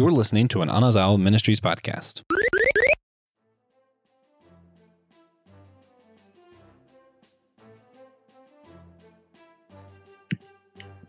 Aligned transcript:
You're 0.00 0.10
listening 0.10 0.48
to 0.48 0.62
an 0.62 0.70
Anazao 0.70 1.20
Ministries 1.20 1.60
podcast. 1.60 2.22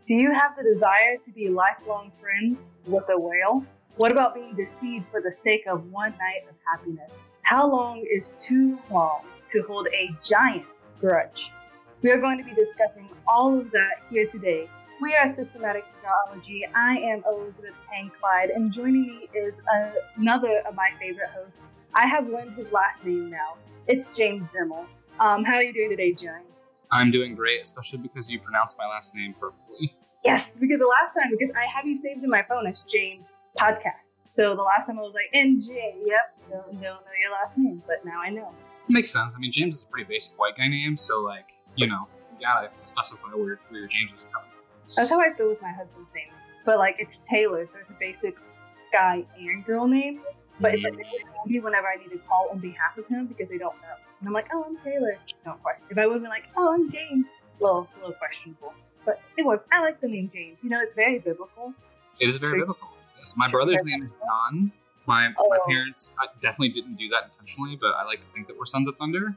Do 0.05 0.13
you 0.13 0.33
have 0.33 0.57
the 0.57 0.63
desire 0.73 1.15
to 1.23 1.31
be 1.33 1.47
lifelong 1.47 2.12
friends 2.19 2.57
with 2.86 3.05
a 3.09 3.18
whale? 3.18 3.66
What 3.96 4.12
about 4.12 4.36
being 4.36 4.57
deceived 4.57 5.05
for 5.10 5.21
the 5.21 5.34
sake 5.42 5.64
of 5.71 5.89
one 5.89 6.12
night 6.12 6.50
of 6.50 6.55
happiness? 6.70 7.12
How 7.44 7.71
long 7.71 8.00
is 8.00 8.26
too 8.46 8.78
long 8.92 9.21
to 9.54 9.64
hold 9.70 9.88
a 9.88 10.10
giant 10.30 10.66
grudge? 11.00 11.30
We 12.02 12.12
are 12.12 12.20
going 12.20 12.39
to 12.39 12.44
be 12.44 12.52
discussing 12.52 13.08
all 13.26 13.58
of 13.58 13.71
that 13.71 14.04
here 14.10 14.28
today. 14.28 14.70
We 15.02 15.15
are 15.15 15.36
Systematic 15.36 15.83
Geekology. 15.83 16.61
I 16.75 16.95
am 16.97 17.23
Elizabeth 17.27 17.73
Pang 17.89 18.11
Clyde, 18.20 18.52
and 18.52 18.71
joining 18.71 19.07
me 19.07 19.27
is 19.34 19.55
another 20.16 20.62
of 20.67 20.76
my 20.76 20.91
favorite 20.99 21.30
hosts. 21.34 21.57
I 21.95 22.05
have 22.05 22.27
learned 22.27 22.53
his 22.53 22.71
last 22.71 23.03
name 23.03 23.31
now. 23.31 23.57
It's 23.88 24.07
James 24.16 24.48
Demmel. 24.53 24.85
Um, 25.20 25.43
how 25.43 25.55
are 25.55 25.63
you 25.63 25.73
doing 25.73 25.90
today, 25.90 26.12
James? 26.13 26.45
I'm 26.91 27.09
doing 27.09 27.34
great, 27.34 27.62
especially 27.62 27.98
because 27.98 28.29
you 28.29 28.40
pronounced 28.41 28.77
my 28.77 28.85
last 28.85 29.16
name 29.16 29.34
perfectly. 29.40 29.91
Yes, 30.23 30.48
because 30.59 30.77
the 30.77 30.85
last 30.85 31.15
time, 31.15 31.31
because 31.31 31.55
I 31.55 31.65
have 31.65 31.88
you 31.88 31.99
saved 32.04 32.23
in 32.23 32.29
my 32.29 32.43
phone 32.48 32.68
as 32.68 32.84
James 32.93 33.26
Podcast. 33.59 34.05
So 34.35 34.55
the 34.55 34.62
last 34.62 34.85
time 34.85 34.99
I 34.99 35.02
was 35.02 35.15
like, 35.15 35.34
NJ, 35.34 35.68
yep, 36.05 36.38
don't, 36.48 36.73
don't 36.73 36.81
know 36.81 37.18
your 37.20 37.31
last 37.31 37.57
name, 37.57 37.81
but 37.88 38.05
now 38.05 38.21
I 38.21 38.29
know. 38.29 38.54
Makes 38.88 39.12
sense. 39.12 39.34
I 39.35 39.40
mean, 39.40 39.52
James 39.52 39.77
is 39.77 39.84
a 39.84 39.88
pretty 39.88 40.07
basic 40.07 40.38
white 40.38 40.57
guy 40.57 40.68
name, 40.68 40.95
so 40.95 41.21
like, 41.21 41.48
you 41.76 41.88
know, 41.88 42.07
you 42.40 42.45
gotta 42.45 42.70
specify 42.77 43.29
where, 43.29 43.59
where 43.70 43.79
your 43.79 43.88
James 43.88 44.13
was 44.13 44.27
from. 44.31 44.43
That's 44.95 45.09
how 45.09 45.20
I 45.20 45.34
feel 45.38 45.50
with 45.50 45.62
my 45.62 45.72
husband's 45.72 46.09
name. 46.13 46.31
But 46.66 46.77
like, 46.77 46.95
it's 46.99 47.12
Taylor, 47.30 47.66
so 47.66 47.80
it's 47.80 47.90
a 47.90 47.99
basic 47.99 48.36
guy 48.94 49.26
and 49.38 49.66
girl 49.66 49.88
name. 49.88 50.22
But 50.59 50.73
mm-hmm. 50.73 50.99
it's 50.99 51.24
like 51.55 51.63
whenever 51.63 51.88
I 51.88 51.96
need 51.96 52.12
to 52.12 52.20
call 52.27 52.49
on 52.52 52.60
behalf 52.60 52.98
of 52.98 53.07
him 53.07 53.26
because 53.27 53.49
they 53.49 53.57
don't 53.57 53.76
know. 53.82 53.96
And 54.20 54.27
I'm 54.27 54.34
like, 54.34 54.48
oh, 54.54 54.63
I'm 54.68 54.77
Taylor. 54.84 55.18
No 55.46 55.54
question. 55.63 55.84
If 55.90 55.98
I 55.98 56.05
would 56.05 56.13
have 56.13 56.21
been 56.21 56.30
like, 56.30 56.43
oh, 56.55 56.74
I'm 56.74 56.91
James, 56.91 57.26
a 57.60 57.63
little, 57.63 57.88
little 57.98 58.13
questionable. 58.13 58.74
But 59.04 59.20
it 59.38 59.46
was. 59.46 59.60
I 59.71 59.82
like 59.82 59.99
the 59.99 60.07
name 60.07 60.30
James. 60.32 60.57
You 60.62 60.70
know, 60.70 60.80
it's 60.82 60.96
very 60.96 61.18
biblical. 61.18 61.74
It 62.20 62.30
is 62.30 62.37
very, 62.37 62.52
very 62.52 62.62
biblical. 62.62 62.90
Yes, 63.18 63.34
my 63.35 63.49
brother's 63.49 63.84
name 63.84 64.03
is 64.03 64.09
John. 64.19 64.72
My, 65.08 65.34
oh. 65.40 65.50
my 65.50 65.58
parents 65.68 66.13
definitely 66.41 66.69
didn't 66.69 66.96
do 66.96 67.09
that 67.09 67.25
intentionally, 67.25 67.75
but 67.75 67.96
I 67.96 68.06
like 68.06 68.22
to 68.22 68.28
think 68.28 68.47
that 68.47 68.58
we're 68.58 68.66
sons 68.66 68.88
of 68.88 68.96
thunder 68.97 69.35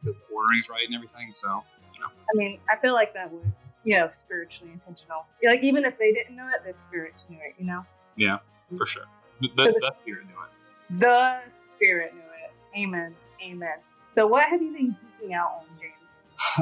because 0.00 0.16
um, 0.16 0.24
the 0.28 0.34
ordering's 0.34 0.70
right 0.70 0.86
and 0.86 0.94
everything. 0.94 1.32
So, 1.32 1.62
you 1.92 2.00
know. 2.00 2.06
I 2.06 2.34
mean, 2.34 2.58
I 2.70 2.80
feel 2.80 2.94
like 2.94 3.12
that 3.12 3.30
was, 3.30 3.44
know, 3.84 4.10
spiritually 4.26 4.72
intentional. 4.72 5.26
Like, 5.44 5.62
even 5.62 5.84
if 5.84 5.98
they 5.98 6.12
didn't 6.12 6.36
know 6.36 6.48
it, 6.48 6.64
the 6.64 6.74
spirit 6.88 7.14
knew 7.28 7.38
it, 7.38 7.54
you 7.58 7.66
know? 7.66 7.84
Yeah, 8.16 8.38
for 8.76 8.86
sure. 8.86 9.04
The, 9.40 9.48
the, 9.48 9.64
the, 9.64 9.78
the 9.80 9.94
spirit 10.02 10.26
knew 10.26 10.34
it. 10.34 11.00
The 11.00 11.38
spirit 11.76 12.14
knew 12.14 12.20
it. 12.20 12.78
Amen. 12.78 13.14
Amen. 13.44 13.78
So, 14.14 14.26
what 14.26 14.48
have 14.48 14.62
you 14.62 14.72
been 14.72 14.96
geeking 15.20 15.34
out 15.34 15.60
on, 15.60 15.66
James? 15.80 15.92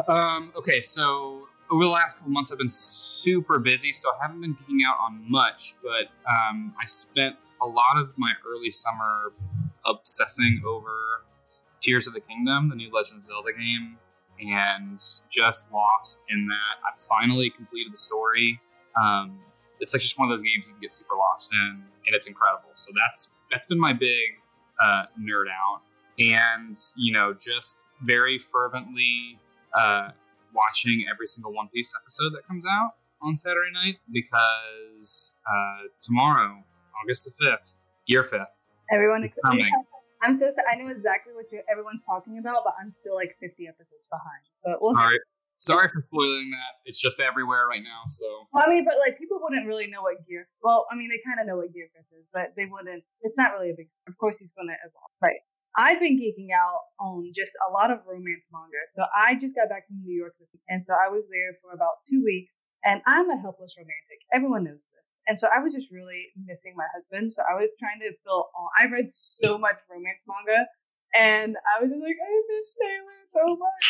Um, 0.09 0.53
okay, 0.57 0.81
so 0.81 1.49
over 1.71 1.85
the 1.85 1.91
last 1.91 2.19
couple 2.19 2.33
months, 2.33 2.53
I've 2.53 2.59
been 2.59 2.71
super 2.71 3.59
busy, 3.59 3.93
so 3.93 4.11
I 4.11 4.27
haven't 4.27 4.41
been 4.41 4.55
geeking 4.55 4.87
out 4.87 4.97
on 5.01 5.31
much. 5.31 5.75
But 5.83 6.11
um, 6.29 6.75
I 6.81 6.87
spent 6.87 7.37
a 7.63 7.67
lot 7.67 7.99
of 7.99 8.17
my 8.19 8.33
early 8.47 8.71
summer 8.71 9.33
obsessing 9.85 10.63
over 10.67 11.23
Tears 11.81 12.07
of 12.07 12.15
the 12.15 12.21
Kingdom, 12.21 12.69
the 12.69 12.77
new 12.77 12.91
Legend 12.93 13.21
of 13.21 13.27
Zelda 13.27 13.53
game, 13.53 13.99
and 14.41 14.99
just 15.31 15.73
lost 15.73 16.25
in 16.29 16.47
that. 16.47 16.85
I 16.85 16.97
finally 16.97 17.51
completed 17.51 17.93
the 17.93 17.97
story. 17.97 18.61
Um, 19.01 19.39
it's 19.81 19.95
like 19.95 20.03
just 20.03 20.19
one 20.19 20.31
of 20.31 20.37
those 20.37 20.45
games 20.45 20.67
you 20.67 20.73
can 20.73 20.81
get 20.81 20.93
super 20.93 21.15
lost 21.17 21.53
in, 21.53 21.83
and 22.07 22.15
it's 22.15 22.27
incredible. 22.27 22.71
So 22.75 22.93
that's 22.95 23.35
that's 23.51 23.67
been 23.67 23.81
my 23.81 23.93
big 23.93 24.39
uh, 24.83 25.05
nerd 25.21 25.47
out, 25.49 25.83
and 26.19 26.77
you 26.97 27.13
know, 27.13 27.35
just 27.35 27.85
very 28.03 28.39
fervently 28.39 29.39
uh, 29.75 30.11
watching 30.55 31.05
every 31.11 31.27
single 31.27 31.53
One 31.53 31.69
Piece 31.69 31.95
episode 32.01 32.31
that 32.35 32.47
comes 32.47 32.65
out 32.67 32.93
on 33.23 33.37
Saturday 33.37 33.71
night 33.73 33.97
because 34.13 35.35
uh, 35.47 35.89
tomorrow, 36.01 36.63
August 37.03 37.25
the 37.25 37.31
fifth, 37.31 37.77
Gear 38.07 38.25
Fifth, 38.25 38.49
everyone 38.93 39.25
is 39.25 39.33
coming. 39.45 39.71
I'm 40.21 40.37
so 40.37 40.53
I 40.53 40.77
know 40.77 40.93
exactly 40.93 41.33
what 41.33 41.49
everyone's 41.71 42.05
talking 42.05 42.37
about, 42.37 42.63
but 42.65 42.77
I'm 42.77 42.93
still 43.01 43.17
like 43.17 43.37
50 43.41 43.69
episodes 43.69 44.05
behind. 44.13 44.45
But 44.61 44.77
we'll 44.81 44.93
sorry, 44.93 45.19
sorry 45.57 45.89
for 45.89 46.05
spoiling 46.05 46.53
that. 46.53 46.85
It's 46.85 47.01
just 47.01 47.21
everywhere 47.21 47.65
right 47.65 47.81
now. 47.81 48.05
So 48.05 48.29
well, 48.53 48.65
I 48.65 48.69
mean, 48.69 48.85
but 48.85 49.01
like 49.01 49.17
people 49.17 49.41
wouldn't 49.41 49.65
really 49.65 49.89
know 49.89 50.05
what 50.05 50.21
gear. 50.29 50.45
Well, 50.61 50.85
I 50.93 50.97
mean, 50.97 51.09
they 51.09 51.21
kind 51.25 51.41
of 51.41 51.49
know 51.49 51.57
what 51.57 51.73
gear 51.73 51.89
fifth 51.97 52.13
is, 52.13 52.29
but 52.37 52.53
they 52.53 52.69
wouldn't. 52.69 53.01
It's 53.25 53.37
not 53.41 53.57
really 53.57 53.73
a 53.73 53.77
big. 53.77 53.89
Of 54.05 54.17
course, 54.21 54.37
he's 54.37 54.53
going 54.53 54.69
to 54.69 54.77
evolve, 54.85 55.13
right? 55.25 55.41
I've 55.79 56.03
been 56.03 56.19
geeking 56.19 56.51
out 56.51 56.91
on 56.99 57.31
just 57.31 57.55
a 57.63 57.71
lot 57.71 57.95
of 57.95 58.03
romance 58.03 58.43
manga. 58.51 58.83
So 58.99 59.07
I 59.07 59.39
just 59.39 59.55
got 59.55 59.71
back 59.71 59.87
from 59.87 60.03
New 60.03 60.11
York 60.11 60.35
and 60.67 60.83
so 60.83 60.95
I 60.99 61.07
was 61.11 61.23
there 61.31 61.55
for 61.63 61.71
about 61.71 62.03
two 62.11 62.23
weeks. 62.27 62.51
And 62.83 63.03
I'm 63.07 63.29
a 63.31 63.39
helpless 63.39 63.77
romantic. 63.77 64.25
Everyone 64.33 64.65
knows. 64.65 64.81
And 65.31 65.39
so 65.39 65.47
I 65.47 65.63
was 65.63 65.71
just 65.71 65.95
really 65.95 66.35
missing 66.35 66.75
my 66.75 66.91
husband. 66.91 67.31
So 67.31 67.47
I 67.47 67.55
was 67.55 67.71
trying 67.79 68.03
to 68.03 68.11
fill 68.27 68.51
all. 68.51 68.75
I 68.75 68.91
read 68.91 69.15
so 69.39 69.55
much 69.55 69.79
romance 69.87 70.19
manga, 70.27 70.67
and 71.15 71.55
I 71.55 71.79
was 71.79 71.95
just 71.95 72.03
like, 72.03 72.19
I 72.19 72.31
miss 72.51 72.69
Taylor 72.75 73.21
so 73.31 73.45
much. 73.55 73.87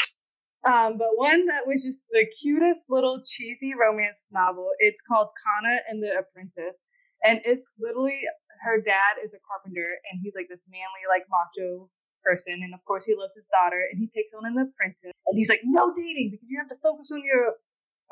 Um, 0.60 0.90
but 1.00 1.16
one 1.16 1.48
that 1.48 1.64
was 1.64 1.80
just 1.80 1.96
the 2.12 2.28
cutest 2.44 2.84
little 2.92 3.24
cheesy 3.24 3.72
romance 3.72 4.20
novel. 4.28 4.68
It's 4.84 5.00
called 5.08 5.32
Kana 5.40 5.80
and 5.88 6.04
the 6.04 6.12
Apprentice, 6.12 6.76
and 7.24 7.40
it's 7.48 7.64
literally 7.80 8.20
her 8.60 8.76
dad 8.76 9.16
is 9.24 9.32
a 9.32 9.40
carpenter 9.40 9.96
and 10.12 10.20
he's 10.20 10.36
like 10.36 10.52
this 10.52 10.60
manly, 10.68 11.08
like 11.08 11.24
macho 11.32 11.88
person. 12.20 12.60
And 12.60 12.76
of 12.76 12.84
course 12.84 13.08
he 13.08 13.16
loves 13.16 13.32
his 13.32 13.48
daughter 13.48 13.80
and 13.88 13.96
he 13.96 14.12
takes 14.12 14.36
on 14.36 14.44
an 14.44 14.56
apprentice 14.60 15.16
and 15.16 15.34
he's 15.40 15.48
like, 15.48 15.64
no 15.64 15.96
dating 15.96 16.36
because 16.36 16.44
you 16.44 16.60
have 16.60 16.68
to 16.68 16.76
focus 16.84 17.08
on 17.08 17.24
your, 17.24 17.56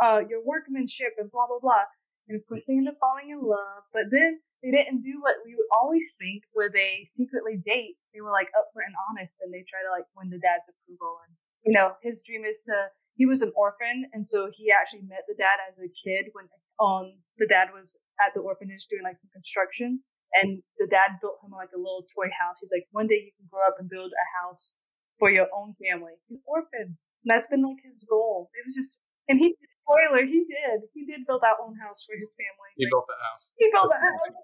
uh, 0.00 0.20
your 0.24 0.40
workmanship 0.40 1.20
and 1.20 1.28
blah, 1.28 1.44
blah, 1.44 1.60
blah. 1.60 1.84
And 2.28 2.36
of 2.36 2.44
course 2.46 2.62
they 2.68 2.76
end 2.76 2.88
up 2.88 3.00
falling 3.00 3.32
in 3.32 3.40
love, 3.40 3.88
but 3.92 4.12
then 4.12 4.40
they 4.62 4.70
didn't 4.74 5.06
do 5.06 5.22
what 5.22 5.40
we 5.46 5.54
would 5.54 5.70
always 5.72 6.04
think 6.20 6.44
where 6.52 6.68
they 6.68 7.08
secretly 7.16 7.56
date. 7.62 7.96
They 8.12 8.20
were 8.20 8.34
like 8.34 8.52
upfront 8.52 8.92
and 8.92 9.00
honest 9.08 9.32
and 9.40 9.50
they 9.54 9.64
try 9.64 9.80
to 9.80 9.92
like 9.94 10.06
win 10.18 10.28
the 10.28 10.42
dad's 10.42 10.66
approval. 10.68 11.22
And, 11.24 11.32
you 11.64 11.72
know, 11.72 11.94
his 12.02 12.18
dream 12.26 12.44
is 12.44 12.58
to, 12.68 12.90
he 13.16 13.24
was 13.24 13.40
an 13.40 13.54
orphan 13.56 14.10
and 14.12 14.28
so 14.28 14.50
he 14.52 14.70
actually 14.70 15.06
met 15.08 15.26
the 15.26 15.38
dad 15.38 15.58
as 15.66 15.74
a 15.80 15.90
kid 15.90 16.30
when 16.36 16.46
um 16.78 17.18
the 17.40 17.50
dad 17.50 17.74
was 17.74 17.90
at 18.22 18.30
the 18.34 18.42
orphanage 18.42 18.86
doing 18.90 19.02
like 19.02 19.18
some 19.18 19.30
construction 19.34 20.02
and 20.42 20.60
the 20.76 20.90
dad 20.90 21.16
built 21.22 21.40
him 21.40 21.54
like 21.54 21.72
a 21.72 21.80
little 21.80 22.04
toy 22.12 22.28
house. 22.28 22.60
He's 22.60 22.72
like, 22.72 22.84
one 22.92 23.08
day 23.08 23.24
you 23.24 23.32
can 23.38 23.48
grow 23.48 23.64
up 23.64 23.80
and 23.80 23.88
build 23.88 24.12
a 24.12 24.26
house 24.42 24.70
for 25.18 25.30
your 25.32 25.48
own 25.54 25.74
family. 25.80 26.14
He's 26.28 26.42
orphan. 26.44 27.00
And 27.24 27.28
that's 27.28 27.48
been 27.48 27.64
like 27.64 27.80
his 27.80 27.98
goal. 28.04 28.52
It 28.52 28.62
was 28.68 28.76
just, 28.76 28.92
and 29.28 29.40
he, 29.40 29.56
spoiler, 29.88 30.28
he 30.28 30.44
did. 30.44 30.84
He 30.92 31.08
did 31.08 31.24
build 31.24 31.40
that 31.40 31.56
own 31.56 31.72
house 31.80 32.04
for 32.04 32.12
his 32.12 32.28
family. 32.36 32.70
He 32.76 32.84
like, 32.84 32.92
built 32.92 33.08
that 33.08 33.22
house. 33.24 33.56
He 33.56 33.72
built 33.72 33.88
that 33.88 34.04
house. 34.04 34.36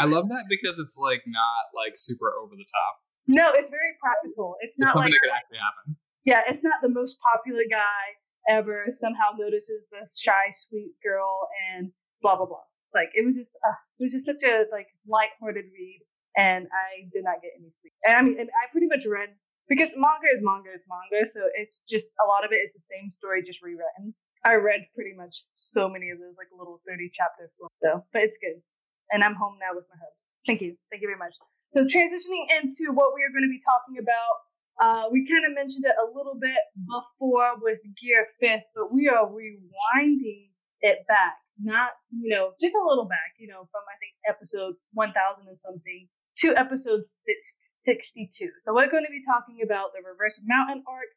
I 0.00 0.08
love 0.08 0.32
that 0.32 0.48
because 0.48 0.80
it's 0.80 0.96
like 0.96 1.22
not 1.28 1.70
like 1.76 1.92
super 1.94 2.32
over 2.40 2.56
the 2.56 2.66
top. 2.66 3.04
No, 3.28 3.52
it's 3.52 3.68
very 3.68 3.94
practical. 4.00 4.56
It's 4.64 4.72
not 4.80 4.90
it's 4.90 4.92
something 4.96 5.12
like, 5.12 5.20
that 5.20 5.28
could 5.28 5.36
actually 5.36 5.60
happen. 5.60 5.86
Yeah, 6.24 6.40
it's 6.48 6.64
not 6.64 6.80
the 6.80 6.88
most 6.88 7.20
popular 7.20 7.62
guy 7.68 8.16
ever 8.48 8.88
somehow 8.98 9.36
notices 9.36 9.84
the 9.92 10.08
shy, 10.16 10.56
sweet 10.66 10.96
girl 11.04 11.46
and 11.68 11.92
blah 12.24 12.40
blah 12.40 12.48
blah. 12.48 12.64
Like 12.96 13.12
it 13.12 13.22
was 13.22 13.36
just, 13.36 13.52
uh, 13.60 13.76
it 14.00 14.08
was 14.08 14.12
just 14.16 14.24
such 14.24 14.40
a 14.40 14.64
like 14.72 14.88
light-hearted 15.04 15.68
read, 15.68 16.00
and 16.34 16.66
I 16.72 17.06
did 17.12 17.22
not 17.22 17.44
get 17.44 17.52
any 17.60 17.68
sleep. 17.84 17.92
And 18.02 18.16
I 18.16 18.20
mean, 18.24 18.40
and 18.40 18.48
I 18.50 18.66
pretty 18.72 18.88
much 18.88 19.04
read 19.04 19.36
because 19.68 19.92
manga 19.94 20.32
is 20.32 20.40
manga 20.40 20.72
is 20.72 20.82
manga, 20.88 21.28
so 21.36 21.46
it's 21.54 21.84
just 21.84 22.08
a 22.18 22.26
lot 22.26 22.48
of 22.48 22.50
it 22.50 22.64
is 22.64 22.72
the 22.72 22.82
same 22.88 23.12
story 23.12 23.44
just 23.44 23.60
rewritten. 23.60 24.16
I 24.44 24.54
read 24.60 24.86
pretty 24.94 25.14
much 25.16 25.34
so 25.74 25.88
many 25.88 26.10
of 26.10 26.18
those 26.18 26.36
like 26.38 26.48
little 26.52 26.80
thirty 26.86 27.10
chapters, 27.14 27.50
so 27.58 28.04
but 28.12 28.22
it's 28.22 28.38
good. 28.40 28.62
And 29.10 29.24
I'm 29.24 29.34
home 29.34 29.56
now 29.60 29.72
with 29.72 29.88
my 29.88 29.96
husband. 29.96 30.24
Thank 30.46 30.60
you, 30.60 30.76
thank 30.90 31.02
you 31.02 31.08
very 31.08 31.20
much. 31.20 31.34
So 31.76 31.84
transitioning 31.84 32.48
into 32.60 32.92
what 32.92 33.12
we 33.12 33.20
are 33.24 33.32
going 33.32 33.44
to 33.44 33.52
be 33.52 33.60
talking 33.60 34.00
about, 34.00 34.34
uh, 34.80 35.04
we 35.12 35.28
kind 35.28 35.44
of 35.44 35.52
mentioned 35.52 35.84
it 35.84 35.96
a 36.00 36.08
little 36.08 36.36
bit 36.40 36.60
before 36.80 37.60
with 37.60 37.80
Gear 38.00 38.32
Fifth, 38.40 38.68
but 38.72 38.88
we 38.92 39.08
are 39.08 39.28
rewinding 39.28 40.48
it 40.80 41.04
back 41.08 41.36
not, 41.58 41.90
you 42.14 42.30
know, 42.30 42.54
just 42.60 42.74
a 42.74 42.84
little 42.86 43.04
back, 43.04 43.34
you 43.38 43.48
know, 43.48 43.68
from 43.70 43.82
I 43.90 43.98
think 43.98 44.14
episode 44.26 44.74
1000 44.94 45.48
and 45.48 45.58
something 45.66 46.08
to 46.42 46.54
episode 46.54 47.02
62. 47.86 48.30
So 48.64 48.74
we're 48.74 48.90
going 48.90 49.04
to 49.04 49.10
be 49.10 49.26
talking 49.26 49.58
about 49.62 49.90
the 49.94 50.02
reverse 50.06 50.38
mountain 50.46 50.84
arc 50.86 51.10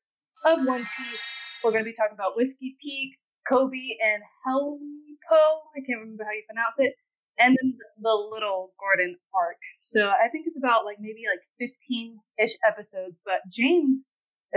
of 0.45 0.65
One 0.65 0.81
Piece. 0.81 1.40
We're 1.63 1.71
going 1.71 1.85
to 1.85 1.91
be 1.93 1.97
talking 1.97 2.17
about 2.17 2.33
Whiskey 2.33 2.73
Peak, 2.81 3.21
Koby, 3.45 3.93
and 4.01 4.25
Helmpo. 4.41 5.41
I 5.77 5.85
can't 5.85 6.01
remember 6.01 6.25
how 6.25 6.33
you 6.33 6.45
pronounce 6.49 6.77
it. 6.81 6.97
And 7.37 7.53
then 7.53 7.77
the 8.01 8.13
Little 8.13 8.73
Garden 8.81 9.17
arc. 9.33 9.61
So 9.93 10.09
I 10.09 10.29
think 10.33 10.49
it's 10.49 10.57
about 10.57 10.85
like 10.89 10.97
maybe 10.97 11.25
like 11.29 11.41
15 11.61 12.17
ish 12.41 12.57
episodes. 12.65 13.13
But 13.25 13.45
James 13.53 14.01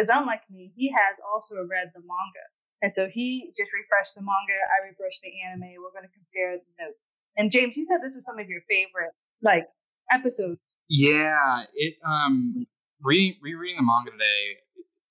is 0.01 0.09
unlike 0.09 0.49
me. 0.49 0.73
He 0.77 0.89
has 0.93 1.21
also 1.21 1.61
read 1.69 1.93
the 1.93 2.01
manga. 2.01 2.47
And 2.81 2.93
so 2.97 3.09
he 3.09 3.53
just 3.57 3.73
refreshed 3.73 4.17
the 4.17 4.25
manga. 4.25 4.59
I 4.73 4.89
refreshed 4.89 5.21
the 5.21 5.33
anime. 5.45 5.77
We're 5.81 5.95
going 5.95 6.09
to 6.09 6.17
compare 6.17 6.57
the 6.57 6.73
notes. 6.81 7.01
And 7.37 7.53
James, 7.53 7.77
you 7.77 7.85
said 7.85 8.01
this 8.01 8.17
is 8.17 8.25
some 8.25 8.41
of 8.41 8.49
your 8.49 8.65
favorite 8.65 9.13
like 9.45 9.69
episodes. 10.09 10.61
Yeah, 10.89 11.69
it 11.77 12.01
um 12.01 12.65
reading 13.05 13.37
rereading 13.45 13.81
the 13.81 13.87
manga 13.87 14.13
today 14.13 14.64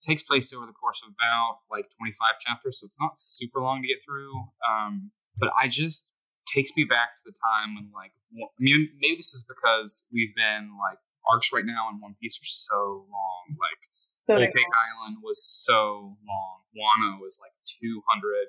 takes 0.03 0.21
place 0.21 0.53
over 0.53 0.65
the 0.65 0.75
course 0.75 1.01
of 1.01 1.15
about 1.15 1.63
like 1.71 1.87
25 1.97 2.39
chapters, 2.39 2.79
so 2.79 2.85
it's 2.85 2.99
not 2.99 3.19
super 3.19 3.61
long 3.61 3.81
to 3.81 3.87
get 3.87 4.03
through. 4.03 4.35
Um, 4.61 5.11
but 5.39 5.49
I 5.57 5.67
just 5.67 6.11
takes 6.45 6.75
me 6.75 6.83
back 6.83 7.15
to 7.17 7.23
the 7.25 7.33
time 7.33 7.75
when 7.75 7.89
like 7.95 8.11
I 8.35 8.59
mean, 8.59 8.89
maybe 8.99 9.17
this 9.17 9.33
is 9.33 9.45
because 9.47 10.07
we've 10.11 10.35
been 10.35 10.75
like 10.77 10.99
arcs 11.29 11.53
right 11.53 11.65
now 11.65 11.89
in 11.89 12.01
One 12.01 12.15
Piece 12.19 12.37
are 12.37 12.49
so 12.49 13.07
long. 13.07 13.43
Like 13.55 13.81
So 14.27 14.35
Whole 14.35 14.51
Cake 14.51 14.75
Island 14.75 15.23
was 15.23 15.39
so 15.41 16.17
long. 16.27 16.63
Wano 16.73 17.21
was 17.21 17.37
like 17.37 17.53
200 17.69 18.01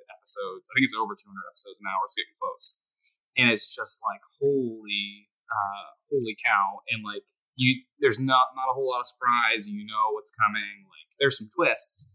episodes. 0.08 0.64
I 0.68 0.72
think 0.74 0.88
it's 0.88 0.96
over 0.96 1.12
200 1.12 1.28
episodes 1.52 1.78
now. 1.84 2.00
It's 2.04 2.16
getting 2.16 2.36
close, 2.40 2.82
and 3.36 3.52
it's 3.52 3.68
just 3.68 4.00
like 4.00 4.24
holy, 4.40 5.28
uh, 5.50 5.86
holy 6.08 6.36
cow! 6.40 6.80
And 6.88 7.04
like 7.04 7.28
you, 7.56 7.82
there's 8.00 8.18
not 8.20 8.54
not 8.56 8.70
a 8.70 8.74
whole 8.74 8.90
lot 8.90 9.00
of 9.00 9.06
surprise. 9.06 9.68
You 9.68 9.84
know 9.86 10.12
what's 10.12 10.30
coming. 10.34 10.86
Like 10.90 11.08
there's 11.20 11.38
some 11.38 11.48
twists, 11.54 12.08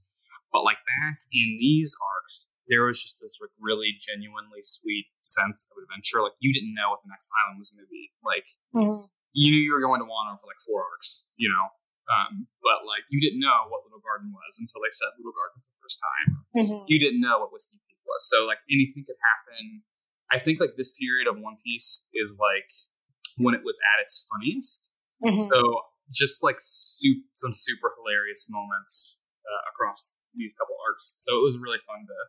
but 0.52 0.64
like 0.64 0.78
back 1.00 1.20
in 1.32 1.58
these 1.60 1.96
arcs, 2.00 2.52
there 2.68 2.86
was 2.86 3.02
just 3.02 3.20
this 3.22 3.38
like 3.40 3.52
really 3.60 3.96
genuinely 4.00 4.62
sweet 4.62 5.08
sense 5.22 5.66
of 5.72 5.80
adventure. 5.82 6.22
Like 6.22 6.36
you 6.44 6.52
didn't 6.54 6.76
know 6.76 6.92
what 6.92 7.02
the 7.04 7.10
next 7.12 7.30
island 7.46 7.58
was 7.60 7.70
going 7.72 7.86
to 7.86 7.92
be. 7.92 8.12
Like 8.24 8.48
Mhm. 8.76 9.08
you 9.34 9.52
knew 9.52 9.62
you 9.64 9.74
were 9.74 9.82
going 9.84 10.02
to 10.02 10.08
Wano 10.10 10.36
for 10.40 10.48
like 10.52 10.60
four 10.62 10.84
arcs, 10.84 11.28
you 11.40 11.48
know. 11.50 11.66
Um, 12.10 12.50
but 12.66 12.84
like 12.90 13.06
you 13.14 13.22
didn't 13.22 13.40
know 13.40 13.70
what 13.70 13.86
Little 13.86 14.02
Garden 14.02 14.34
was 14.34 14.58
until 14.60 14.82
they 14.82 14.90
said 14.92 15.14
Little 15.22 15.34
Garden 15.38 15.62
for 15.62 15.70
the 15.70 15.80
first 15.82 15.98
time. 16.02 16.28
Mhm. 16.58 16.86
You 16.90 16.98
didn't 17.00 17.22
know 17.22 17.40
what 17.40 17.54
Whiskey 17.54 17.78
Peak 17.88 18.02
was, 18.06 18.28
so 18.28 18.44
like 18.50 18.60
anything 18.70 19.06
could 19.06 19.18
happen. 19.22 19.84
I 20.32 20.38
think 20.38 20.60
like 20.60 20.74
this 20.78 20.92
period 20.98 21.26
of 21.30 21.38
One 21.40 21.58
Piece 21.64 22.06
is 22.14 22.36
like 22.38 22.70
when 23.38 23.54
it 23.56 23.62
was 23.64 23.78
at 23.82 24.02
its 24.04 24.26
funniest. 24.30 24.90
Mhm. 25.24 25.40
So 25.40 25.60
just 26.12 26.42
like 26.44 26.58
su- 26.60 27.24
some 27.34 27.54
super 27.54 27.94
hilarious 27.98 28.48
moments 28.50 29.20
uh, 29.46 29.64
across 29.74 30.18
these 30.34 30.54
couple 30.54 30.76
arcs. 30.88 31.22
So 31.22 31.38
it 31.38 31.44
was 31.44 31.58
really 31.58 31.80
fun 31.86 32.06
to 32.08 32.20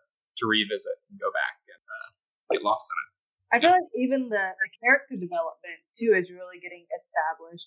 to 0.40 0.46
revisit 0.48 0.96
and 1.10 1.20
go 1.20 1.28
back 1.32 1.60
and 1.68 1.82
uh, 1.84 2.08
get 2.56 2.62
lost 2.64 2.88
in 2.88 2.96
it. 2.96 3.08
I 3.52 3.56
feel 3.60 3.74
like 3.74 3.90
even 3.98 4.30
the, 4.30 4.44
the 4.56 4.68
character 4.80 5.18
development 5.18 5.80
too 5.98 6.14
is 6.16 6.30
really 6.30 6.62
getting 6.62 6.86
established 6.94 7.66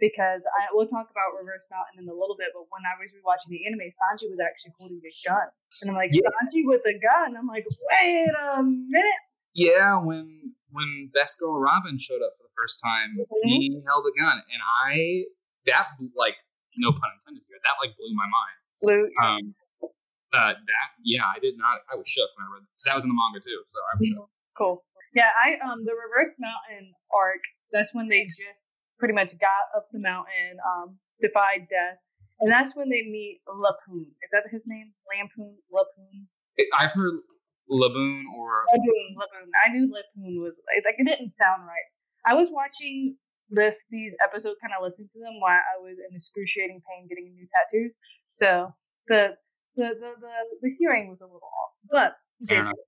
because 0.00 0.40
I 0.46 0.70
we'll 0.72 0.88
talk 0.88 1.10
about 1.10 1.34
Reverse 1.36 1.66
Mountain 1.70 2.02
in 2.02 2.06
a 2.08 2.16
little 2.16 2.38
bit, 2.38 2.54
but 2.54 2.66
when 2.70 2.82
I 2.86 2.94
was 2.96 3.10
rewatching 3.12 3.50
the 3.50 3.66
anime, 3.66 3.92
Sanji 3.98 4.30
was 4.30 4.40
actually 4.42 4.74
holding 4.78 5.02
a 5.02 5.14
gun, 5.26 5.48
and 5.82 5.90
I'm 5.90 5.98
like 5.98 6.10
Yes. 6.14 6.22
Sanji 6.38 6.62
with 6.64 6.82
a 6.86 6.96
gun. 6.98 7.36
I'm 7.36 7.46
like, 7.50 7.66
wait 7.66 8.30
a 8.30 8.62
minute. 8.62 9.22
Yeah, 9.54 9.98
when 10.02 10.54
when 10.70 11.10
Best 11.14 11.38
Girl 11.38 11.54
Robin 11.58 11.98
showed 11.98 12.22
up 12.22 12.34
first 12.56 12.80
time, 12.82 13.16
Mhm. 13.18 13.26
he 13.44 13.82
held 13.86 14.06
a 14.06 14.12
gun, 14.18 14.38
and 14.38 14.60
I 14.84 15.24
that 15.66 15.88
like 16.14 16.36
no 16.76 16.92
pun 16.92 17.10
intended 17.14 17.42
here. 17.48 17.58
That 17.64 17.76
like 17.80 17.96
blew 17.96 18.14
my 18.14 18.26
mind. 18.26 18.56
Blue. 18.80 19.04
Um, 19.22 19.54
uh, 20.34 20.54
that 20.58 20.88
yeah, 21.02 21.24
I 21.26 21.38
did 21.38 21.56
not. 21.56 21.82
I 21.90 21.94
was 21.96 22.08
shook 22.08 22.30
when 22.36 22.46
I 22.46 22.50
read 22.54 22.66
because 22.66 22.84
that 22.84 22.94
was 22.96 23.04
in 23.04 23.10
the 23.10 23.18
manga 23.18 23.40
too. 23.40 23.62
So 23.66 23.78
I 23.80 23.92
was 23.98 24.08
shook. 24.08 24.30
Cool. 24.58 24.84
Yeah, 25.14 25.30
I 25.30 25.58
um 25.62 25.84
the 25.84 25.94
Reverse 25.94 26.34
Mountain 26.38 26.94
arc. 27.14 27.42
That's 27.70 27.90
when 27.94 28.08
they 28.08 28.26
just 28.26 28.58
pretty 28.98 29.14
much 29.14 29.30
got 29.38 29.64
up 29.76 29.86
the 29.90 29.98
mountain, 29.98 30.58
um, 30.62 30.98
defied 31.20 31.66
death, 31.70 31.98
and 32.40 32.50
that's 32.50 32.74
when 32.74 32.88
they 32.90 33.02
meet 33.02 33.42
Lapoon. 33.46 34.10
Is 34.22 34.30
that 34.32 34.44
his 34.50 34.62
name? 34.66 34.94
Lampoon. 35.10 35.58
Lapoon. 35.70 36.28
I've 36.78 36.92
heard 36.92 37.18
Laboon 37.70 38.24
or 38.34 38.64
Lapoon. 38.74 39.14
Lapoon. 39.18 39.50
I 39.64 39.70
knew 39.70 39.86
Lapoon 39.90 40.42
was 40.42 40.54
like 40.84 40.94
it 40.98 41.04
didn't 41.06 41.34
sound 41.38 41.66
right. 41.66 41.88
I 42.26 42.34
was 42.34 42.48
watching 42.50 43.16
this 43.50 43.74
these 43.90 44.12
episodes, 44.24 44.56
kind 44.62 44.72
of 44.76 44.82
listening 44.82 45.08
to 45.14 45.20
them 45.20 45.40
while 45.40 45.60
I 45.60 45.80
was 45.80 45.96
in 45.98 46.16
excruciating 46.16 46.82
pain 46.88 47.08
getting 47.08 47.34
new 47.34 47.46
tattoos. 47.52 47.92
So 48.40 48.74
the 49.08 49.36
the 49.76 49.94
the 50.00 50.10
the, 50.20 50.34
the 50.62 50.70
hearing 50.78 51.08
was 51.08 51.20
a 51.20 51.26
little 51.26 51.42
off, 51.48 51.72
but. 51.90 52.16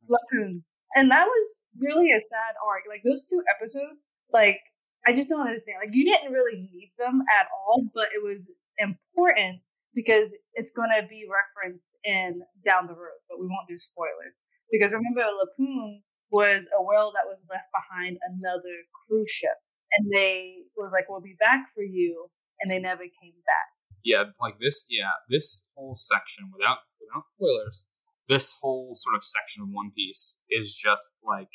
Lapoon, 0.08 0.64
and 0.94 1.10
that 1.10 1.24
was 1.24 1.44
really 1.80 2.10
a 2.12 2.20
sad 2.20 2.54
arc. 2.66 2.82
Like 2.88 3.02
those 3.04 3.24
two 3.30 3.42
episodes, 3.56 3.98
like 4.32 4.58
I 5.06 5.14
just 5.14 5.28
don't 5.28 5.46
understand. 5.46 5.78
Like 5.80 5.94
you 5.94 6.04
didn't 6.04 6.32
really 6.32 6.68
need 6.72 6.92
them 6.98 7.22
at 7.30 7.46
all, 7.54 7.86
but 7.94 8.10
it 8.14 8.22
was 8.22 8.42
important 8.78 9.62
because 9.94 10.28
it's 10.54 10.72
going 10.72 10.90
to 10.90 11.06
be 11.08 11.24
referenced 11.30 11.86
in 12.04 12.42
down 12.64 12.86
the 12.86 12.94
road. 12.94 13.18
But 13.30 13.38
we 13.40 13.46
won't 13.46 13.68
do 13.68 13.78
spoilers 13.78 14.34
because 14.70 14.92
remember, 14.92 15.24
Lapoon 15.24 16.02
was 16.30 16.64
a 16.74 16.82
whale 16.82 17.12
that 17.14 17.26
was 17.26 17.38
left 17.50 17.70
behind 17.70 18.18
another 18.26 18.74
cruise 18.92 19.30
ship, 19.30 19.56
and 19.92 20.10
they 20.12 20.66
was 20.76 20.90
like, 20.92 21.08
"We'll 21.08 21.20
be 21.20 21.36
back 21.38 21.70
for 21.74 21.82
you," 21.82 22.28
and 22.60 22.70
they 22.70 22.78
never 22.78 23.02
came 23.02 23.38
back. 23.46 23.68
yeah, 24.04 24.24
like 24.40 24.58
this. 24.60 24.86
Yeah, 24.88 25.10
this 25.28 25.68
whole 25.74 25.96
section 25.96 26.50
without 26.52 26.78
without 27.00 27.24
spoilers. 27.36 27.90
This 28.28 28.58
whole 28.58 28.94
sort 28.98 29.14
of 29.14 29.22
section 29.22 29.62
of 29.62 29.68
One 29.70 29.92
Piece 29.94 30.42
is 30.50 30.74
just 30.74 31.14
like 31.22 31.50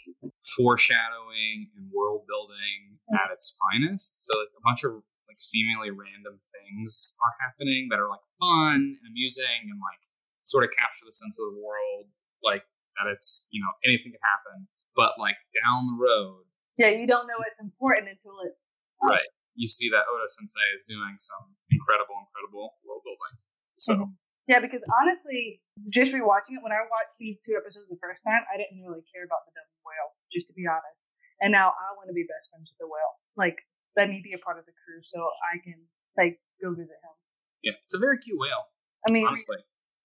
foreshadowing 0.55 1.67
and 1.75 1.91
world 1.91 2.23
building 2.31 2.95
mm-hmm. 3.11 3.19
at 3.19 3.27
its 3.27 3.51
finest. 3.59 4.23
So 4.23 4.39
like 4.39 4.55
a 4.55 4.63
bunch 4.63 4.87
of 4.87 5.03
like 5.27 5.39
seemingly 5.39 5.91
random 5.91 6.39
things 6.47 7.13
are 7.19 7.35
happening 7.43 7.91
that 7.91 7.99
are 7.99 8.07
like 8.07 8.23
fun 8.39 8.95
and 8.95 9.03
amusing 9.03 9.67
and 9.67 9.83
like 9.83 9.99
sort 10.43 10.63
of 10.63 10.71
capture 10.71 11.03
the 11.03 11.11
sense 11.11 11.35
of 11.35 11.51
the 11.51 11.59
world. 11.59 12.07
Like 12.39 12.63
that 12.99 13.07
it's 13.11 13.47
you 13.51 13.61
know 13.61 13.71
anything 13.85 14.11
can 14.15 14.23
happen, 14.23 14.67
but 14.95 15.15
like 15.19 15.37
down 15.55 15.79
the 15.93 15.97
road 15.99 16.43
Yeah, 16.77 16.91
you 16.91 17.05
don't 17.07 17.27
know 17.27 17.39
it's 17.45 17.59
important 17.61 18.09
until 18.09 18.39
it. 18.47 18.55
Right. 19.01 19.27
you 19.55 19.67
see 19.67 19.89
that 19.91 20.07
Oda 20.07 20.27
Sensei 20.31 20.67
is 20.77 20.83
doing 20.87 21.15
some 21.19 21.53
incredible, 21.69 22.15
incredible 22.23 22.79
world 22.85 23.03
building. 23.03 23.35
So 23.75 23.93
Mhm. 23.95 24.15
Yeah, 24.49 24.59
because 24.59 24.81
honestly, 24.99 25.61
just 25.93 26.11
rewatching 26.11 26.57
it, 26.59 26.63
when 26.65 26.71
I 26.73 26.81
watched 26.89 27.15
these 27.21 27.37
two 27.45 27.55
episodes 27.55 27.87
the 27.87 27.99
first 28.01 28.19
time, 28.25 28.41
I 28.51 28.57
didn't 28.57 28.81
really 28.83 29.05
care 29.13 29.23
about 29.23 29.45
the 29.47 29.53
devil 29.55 29.75
whale, 29.85 30.11
just 30.33 30.47
to 30.49 30.53
be 30.53 30.65
honest. 30.67 30.97
And 31.39 31.51
now 31.53 31.71
I 31.71 31.93
want 31.95 32.09
to 32.09 32.15
be 32.17 32.23
best 32.27 32.49
friends 32.49 32.67
with 32.73 32.79
the 32.81 32.89
whale. 32.89 33.15
Like, 33.37 33.57
let 33.95 34.09
me 34.09 34.19
be 34.23 34.33
a 34.33 34.41
part 34.41 34.57
of 34.59 34.65
the 34.65 34.73
crew 34.83 34.99
so 35.03 35.19
I 35.53 35.57
can 35.63 35.79
like 36.17 36.41
go 36.61 36.73
visit 36.73 36.97
him. 37.01 37.15
yeah, 37.63 37.73
it's 37.85 37.93
a 37.93 38.01
very 38.01 38.17
cute 38.19 38.37
whale, 38.39 38.65
I 39.07 39.11
mean, 39.11 39.27
honestly. 39.27 39.57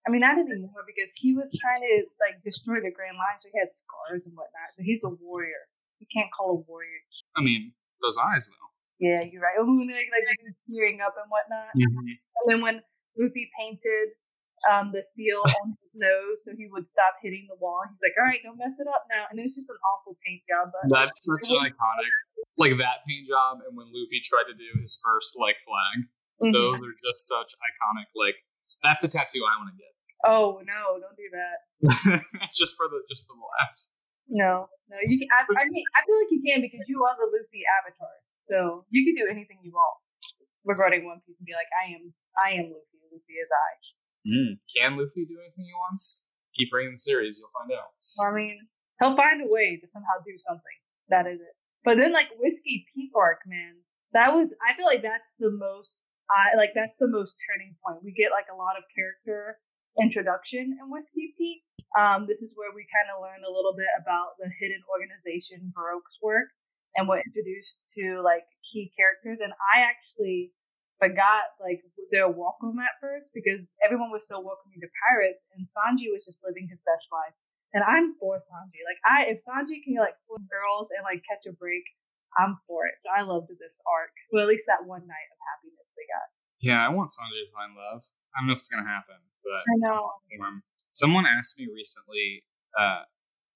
I 0.06 0.10
mean, 0.14 0.22
not 0.22 0.38
anymore 0.38 0.86
because 0.86 1.10
he 1.18 1.34
was 1.34 1.50
trying 1.58 1.82
to 1.82 1.94
like 2.22 2.38
destroy 2.46 2.78
the 2.78 2.94
Grand 2.94 3.18
Line, 3.18 3.42
so 3.42 3.50
he 3.50 3.58
had 3.58 3.74
scars 3.74 4.22
and 4.22 4.32
whatnot. 4.38 4.70
So 4.78 4.86
he's 4.86 5.02
a 5.02 5.10
warrior. 5.10 5.66
You 5.98 6.06
can't 6.06 6.30
call 6.30 6.54
a 6.54 6.58
warrior. 6.62 7.02
I 7.34 7.42
mean, 7.42 7.74
those 7.98 8.14
eyes 8.16 8.46
though. 8.46 8.70
Yeah, 9.02 9.20
you're 9.26 9.42
right. 9.42 9.58
When 9.58 9.90
like, 9.90 10.08
like 10.08 10.24
he 10.40 10.46
was 10.46 10.56
tearing 10.70 11.02
up 11.02 11.18
and 11.20 11.28
whatnot. 11.28 11.74
And 11.76 12.46
then 12.46 12.60
when 12.62 12.80
Luffy 13.18 13.50
painted 13.58 14.14
um, 14.70 14.94
the 14.94 15.04
seal 15.18 15.42
on 15.60 15.76
his 15.76 15.92
nose 15.92 16.38
so 16.46 16.54
he 16.56 16.70
would 16.70 16.86
stop 16.94 17.18
hitting 17.20 17.44
the 17.50 17.58
wall, 17.60 17.82
he's 17.90 18.00
like, 18.00 18.16
all 18.16 18.24
right, 18.24 18.40
don't 18.46 18.56
mess 18.56 18.72
it 18.78 18.88
up 18.88 19.04
now. 19.10 19.26
And 19.28 19.36
it 19.42 19.44
was 19.50 19.56
just 19.58 19.68
an 19.68 19.76
awful 19.84 20.16
paint 20.24 20.46
job. 20.48 20.72
But 20.72 20.88
That's 20.88 21.18
such 21.26 21.50
an 21.50 21.60
iconic, 21.66 22.12
like 22.56 22.78
that 22.78 23.02
paint 23.04 23.26
job, 23.28 23.60
and 23.66 23.74
when 23.76 23.90
Luffy 23.90 24.22
tried 24.22 24.48
to 24.48 24.56
do 24.56 24.70
his 24.80 24.96
first 25.02 25.34
like 25.36 25.58
flag, 25.66 26.08
Mhm. 26.36 26.52
those 26.52 26.78
are 26.80 26.96
just 27.04 27.26
such 27.28 27.50
iconic. 27.64 28.08
Like 28.16 28.36
that's 28.84 29.04
a 29.04 29.08
tattoo 29.08 29.40
I 29.44 29.56
want 29.60 29.72
to 29.72 29.76
get, 29.76 29.92
Oh, 30.24 30.62
no, 30.64 30.96
don't 30.96 31.18
do 31.18 31.28
that. 31.34 31.58
just 32.56 32.76
for 32.76 32.88
the 32.88 33.04
just 33.08 33.26
for 33.28 33.36
the 33.36 33.46
laughs. 33.60 33.96
No, 34.28 34.66
no. 34.90 34.96
You 35.06 35.22
can, 35.22 35.28
I, 35.30 35.44
I 35.44 35.64
mean, 35.70 35.86
I 35.94 36.02
feel 36.02 36.18
like 36.18 36.32
you 36.34 36.42
can 36.42 36.58
because 36.64 36.82
you 36.88 37.04
are 37.04 37.14
the 37.14 37.30
Luffy 37.30 37.62
avatar. 37.78 38.16
So 38.50 38.86
you 38.90 39.06
can 39.06 39.14
do 39.14 39.26
anything 39.30 39.62
you 39.62 39.70
want 39.74 39.98
regarding 40.66 41.06
One 41.06 41.22
Piece 41.26 41.38
and 41.38 41.46
be 41.46 41.54
like, 41.54 41.70
I 41.74 41.94
am, 41.94 42.04
I 42.34 42.48
am 42.58 42.66
Luffy. 42.74 42.98
Luffy 43.10 43.38
is 43.38 43.50
I. 43.50 43.70
Hmm, 44.26 44.52
can 44.66 44.98
Luffy 44.98 45.26
do 45.26 45.38
anything 45.38 45.70
he 45.70 45.74
wants? 45.78 46.26
Keep 46.58 46.74
reading 46.74 46.98
the 46.98 47.02
series, 47.02 47.38
you'll 47.38 47.54
find 47.54 47.70
out. 47.70 47.94
I 48.18 48.34
mean, 48.34 48.58
he'll 48.98 49.14
find 49.14 49.44
a 49.44 49.48
way 49.50 49.78
to 49.78 49.86
somehow 49.92 50.18
do 50.26 50.34
something. 50.42 50.78
That 51.12 51.28
is 51.30 51.38
it. 51.38 51.54
But 51.86 52.02
then, 52.02 52.10
like 52.10 52.34
Whiskey 52.34 52.82
Peak 52.90 53.14
arc, 53.14 53.46
man, 53.46 53.78
that 54.10 54.34
was. 54.34 54.50
I 54.58 54.74
feel 54.74 54.88
like 54.88 55.06
that's 55.06 55.28
the 55.38 55.54
most. 55.54 55.94
I 56.26 56.58
like 56.58 56.74
that's 56.74 56.96
the 56.98 57.06
most 57.06 57.38
turning 57.46 57.78
point. 57.78 58.02
We 58.02 58.10
get 58.10 58.34
like 58.34 58.50
a 58.50 58.58
lot 58.58 58.74
of 58.74 58.82
character 58.90 59.62
introduction 60.00 60.76
in 60.76 60.84
Whiskey 60.92 61.32
Peak. 61.36 61.64
Um, 61.96 62.28
this 62.28 62.40
is 62.44 62.52
where 62.54 62.72
we 62.76 62.84
kind 62.92 63.08
of 63.08 63.24
learn 63.24 63.40
a 63.46 63.52
little 63.52 63.72
bit 63.72 63.88
about 63.96 64.36
the 64.36 64.52
hidden 64.60 64.84
organization 64.92 65.72
Baroque 65.72 66.08
Works, 66.20 66.52
and 66.96 67.08
we're 67.08 67.24
introduced 67.24 67.80
to 67.96 68.20
like 68.20 68.44
key 68.68 68.92
characters. 68.92 69.40
And 69.40 69.56
I 69.72 69.88
actually 69.88 70.52
forgot 71.00 71.56
like 71.60 71.80
their 72.12 72.28
welcome 72.28 72.76
at 72.80 72.96
first 73.00 73.28
because 73.32 73.60
everyone 73.80 74.12
was 74.12 74.24
so 74.28 74.40
welcoming 74.40 74.80
to 74.84 74.90
pirates, 75.08 75.40
and 75.56 75.64
Sanji 75.72 76.12
was 76.12 76.24
just 76.28 76.40
living 76.44 76.68
his 76.68 76.80
best 76.84 77.08
life. 77.08 77.32
And 77.72 77.80
I'm 77.84 78.16
for 78.20 78.40
Sanji. 78.48 78.80
Like 78.84 79.00
I, 79.04 79.32
if 79.32 79.40
Sanji 79.48 79.80
can 79.80 79.96
like 79.96 80.16
fool 80.28 80.40
girls 80.48 80.92
and 80.92 81.04
like 81.04 81.24
catch 81.24 81.48
a 81.48 81.56
break, 81.56 81.84
I'm 82.36 82.60
for 82.68 82.84
it. 82.84 83.00
So 83.00 83.08
I 83.08 83.24
loved 83.24 83.48
this 83.48 83.76
arc. 83.88 84.12
Well, 84.32 84.44
at 84.44 84.52
least 84.52 84.68
that 84.68 84.84
one 84.84 85.04
night 85.08 85.28
of 85.32 85.38
happiness 85.40 85.88
they 85.96 86.04
got. 86.08 86.28
Yeah, 86.60 86.80
I 86.80 86.92
want 86.92 87.12
Sanji 87.12 87.40
to 87.44 87.52
find 87.52 87.72
love. 87.76 88.04
I 88.32 88.40
don't 88.40 88.48
know 88.48 88.56
if 88.56 88.60
it's 88.60 88.72
gonna 88.72 88.88
happen, 88.88 89.16
but 89.46 89.62
I 89.62 89.76
know. 89.78 90.10
um, 90.42 90.62
someone 90.90 91.24
asked 91.26 91.58
me 91.58 91.66
recently 91.70 92.42
uh, 92.74 93.06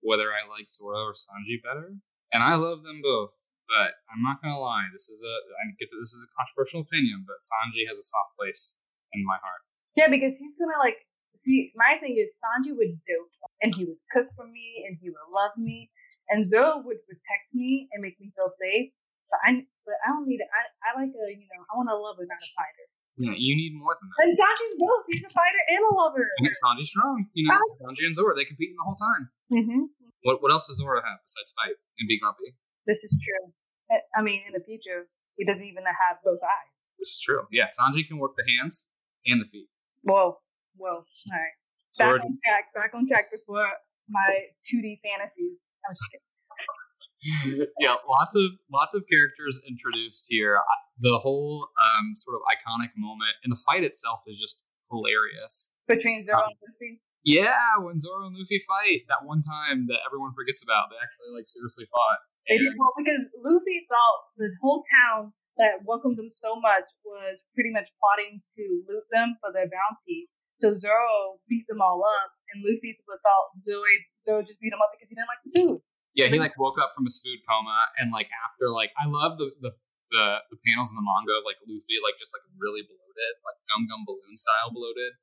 whether 0.01 0.31
I 0.31 0.47
like 0.47 0.71
Zoro 0.71 1.11
or 1.11 1.15
Sanji 1.19 1.59
better, 1.63 1.99
and 2.33 2.41
I 2.43 2.55
love 2.55 2.83
them 2.87 3.01
both. 3.03 3.35
but 3.69 3.99
I'm 4.11 4.23
not 4.23 4.39
gonna 4.43 4.59
lie. 4.59 4.87
This 4.95 5.11
is 5.11 5.23
a 5.23 5.35
I 5.61 5.75
get 5.79 5.91
that 5.91 5.99
this 6.01 6.15
is 6.15 6.23
a 6.27 6.31
controversial 6.39 6.81
opinion, 6.87 7.27
but 7.27 7.43
Sanji 7.43 7.87
has 7.91 7.99
a 7.99 8.07
soft 8.07 8.39
place 8.39 8.79
in 9.13 9.27
my 9.27 9.39
heart. 9.43 9.63
Yeah, 9.99 10.09
because 10.09 10.35
he's 10.39 10.55
gonna 10.59 10.79
like 10.79 10.99
see. 11.45 11.71
My 11.75 11.99
thing 11.99 12.15
is 12.19 12.31
Sanji 12.43 12.71
would 12.75 12.95
dote, 13.07 13.35
and 13.63 13.75
he 13.75 13.85
would 13.87 14.03
cook 14.15 14.29
for 14.39 14.47
me, 14.47 14.87
and 14.87 14.99
he 15.03 15.11
would 15.11 15.29
love 15.31 15.55
me, 15.59 15.91
and 16.31 16.47
Zoro 16.51 16.83
would 16.87 17.03
protect 17.07 17.47
me 17.55 17.91
and 17.93 18.03
make 18.03 18.19
me 18.23 18.31
feel 18.35 18.51
safe. 18.59 18.91
But 19.31 19.39
I, 19.47 19.51
but 19.87 19.95
I 20.03 20.11
don't 20.11 20.27
need. 20.27 20.43
I, 20.43 20.63
I 20.83 20.89
like 20.99 21.15
a, 21.15 21.25
you 21.31 21.47
know, 21.47 21.63
I 21.71 21.73
want 21.79 21.87
a 21.87 21.95
lover, 21.95 22.27
not 22.27 22.43
a 22.43 22.51
fighter. 22.59 22.87
Yeah, 23.21 23.37
you 23.37 23.53
need 23.53 23.77
more 23.77 23.93
than 24.01 24.09
that. 24.09 24.19
And 24.25 24.33
Sanji's 24.33 24.81
both. 24.81 25.05
He's 25.13 25.21
a 25.21 25.29
fighter 25.29 25.63
and 25.69 25.83
a 25.85 25.93
lover. 25.93 26.25
And 26.41 26.49
Sanji's 26.49 26.89
strong. 26.89 27.29
You 27.37 27.53
know, 27.53 27.61
Sanji 27.85 28.09
and 28.09 28.17
Zoro 28.17 28.33
they 28.35 28.49
compete 28.49 28.73
the 28.73 28.81
whole 28.81 28.97
time. 28.97 29.29
Mm-hmm. 29.53 29.93
What 30.25 30.41
what 30.41 30.51
else 30.51 30.69
does 30.69 30.81
Zoro 30.81 31.05
have 31.05 31.21
besides 31.21 31.53
fight 31.53 31.77
and 32.01 32.09
be 32.09 32.17
grumpy? 32.17 32.57
This 32.89 32.97
is 33.05 33.13
true. 33.13 33.53
I- 33.93 34.23
mean, 34.23 34.41
in 34.49 34.53
the 34.57 34.65
future, 34.65 35.05
he 35.37 35.45
doesn't 35.45 35.65
even 35.65 35.85
have 35.85 36.17
both 36.25 36.41
eyes. 36.41 36.73
This 36.99 37.13
is 37.17 37.21
true. 37.21 37.45
Yeah, 37.53 37.69
Sanji 37.69 38.07
can 38.09 38.17
work 38.17 38.37
the 38.37 38.45
hands 38.57 38.93
and 39.27 39.41
the 39.41 39.47
feet. 39.47 39.69
Whoa, 40.03 40.39
whoa. 40.77 41.05
All 41.05 41.05
right. 41.29 41.57
Back 41.99 42.09
Zoro, 42.09 42.23
on 42.25 42.39
track. 42.41 42.65
Back 42.75 42.91
on 42.95 43.09
track 43.09 43.25
before 43.33 43.69
my 44.09 44.49
2D 44.73 45.01
fantasies. 45.05 45.61
I'm 45.85 45.93
just 45.93 46.09
kidding. 46.09 47.67
yeah, 47.81 47.97
lots 48.09 48.35
of 48.37 48.53
lots 48.73 48.95
of 48.95 49.05
characters 49.11 49.61
introduced 49.69 50.27
here. 50.29 50.57
I- 50.57 50.90
The 51.01 51.19
whole 51.19 51.69
um, 51.81 52.13
sort 52.15 52.37
of 52.37 52.45
iconic 52.45 52.93
moment, 52.97 53.33
and 53.43 53.51
the 53.51 53.61
fight 53.65 53.85
itself 53.85 54.21
is 54.29 54.39
just 54.39 54.63
hilarious. 54.93 55.73
Between 55.89 56.27
Zoro 56.29 56.45
Um, 56.45 56.53
and 56.53 56.61
Luffy. 56.61 57.01
Yeah, 57.25 57.81
when 57.81 58.01
Zoro 58.01 58.29
and 58.29 58.37
Luffy 58.37 58.61
fight, 58.65 59.09
that 59.09 59.25
one 59.25 59.41
time 59.41 59.89
that 59.89 60.01
everyone 60.05 60.33
forgets 60.37 60.61
about, 60.65 60.89
they 60.93 61.01
actually 61.01 61.33
like 61.37 61.49
seriously 61.49 61.89
fought. 61.89 62.21
And- 62.49 62.61
did 62.61 62.75
well 62.77 62.93
because 62.97 63.25
Luffy 63.41 63.85
thought 63.89 64.21
the 64.37 64.49
whole 64.61 64.83
town 64.89 65.33
that 65.61 65.85
welcomed 65.85 66.17
them 66.17 66.33
so 66.33 66.57
much 66.61 66.89
was 67.05 67.37
pretty 67.53 67.71
much 67.71 67.89
plotting 68.01 68.41
to 68.57 68.65
loot 68.89 69.05
them 69.13 69.37
for 69.41 69.53
their 69.53 69.69
bounty. 69.69 70.29
So 70.61 70.73
Zoro 70.77 71.41
beat 71.49 71.65
them 71.69 71.81
all 71.81 72.05
up, 72.05 72.31
and 72.53 72.61
Luffy 72.65 72.97
thought 73.05 73.49
Zoro, 73.65 73.85
Zoro 74.25 74.41
just 74.45 74.61
beat 74.61 74.73
him 74.73 74.81
up 74.85 74.93
because 74.93 75.09
he 75.09 75.17
didn't 75.17 75.29
like 75.33 75.43
the 75.45 75.53
food. 75.57 75.81
Yeah, 76.13 76.27
he 76.29 76.37
like 76.41 76.59
woke 76.59 76.77
up 76.83 76.93
from 76.97 77.05
his 77.05 77.21
food 77.23 77.41
coma, 77.49 77.89
and 77.97 78.13
like 78.13 78.29
after 78.45 78.69
like 78.69 78.91
I 79.01 79.07
love 79.09 79.39
the 79.39 79.53
the 79.61 79.73
the, 80.11 80.43
the 80.51 80.59
panels 80.67 80.91
in 80.91 80.99
the 80.99 81.07
manga 81.07 81.39
of 81.39 81.47
like 81.47 81.59
Luffy 81.65 81.99
like 82.03 82.19
just 82.19 82.35
like 82.35 82.43
really 82.59 82.83
bloated, 82.83 83.35
like 83.47 83.59
gum 83.71 83.87
gum 83.87 84.03
balloon 84.07 84.35
style 84.35 84.75
bloated, 84.75 85.15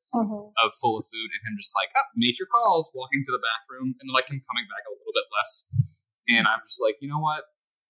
of 0.63 0.71
full 0.79 0.97
of 0.97 1.05
food, 1.07 1.29
and 1.35 1.41
him 1.43 1.55
just 1.59 1.75
like 1.75 1.91
oh, 1.93 2.07
nature 2.15 2.47
calls, 2.47 2.91
walking 2.95 3.21
to 3.27 3.31
the 3.31 3.43
bathroom, 3.43 3.99
and 3.99 4.07
like 4.09 4.31
him 4.31 4.39
coming 4.47 4.67
back 4.71 4.87
a 4.87 4.93
little 4.95 5.15
bit 5.15 5.27
less. 5.31 5.67
And 6.27 6.43
I'm 6.43 6.63
just 6.63 6.83
like, 6.83 6.99
you 6.99 7.07
know 7.07 7.23
what? 7.23 7.47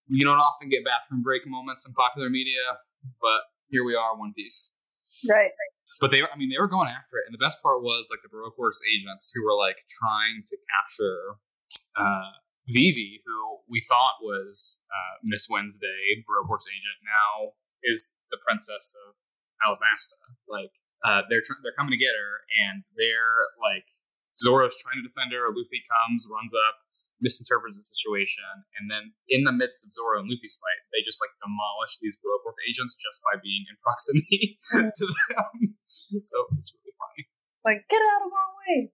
You 0.09 0.23
don't 0.23 0.39
often 0.39 0.69
get 0.69 0.85
bathroom 0.85 1.21
break 1.21 1.45
moments 1.45 1.85
in 1.85 1.93
popular 1.93 2.29
media, 2.29 2.81
but 3.21 3.49
here 3.69 3.83
we 3.83 3.95
are, 3.95 4.15
One 4.15 4.33
Piece. 4.33 4.75
Right. 5.27 5.51
But 5.99 6.11
they 6.11 6.21
were, 6.21 6.29
I 6.31 6.37
mean, 6.37 6.49
they 6.49 6.61
were 6.61 6.69
going 6.69 6.87
after 6.87 7.17
it. 7.17 7.25
And 7.25 7.33
the 7.33 7.41
best 7.41 7.61
part 7.63 7.81
was 7.81 8.07
like 8.13 8.21
the 8.21 8.29
Baroque 8.29 8.57
Works 8.57 8.79
agents 8.85 9.31
who 9.33 9.43
were 9.43 9.57
like 9.57 9.81
trying 9.89 10.45
to 10.45 10.55
capture 10.69 11.41
uh, 11.97 12.37
Vivi, 12.67 13.23
who 13.23 13.63
we 13.71 13.79
thought 13.79 14.19
was 14.19 14.79
uh, 14.91 15.23
Miss 15.23 15.47
Wednesday, 15.47 16.23
Works 16.27 16.67
agent, 16.67 16.99
now 17.03 17.55
is 17.83 18.15
the 18.31 18.39
princess 18.43 18.95
of 19.07 19.15
Alabasta. 19.63 20.19
Like, 20.47 20.75
uh, 21.05 21.23
they're 21.31 21.43
tr- 21.43 21.61
they're 21.63 21.75
coming 21.77 21.95
to 21.95 22.01
get 22.01 22.11
her, 22.11 22.43
and 22.67 22.83
they're 22.99 23.47
like 23.61 23.87
Zoro's 24.35 24.75
trying 24.75 24.99
to 24.99 25.05
defend 25.05 25.31
her. 25.31 25.47
Luffy 25.47 25.79
comes, 25.87 26.27
runs 26.27 26.51
up, 26.51 26.83
misinterprets 27.23 27.79
the 27.79 27.85
situation, 27.85 28.67
and 28.75 28.91
then 28.91 29.15
in 29.31 29.47
the 29.47 29.55
midst 29.55 29.87
of 29.87 29.93
Zoro 29.95 30.19
and 30.19 30.27
Luffy's 30.27 30.59
fight, 30.59 30.81
they 30.91 31.05
just 31.05 31.23
like 31.23 31.31
demolish 31.39 32.01
these 32.03 32.19
Work 32.19 32.59
agents 32.67 32.95
just 32.95 33.23
by 33.23 33.39
being 33.39 33.67
in 33.67 33.75
proximity 33.85 34.59
to 34.75 35.05
them. 35.07 35.77
so 36.23 36.37
it's 36.59 36.71
really 36.75 36.95
funny. 36.99 37.23
Like, 37.63 37.87
get 37.87 38.01
out 38.01 38.27
of 38.27 38.31
my 38.31 38.47
way. 38.63 38.91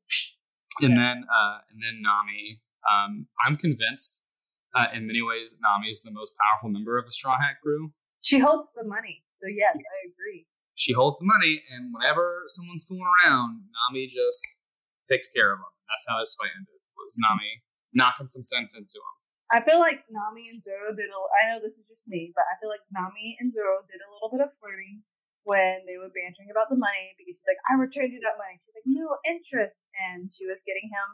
And 0.81 0.97
then 0.97 1.25
uh, 1.25 1.65
and 1.69 1.81
then 1.81 2.01
Nami. 2.01 2.61
Um, 2.87 3.27
I'm 3.45 3.57
convinced 3.57 4.21
uh, 4.75 4.87
in 4.93 5.07
many 5.07 5.21
ways 5.21 5.57
Nami 5.61 5.89
is 5.89 6.01
the 6.01 6.11
most 6.11 6.33
powerful 6.35 6.69
member 6.69 6.97
of 6.97 7.05
the 7.05 7.11
Straw 7.11 7.37
Hat 7.37 7.61
crew. 7.61 7.93
She 8.21 8.39
holds 8.39 8.67
the 8.75 8.83
money. 8.83 9.23
So, 9.41 9.51
yes, 9.51 9.75
I 9.75 9.99
agree. 10.07 10.47
She 10.73 10.93
holds 10.93 11.19
the 11.19 11.29
money, 11.29 11.61
and 11.69 11.93
whenever 11.93 12.47
someone's 12.47 12.85
fooling 12.87 13.05
around, 13.05 13.69
Nami 13.69 14.07
just 14.07 14.41
takes 15.05 15.29
care 15.29 15.53
of 15.53 15.59
them. 15.61 15.73
That's 15.85 16.07
how 16.09 16.17
this 16.17 16.33
fight 16.33 16.55
ended. 16.55 16.81
Was 16.97 17.19
Nami 17.19 17.61
knocking 17.93 18.31
some 18.31 18.41
sense 18.41 18.73
into 18.73 18.97
him? 18.97 19.15
I 19.53 19.61
feel 19.61 19.77
like 19.77 20.01
Nami 20.09 20.49
and 20.49 20.63
Zoro 20.65 20.95
did 20.97 21.13
a 21.13 21.19
I 21.37 21.53
know 21.53 21.59
this 21.61 21.77
is 21.77 21.85
just 21.85 22.01
me, 22.09 22.33
but 22.33 22.47
I 22.49 22.57
feel 22.57 22.73
like 22.73 22.81
Nami 22.89 23.37
and 23.37 23.53
Zoro 23.53 23.85
did 23.85 24.01
a 24.01 24.09
little 24.17 24.33
bit 24.33 24.41
of 24.41 24.49
flirting 24.57 25.05
when 25.45 25.83
they 25.85 25.99
were 25.99 26.09
bantering 26.09 26.49
about 26.49 26.71
the 26.71 26.79
money 26.79 27.13
because 27.19 27.35
she's 27.37 27.49
like, 27.49 27.61
I 27.69 27.77
returned 27.77 28.15
you 28.15 28.23
that 28.23 28.39
money. 28.39 28.57
She's 28.63 28.73
like, 28.73 28.89
no 28.89 29.19
interest. 29.27 29.77
And 30.09 30.31
she 30.31 30.47
was 30.47 30.57
getting 30.63 30.89
him 30.89 31.07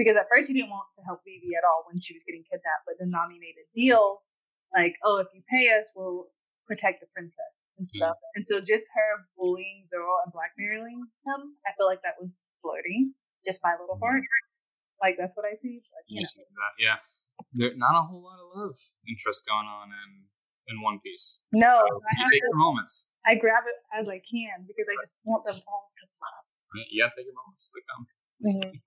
because 0.00 0.16
at 0.16 0.32
first 0.32 0.48
she 0.48 0.56
didn't 0.56 0.72
want 0.72 0.88
to 0.96 1.04
help 1.04 1.20
Vivi 1.28 1.52
at 1.52 1.68
all 1.68 1.84
when 1.84 2.00
she 2.00 2.16
was 2.16 2.24
getting 2.24 2.40
kidnapped, 2.48 2.88
but 2.88 2.96
then 2.96 3.12
Nami 3.12 3.36
made 3.36 3.60
a 3.60 3.66
deal 3.76 4.24
like, 4.72 4.96
oh, 5.04 5.20
if 5.20 5.28
you 5.36 5.44
pay 5.44 5.68
us, 5.76 5.84
we'll 5.92 6.32
protect 6.64 7.04
the 7.04 7.08
princess 7.12 7.52
and 7.76 7.84
stuff. 7.92 8.16
And 8.32 8.48
so 8.48 8.64
just 8.64 8.88
her 8.96 9.10
bullying 9.36 9.84
Zoro 9.92 10.24
and 10.24 10.32
blackmailing 10.32 11.04
him, 11.04 11.40
I 11.68 11.76
feel 11.76 11.84
like 11.84 12.00
that 12.08 12.16
was 12.16 12.32
flirting. 12.64 13.12
Just 13.44 13.60
my 13.60 13.76
little 13.76 14.00
part. 14.00 14.24
Like 15.04 15.20
that's 15.20 15.36
what 15.36 15.44
I 15.44 15.60
see. 15.60 15.84
But, 15.92 16.04
you 16.08 16.24
that, 16.24 16.74
yeah. 16.80 17.00
There's 17.52 17.76
not 17.76 17.96
a 17.96 18.04
whole 18.04 18.24
lot 18.24 18.36
of 18.36 18.52
love 18.52 18.76
interest 19.08 19.44
going 19.48 19.64
on 19.68 19.92
in 19.92 20.28
in 20.68 20.80
One 20.84 21.00
Piece. 21.00 21.40
No, 21.52 21.82
So 21.88 22.00
I 22.04 22.12
you 22.20 22.24
take 22.30 22.44
to 22.44 22.52
your 22.52 22.56
moments. 22.56 23.10
I 23.26 23.34
grab 23.34 23.64
it 23.66 23.76
as 23.96 24.08
I 24.08 24.20
can 24.22 24.64
because 24.68 24.86
I 24.88 24.96
just 25.02 25.16
want 25.24 25.44
them 25.44 25.58
all 25.66 25.88
to 25.88 26.04
love. 26.20 26.44
Gotta 26.72 27.12
take 27.16 27.26
your 27.26 27.36
moments. 27.36 27.72
They 27.72 27.82
come. 27.88 28.04
Mhm. 28.44 28.80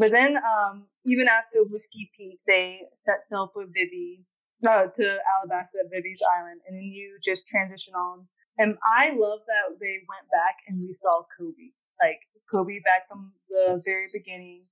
But 0.00 0.12
then, 0.12 0.38
um, 0.40 0.88
even 1.04 1.28
after 1.28 1.60
Whiskey 1.68 2.10
Peak, 2.16 2.40
they 2.48 2.88
set 3.04 3.28
sail 3.28 3.50
for 3.52 3.66
Vivi, 3.68 4.24
no, 4.62 4.88
to 4.88 5.04
Alabasta, 5.04 5.84
Vivi's 5.92 6.22
Island, 6.24 6.62
and 6.66 6.76
then 6.76 6.88
you 6.88 7.18
just 7.24 7.44
transition 7.48 7.94
on. 7.94 8.26
And 8.58 8.76
I 8.84 9.12
love 9.12 9.40
that 9.48 9.76
they 9.80 10.00
went 10.08 10.26
back 10.32 10.56
and 10.68 10.80
we 10.80 10.96
saw 11.02 11.24
Koby, 11.36 11.72
like 12.00 12.20
Koby 12.52 12.82
back 12.84 13.08
from 13.08 13.32
the 13.50 13.80
very 13.84 14.08
beginning, 14.12 14.64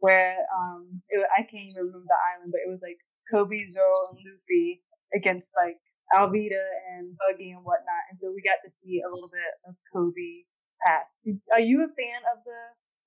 where 0.00 0.36
um, 0.56 1.02
it, 1.10 1.24
I 1.36 1.42
can't 1.44 1.72
even 1.72 1.92
remember 1.92 2.08
the 2.08 2.22
island, 2.36 2.52
but 2.52 2.64
it 2.64 2.70
was 2.70 2.80
like 2.82 3.00
Koby, 3.32 3.68
Zoro, 3.72 4.12
and 4.12 4.20
Luffy 4.24 4.82
against 5.14 5.48
like 5.56 5.80
Alvida 6.12 6.64
and 6.96 7.16
Buggy 7.20 7.52
and 7.52 7.64
whatnot. 7.64 8.08
And 8.10 8.18
so 8.20 8.32
we 8.32 8.42
got 8.42 8.60
to 8.64 8.72
see 8.82 9.00
a 9.04 9.08
little 9.12 9.30
bit 9.32 9.52
of 9.68 9.76
Koby 9.92 10.44
past. 10.84 11.08
Are 11.52 11.60
you 11.64 11.84
a 11.84 11.88
fan 11.92 12.20
of 12.32 12.44
the 12.44 12.60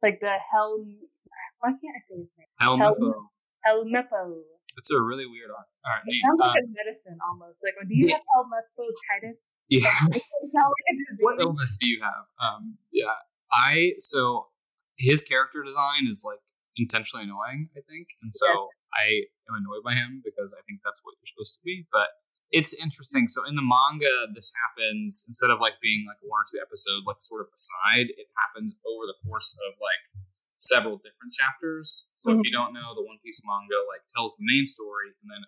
like 0.05 0.19
the 0.21 0.37
Hel? 0.51 0.85
Why 1.63 1.72
can't 1.79 1.96
I 1.96 2.01
say 2.12 2.15
his 2.20 2.27
name? 2.36 2.51
No. 2.60 3.32
Helmeppo. 3.63 4.43
It's 4.75 4.91
a 4.91 5.00
really 5.00 5.24
weird 5.24 5.48
art. 5.48 5.70
All 5.88 5.96
right, 5.96 6.03
It 6.03 6.12
name. 6.12 6.24
sounds 6.27 6.41
Um, 6.43 6.51
like 6.51 6.60
a 6.60 6.67
medicine 6.75 7.17
almost. 7.24 7.55
Like, 7.63 7.79
do 7.88 7.96
you 7.96 8.12
yeah. 8.12 8.20
have 8.20 8.25
Helmeppo-titis? 8.36 9.39
yeah. 9.72 9.88
It 10.12 10.24
sounds 10.51 10.75
like 10.75 10.88
a 10.91 10.93
disease. 11.00 11.24
what 11.24 11.39
illness 11.39 11.77
do 11.79 11.88
you 11.88 12.03
have? 12.03 12.27
Um, 12.36 12.75
yeah, 12.91 13.15
I 13.48 13.93
so 14.03 14.51
his 15.00 15.22
character 15.24 15.63
design 15.63 16.03
is 16.12 16.27
like 16.27 16.43
intentionally 16.75 17.24
annoying, 17.24 17.70
I 17.77 17.82
think, 17.88 18.12
and 18.22 18.34
so 18.34 18.67
I 18.91 19.24
am 19.48 19.55
annoyed 19.55 19.88
by 19.88 19.93
him 19.96 20.20
because 20.25 20.51
I 20.51 20.62
think 20.67 20.82
that's 20.84 21.00
what 21.08 21.15
you're 21.22 21.32
supposed 21.32 21.55
to 21.55 21.63
be. 21.63 21.88
But 21.93 22.12
it's 22.51 22.74
interesting. 22.75 23.27
So 23.32 23.46
in 23.48 23.55
the 23.55 23.63
manga, 23.65 24.27
this 24.36 24.51
happens 24.67 25.24
instead 25.32 25.50
of 25.50 25.62
like 25.63 25.79
being 25.82 26.03
like 26.05 26.20
one 26.22 26.43
or 26.43 26.46
two 26.50 26.60
episode, 26.62 27.08
like 27.08 27.22
sort 27.24 27.41
of 27.41 27.48
aside, 27.55 28.12
it 28.20 28.27
happens 28.36 28.75
over 28.86 29.08
the 29.08 29.15
course 29.25 29.55
of 29.63 29.79
like 29.79 30.03
several 30.63 30.98
different 30.98 31.36
chapters. 31.36 32.10
So 32.15 32.32
if 32.32 32.41
you 32.43 32.53
don't 32.55 32.72
know, 32.72 32.96
the 32.96 33.03
One 33.03 33.20
Piece 33.20 33.43
manga 33.43 33.79
like 33.91 34.08
tells 34.10 34.39
the 34.39 34.48
main 34.48 34.65
story, 34.65 35.12
and 35.20 35.27
then 35.27 35.43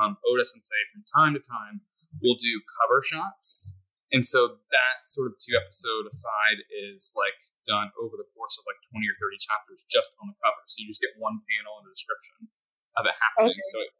um, 0.00 0.16
Oda 0.24 0.44
Sensei 0.44 0.82
from 0.92 1.04
time 1.06 1.32
to 1.36 1.42
time 1.44 1.84
will 2.24 2.36
do 2.40 2.60
cover 2.80 3.04
shots. 3.04 3.72
And 4.12 4.24
so 4.24 4.62
that 4.70 5.04
sort 5.04 5.28
of 5.28 5.36
two 5.36 5.58
episode 5.58 6.06
aside 6.08 6.64
is 6.70 7.12
like 7.18 7.36
done 7.66 7.90
over 7.98 8.14
the 8.14 8.28
course 8.32 8.54
of 8.56 8.64
like 8.64 8.78
20 8.94 9.02
or 9.10 9.16
30 9.18 9.42
chapters 9.42 9.82
just 9.90 10.14
on 10.22 10.30
the 10.30 10.38
cover. 10.38 10.62
So 10.70 10.80
you 10.80 10.86
just 10.86 11.02
get 11.02 11.18
one 11.18 11.42
panel 11.50 11.82
and 11.82 11.90
a 11.90 11.92
description 11.92 12.46
of 12.94 13.04
it 13.10 13.16
happening. 13.18 13.58
Okay. 13.58 13.70
So 13.74 13.82
it, 13.82 13.90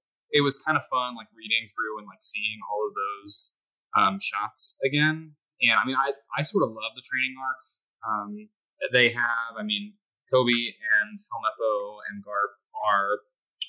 it 0.41 0.43
was 0.47 0.63
kind 0.63 0.79
of 0.79 0.87
fun 0.87 1.19
like 1.19 1.29
reading 1.35 1.67
through 1.67 1.99
and 1.99 2.07
like 2.07 2.23
seeing 2.23 2.63
all 2.71 2.87
of 2.87 2.95
those 2.95 3.59
um, 3.99 4.23
shots 4.23 4.79
again. 4.87 5.35
And 5.59 5.77
I 5.77 5.85
mean, 5.85 5.99
I, 5.99 6.15
I 6.31 6.47
sort 6.47 6.63
of 6.63 6.71
love 6.71 6.95
the 6.95 7.03
training 7.03 7.35
arc. 7.35 7.63
Um, 8.07 8.31
they 8.93 9.11
have, 9.11 9.59
I 9.59 9.65
mean, 9.67 9.99
Koby 10.33 10.75
and 10.75 11.19
Helmeppo 11.31 12.03
and 12.11 12.25
Garp 12.25 12.59
are 12.75 13.23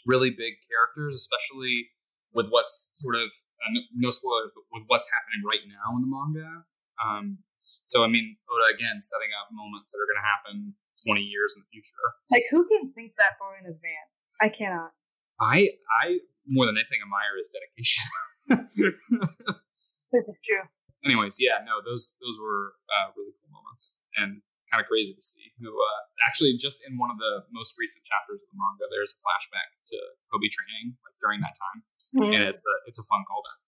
really 0.06 0.30
big 0.30 0.62
characters, 0.66 1.16
especially 1.16 1.90
with 2.34 2.48
what's 2.50 2.90
sort 2.94 3.16
of 3.16 3.30
uh, 3.62 3.72
no, 3.74 3.82
no 3.96 4.10
spoilers, 4.12 4.52
but 4.54 4.66
with 4.72 4.86
what's 4.88 5.10
happening 5.10 5.42
right 5.46 5.66
now 5.66 5.98
in 5.98 6.02
the 6.06 6.10
manga. 6.10 6.66
Um, 7.02 7.44
so 7.88 8.04
I 8.04 8.08
mean, 8.08 8.38
Oda 8.50 8.74
again 8.74 9.02
setting 9.02 9.34
up 9.38 9.50
moments 9.52 9.92
that 9.92 10.00
are 10.02 10.10
going 10.10 10.22
to 10.22 10.30
happen 10.30 10.56
twenty 11.06 11.26
years 11.26 11.56
in 11.58 11.66
the 11.66 11.70
future. 11.74 12.06
Like, 12.30 12.46
who 12.50 12.66
can 12.68 12.94
think 12.94 13.14
that 13.18 13.38
far 13.38 13.58
in 13.58 13.66
advance? 13.66 14.12
I 14.42 14.50
cannot. 14.50 14.94
I 15.42 15.78
I 15.90 16.22
more 16.48 16.66
than 16.66 16.78
anything 16.78 17.02
admire 17.04 17.36
his 17.38 17.50
dedication. 17.52 18.06
This 20.12 20.24
is 20.24 20.40
true. 20.40 20.64
Anyways, 21.04 21.38
yeah, 21.40 21.60
no, 21.68 21.84
those 21.84 22.16
those 22.24 22.40
were 22.40 22.80
uh, 22.88 23.12
really 23.16 23.36
cool 23.38 23.52
moments 23.52 24.00
and 24.16 24.42
kind 24.72 24.84
of 24.84 24.88
crazy 24.92 25.14
to 25.16 25.24
see. 25.24 25.52
Who 25.64 25.72
uh, 25.72 26.02
actually 26.28 26.56
just 26.60 26.84
in 26.86 26.98
one 27.00 27.10
of 27.12 27.18
the 27.18 27.48
most 27.56 27.76
recent 27.80 28.04
chapters 28.08 28.40
of 28.44 28.48
the 28.52 28.58
manga, 28.60 28.86
there's 28.92 29.16
a 29.16 29.20
flashback 29.24 29.70
to 29.94 29.98
Koby 30.32 30.50
training 30.52 30.96
like 31.04 31.16
during 31.24 31.40
that 31.42 31.56
time, 31.56 31.82
Mm-hmm. 32.16 32.34
and 32.40 32.42
it's 32.48 32.64
a 32.64 32.76
it's 32.88 33.00
a 33.00 33.06
fun 33.08 33.22
callback. 33.28 33.60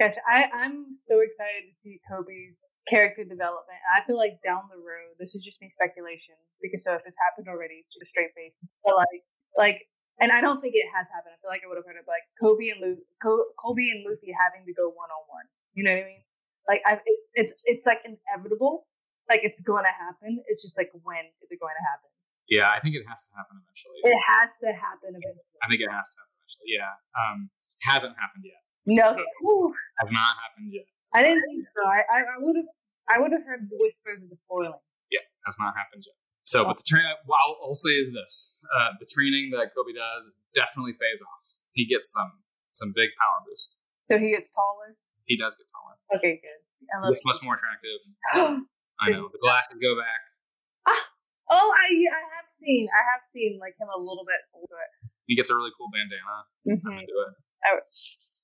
Gosh, 0.00 0.16
I, 0.24 0.48
I'm 0.48 0.96
so 1.10 1.20
excited 1.20 1.68
to 1.68 1.74
see 1.84 2.00
Koby's 2.08 2.56
character 2.88 3.20
development. 3.20 3.76
I 3.92 4.00
feel 4.08 4.16
like 4.16 4.40
down 4.40 4.64
the 4.72 4.80
road, 4.80 5.12
this 5.20 5.36
is 5.36 5.44
just 5.44 5.60
me 5.60 5.68
speculation, 5.76 6.40
because 6.64 6.80
so 6.86 6.96
if 6.96 7.04
it's 7.04 7.18
happened 7.28 7.52
already, 7.52 7.84
just 7.92 8.08
straight 8.08 8.32
face. 8.32 8.56
But 8.80 8.96
like, 8.96 9.20
like, 9.60 9.78
and 10.22 10.32
I 10.32 10.40
don't 10.40 10.56
think 10.64 10.72
it 10.72 10.88
has 10.94 11.04
happened. 11.12 11.36
I 11.36 11.38
feel 11.44 11.52
like 11.52 11.60
I 11.60 11.68
would 11.68 11.76
have 11.76 11.84
heard 11.84 12.00
of 12.00 12.08
like 12.08 12.24
Koby 12.40 12.72
and 12.72 12.80
Lu- 12.80 13.04
Co- 13.20 13.50
Koby 13.60 13.92
and 13.92 14.00
Luffy 14.08 14.32
having 14.32 14.64
to 14.64 14.72
go 14.72 14.88
one 14.88 15.12
on 15.12 15.22
one. 15.28 15.44
You 15.76 15.84
know 15.84 15.92
what 15.92 16.08
I 16.08 16.12
mean? 16.16 16.24
Like, 16.64 16.80
I, 16.88 16.92
it, 17.04 17.18
it's 17.44 17.52
it's 17.68 17.84
like 17.84 18.00
inevitable. 18.08 18.88
Like 19.30 19.46
it's 19.46 19.62
going 19.62 19.86
to 19.86 19.94
happen. 19.94 20.42
It's 20.50 20.58
just 20.66 20.74
like 20.74 20.90
when 21.06 21.22
is 21.38 21.48
it 21.54 21.62
going 21.62 21.78
to 21.78 21.84
happen? 21.86 22.10
Yeah, 22.50 22.66
I 22.66 22.82
think 22.82 22.98
it 22.98 23.06
has 23.06 23.22
to 23.30 23.32
happen 23.38 23.62
eventually. 23.62 24.02
It 24.02 24.18
has 24.26 24.50
to 24.66 24.74
happen 24.74 25.14
eventually. 25.14 25.54
I 25.62 25.70
think 25.70 25.86
it 25.86 25.90
has 25.94 26.10
to 26.10 26.16
happen 26.18 26.34
eventually. 26.42 26.68
Yeah, 26.74 26.90
um, 27.14 27.38
hasn't 27.86 28.18
happened 28.18 28.42
yet. 28.42 28.58
No, 28.90 29.06
So- 29.06 29.70
Has 30.02 30.10
not 30.10 30.34
happened 30.34 30.74
yet. 30.74 30.90
I 31.14 31.22
didn't 31.22 31.46
think 31.46 31.62
so. 31.70 31.86
I 31.86 32.02
I 32.10 32.38
would 32.42 32.58
have 32.58 32.70
I 33.06 33.16
would 33.22 33.30
have 33.30 33.46
heard 33.46 33.70
the 33.70 33.78
whispers 33.78 34.18
of 34.22 34.30
the 34.30 34.38
spoiling. 34.50 34.74
Yeah, 35.14 35.22
has 35.46 35.56
not 35.62 35.78
happened 35.78 36.02
yet. 36.06 36.18
So, 36.42 36.66
but 36.66 36.78
the 36.78 36.86
train. 36.86 37.06
Well, 37.26 37.38
I'll, 37.62 37.78
say 37.78 37.94
is 38.02 38.10
this: 38.10 38.58
uh, 38.74 38.98
the 38.98 39.06
training 39.06 39.54
that 39.54 39.70
Koby 39.70 39.94
does 39.94 40.34
definitely 40.54 40.94
pays 40.98 41.22
off. 41.22 41.54
He 41.72 41.86
gets 41.86 42.10
some 42.10 42.42
some 42.74 42.90
big 42.94 43.10
power 43.14 43.46
boost. 43.46 43.76
So 44.10 44.18
he 44.18 44.34
gets 44.34 44.50
taller. 44.54 44.98
He 45.26 45.36
does 45.38 45.54
get 45.54 45.66
taller. 45.70 45.94
Okay, 46.18 46.42
good. 46.42 46.58
I 46.90 47.06
He 47.06 47.14
gets 47.14 47.24
much 47.24 47.38
more 47.42 47.54
attractive. 47.54 48.02
I 49.00 49.10
know 49.16 49.28
the 49.32 49.40
glasses 49.40 49.76
go 49.80 49.96
back. 49.96 50.20
oh, 51.50 51.68
I 51.72 51.88
I 51.90 52.22
have 52.36 52.48
seen 52.60 52.86
I 52.92 53.02
have 53.16 53.22
seen 53.32 53.58
like 53.60 53.74
him 53.80 53.88
a 53.88 53.98
little 53.98 54.24
bit 54.28 54.40
older. 54.54 54.78
He 55.26 55.34
gets 55.36 55.48
a 55.50 55.56
really 55.56 55.72
cool 55.78 55.88
bandana. 55.92 56.22
I'm 56.26 56.76
Mm-hmm. 56.76 57.00
into 57.00 57.16
it. 57.24 57.32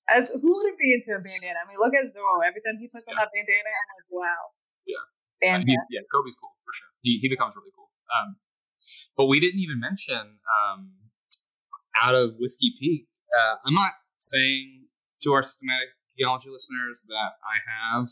As 0.08 0.30
who 0.30 0.46
wouldn't 0.48 0.78
be 0.78 0.94
into 0.94 1.18
a 1.18 1.20
bandana? 1.20 1.58
I 1.60 1.66
mean, 1.66 1.78
look 1.82 1.90
at 1.92 2.06
Zoro. 2.14 2.38
Every 2.46 2.62
time 2.62 2.78
he 2.78 2.86
puts 2.88 3.04
on 3.10 3.18
that 3.18 3.28
bandana, 3.34 3.66
I'm 3.75 3.88
like, 3.98 4.10
wow. 4.14 4.42
Yeah. 4.86 5.02
Uh, 5.02 5.60
Bandana. 5.60 5.82
he- 5.90 5.98
yeah, 5.98 6.06
Koby's 6.14 6.38
cool 6.38 6.54
for 6.64 6.72
sure. 6.72 6.88
He, 7.02 7.18
he 7.18 7.28
becomes 7.28 7.58
really 7.58 7.75
cool. 7.75 7.90
Um, 8.14 8.38
but 9.18 9.26
we 9.26 9.40
didn't 9.42 9.58
even 9.58 9.80
mention 9.82 10.38
um, 10.46 11.10
out 11.98 12.14
of 12.14 12.38
Whiskey 12.38 12.70
Peak. 12.78 13.08
Uh, 13.34 13.56
I'm 13.66 13.75
not 13.75 13.92
saying 14.18 14.86
to 15.26 15.32
our 15.34 15.42
Systematic 15.42 15.90
Geekology 16.14 16.48
listeners 16.54 17.02
that 17.10 17.30
I 17.42 17.58
have 17.66 18.06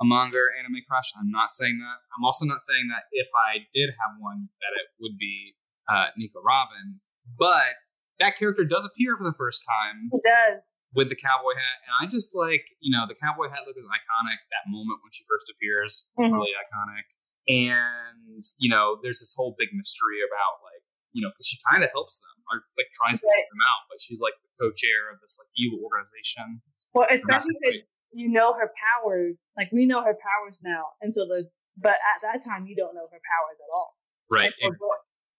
a 0.00 0.04
manga 0.04 0.38
or 0.38 0.48
anime 0.58 0.80
crush. 0.88 1.12
I'm 1.18 1.30
not 1.30 1.52
saying 1.52 1.78
that. 1.78 1.98
I'm 2.16 2.24
also 2.24 2.44
not 2.48 2.60
saying 2.64 2.88
that 2.88 3.04
if 3.12 3.28
I 3.36 3.68
did 3.72 3.90
have 4.00 4.16
one, 4.18 4.48
that 4.64 4.72
it 4.80 4.88
would 5.00 5.18
be 5.20 5.54
uh, 5.88 6.08
Nico 6.16 6.40
Robin. 6.40 7.00
But 7.38 7.76
that 8.18 8.36
character 8.36 8.64
does 8.64 8.84
appear 8.88 9.16
for 9.16 9.24
the 9.24 9.36
first 9.36 9.64
time 9.68 10.08
He 10.12 10.18
does. 10.24 10.60
with 10.96 11.08
the 11.08 11.16
cowboy 11.16 11.52
hat, 11.56 11.78
and 11.84 11.92
I 12.00 12.08
just 12.08 12.34
like 12.36 12.64
you 12.80 12.90
know 12.92 13.04
the 13.06 13.14
cowboy 13.16 13.48
hat 13.52 13.64
look 13.68 13.76
is 13.76 13.86
iconic. 13.88 14.40
That 14.52 14.68
moment 14.68 15.00
when 15.04 15.12
she 15.12 15.24
first 15.28 15.48
appears, 15.52 16.08
Mhm. 16.18 16.32
really 16.32 16.52
iconic. 16.56 17.06
And 17.48 18.42
you 18.58 18.70
know, 18.70 18.98
there's 19.02 19.20
this 19.20 19.34
whole 19.36 19.54
big 19.58 19.68
mystery 19.72 20.20
about 20.24 20.60
like 20.64 20.82
you 21.12 21.20
know 21.24 21.30
because 21.34 21.46
she 21.48 21.58
kind 21.68 21.82
of 21.84 21.90
helps 21.92 22.20
them 22.20 22.36
or 22.52 22.64
like 22.78 22.88
tries 22.96 23.20
to 23.20 23.28
help 23.28 23.48
them 23.52 23.62
out, 23.68 23.82
but 23.92 24.00
she's 24.00 24.20
like 24.20 24.34
the 24.42 24.50
co-chair 24.60 25.10
of 25.12 25.20
this 25.20 25.36
like 25.40 25.48
evil 25.56 25.80
organization. 25.84 26.62
Well, 26.94 27.06
especially 27.08 27.56
because 27.62 27.86
you 28.12 28.28
know 28.30 28.52
her 28.54 28.70
powers. 28.74 29.36
Like 29.56 29.70
we 29.72 29.86
know 29.86 30.02
her 30.02 30.16
powers 30.16 30.58
now, 30.62 30.94
and 31.00 31.12
so 31.14 31.26
the 31.26 31.46
but 31.76 31.96
at 32.02 32.18
that 32.22 32.44
time 32.44 32.66
you 32.66 32.74
don't 32.76 32.94
know 32.94 33.06
her 33.10 33.22
powers 33.22 33.58
at 33.60 33.70
all. 33.74 33.94
Right. 34.30 34.52
And, 34.62 34.74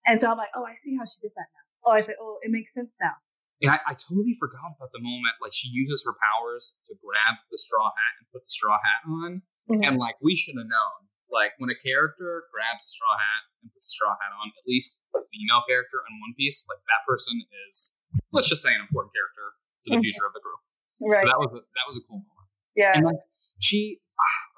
And 0.04 0.20
so 0.20 0.26
I'm 0.28 0.36
like, 0.36 0.50
oh, 0.58 0.64
I 0.66 0.74
see 0.84 0.96
how 0.98 1.06
she 1.06 1.16
did 1.22 1.32
that 1.38 1.48
now. 1.54 1.64
Oh, 1.86 1.92
I 1.94 2.00
say, 2.02 2.12
oh, 2.20 2.38
it 2.42 2.50
makes 2.50 2.74
sense 2.74 2.90
now. 3.00 3.14
and 3.62 3.70
I, 3.70 3.78
I 3.86 3.94
totally 3.94 4.34
forgot 4.38 4.74
about 4.74 4.90
the 4.90 4.98
moment 5.00 5.38
like 5.40 5.54
she 5.54 5.70
uses 5.70 6.02
her 6.04 6.12
powers 6.18 6.82
to 6.90 6.92
grab 6.98 7.38
the 7.52 7.58
straw 7.58 7.88
hat 7.94 8.12
and 8.18 8.26
put 8.34 8.42
the 8.42 8.50
straw 8.52 8.76
hat 8.82 9.06
on. 9.06 9.30
Mhm. 9.70 9.80
And 9.86 9.94
like 10.02 10.16
we 10.20 10.34
should 10.34 10.58
have 10.58 10.66
known, 10.66 11.06
like 11.30 11.54
when 11.62 11.70
a 11.70 11.78
character 11.78 12.44
grabs 12.50 12.82
a 12.82 12.90
straw 12.90 13.14
hat 13.16 13.42
and 13.62 13.70
puts 13.72 13.86
a 13.86 13.92
straw 13.94 14.12
hat 14.18 14.34
on, 14.34 14.50
at 14.50 14.66
least 14.66 15.00
a 15.14 15.22
female 15.30 15.62
character 15.70 16.02
in 16.10 16.18
One 16.18 16.34
Piece, 16.34 16.66
like 16.66 16.82
that 16.90 17.06
person 17.06 17.38
is, 17.70 17.96
let's 18.34 18.50
just 18.50 18.60
say, 18.66 18.74
an 18.74 18.82
important 18.82 19.14
character 19.14 19.54
for 19.86 19.94
the 19.94 20.02
Mhm. 20.02 20.10
future 20.10 20.26
of 20.26 20.34
the 20.34 20.42
group. 20.42 20.58
Right. 20.98 21.22
So 21.22 21.26
that 21.30 21.38
was 21.38 21.50
a, 21.54 21.62
that 21.62 21.86
was 21.86 21.96
a 21.98 22.04
cool 22.10 22.18
moment. 22.26 22.31
Yeah. 22.76 22.92
And 22.94 23.04
like 23.04 23.22
she, 23.58 24.00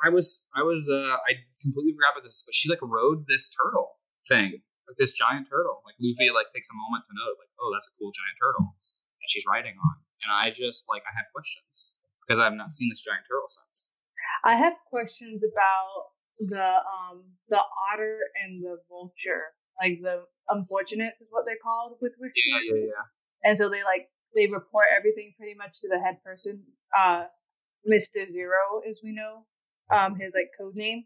I 0.04 0.10
was, 0.10 0.46
I 0.54 0.62
was, 0.62 0.88
uh, 0.92 1.16
I 1.16 1.40
completely 1.62 1.96
forgot 1.96 2.20
about 2.20 2.24
this, 2.28 2.44
but 2.44 2.54
she 2.54 2.68
like 2.68 2.82
rode 2.82 3.24
this 3.28 3.48
turtle 3.48 3.96
thing, 4.28 4.60
like 4.84 4.98
this 4.98 5.16
giant 5.16 5.48
turtle. 5.48 5.80
Like 5.84 5.96
Luffy 5.96 6.28
like 6.28 6.52
takes 6.52 6.68
a 6.68 6.76
moment 6.76 7.08
to 7.08 7.12
note, 7.16 7.40
like, 7.40 7.52
oh, 7.56 7.72
that's 7.72 7.88
a 7.88 7.94
cool 7.96 8.12
giant 8.12 8.36
turtle, 8.36 8.76
and 8.76 9.28
she's 9.28 9.48
riding 9.48 9.76
on. 9.80 9.96
And 10.24 10.30
I 10.32 10.52
just 10.52 10.88
like 10.88 11.04
I 11.08 11.12
had 11.16 11.28
questions 11.32 11.96
because 12.24 12.40
I 12.40 12.44
have 12.44 12.56
not 12.56 12.72
seen 12.72 12.88
this 12.92 13.00
giant 13.00 13.24
turtle 13.28 13.48
since. 13.48 13.92
I 14.44 14.56
have 14.56 14.76
questions 14.88 15.40
about 15.40 16.12
the 16.40 16.64
um 16.64 17.24
the 17.48 17.60
otter 17.60 18.18
and 18.44 18.60
the 18.60 18.80
vulture. 18.88 19.56
Like 19.80 20.00
the 20.04 20.24
unfortunate 20.48 21.16
is 21.20 21.28
what 21.30 21.44
they're 21.44 21.60
called 21.60 21.98
with 22.00 22.12
whiskey. 22.20 22.44
Yeah, 22.46 22.60
yeah, 22.64 22.92
yeah. 22.92 23.06
And 23.44 23.58
so 23.58 23.68
they 23.68 23.84
like 23.84 24.08
they 24.34 24.46
report 24.52 24.86
everything 24.92 25.32
pretty 25.38 25.54
much 25.54 25.80
to 25.80 25.88
the 25.88 26.00
head 26.00 26.20
person, 26.24 26.64
uh 26.92 27.24
Mr. 27.90 28.30
Zero 28.32 28.80
as 28.88 29.00
we 29.02 29.12
know. 29.12 29.46
Um 29.90 30.16
his 30.18 30.32
like 30.34 30.50
code 30.58 30.74
name. 30.74 31.04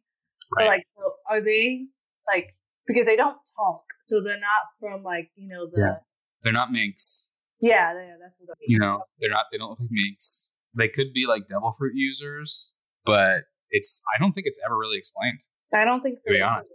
But 0.56 0.66
like 0.66 0.84
so 0.96 1.12
are 1.28 1.40
they 1.40 1.86
like 2.26 2.54
because 2.86 3.04
they 3.06 3.16
don't 3.16 3.36
talk. 3.56 3.82
So 4.08 4.22
they're 4.22 4.40
not 4.40 4.64
from 4.80 5.02
like, 5.02 5.30
you 5.36 5.48
know, 5.48 5.68
the 5.70 5.80
Yeah. 5.80 5.96
They're 6.42 6.52
not 6.52 6.70
minks. 6.70 7.28
Yeah, 7.60 7.92
yeah, 7.92 8.14
that's 8.22 8.34
what 8.38 8.56
You 8.60 8.78
know, 8.78 9.02
they're 9.18 9.30
not. 9.30 9.46
They 9.50 9.58
don't 9.58 9.70
look 9.70 9.80
like 9.80 9.90
minks. 9.90 10.52
They 10.74 10.88
could 10.88 11.12
be 11.12 11.26
like 11.26 11.48
devil 11.48 11.72
fruit 11.72 11.92
users, 11.94 12.72
but 13.04 13.42
it's. 13.70 14.00
I 14.14 14.20
don't 14.20 14.32
think 14.32 14.46
it's 14.46 14.60
ever 14.64 14.78
really 14.78 14.96
explained. 14.96 15.40
I 15.74 15.84
don't 15.84 16.00
think 16.00 16.18
so. 16.24 16.30
To 16.32 16.38
be 16.38 16.40
honest. 16.40 16.72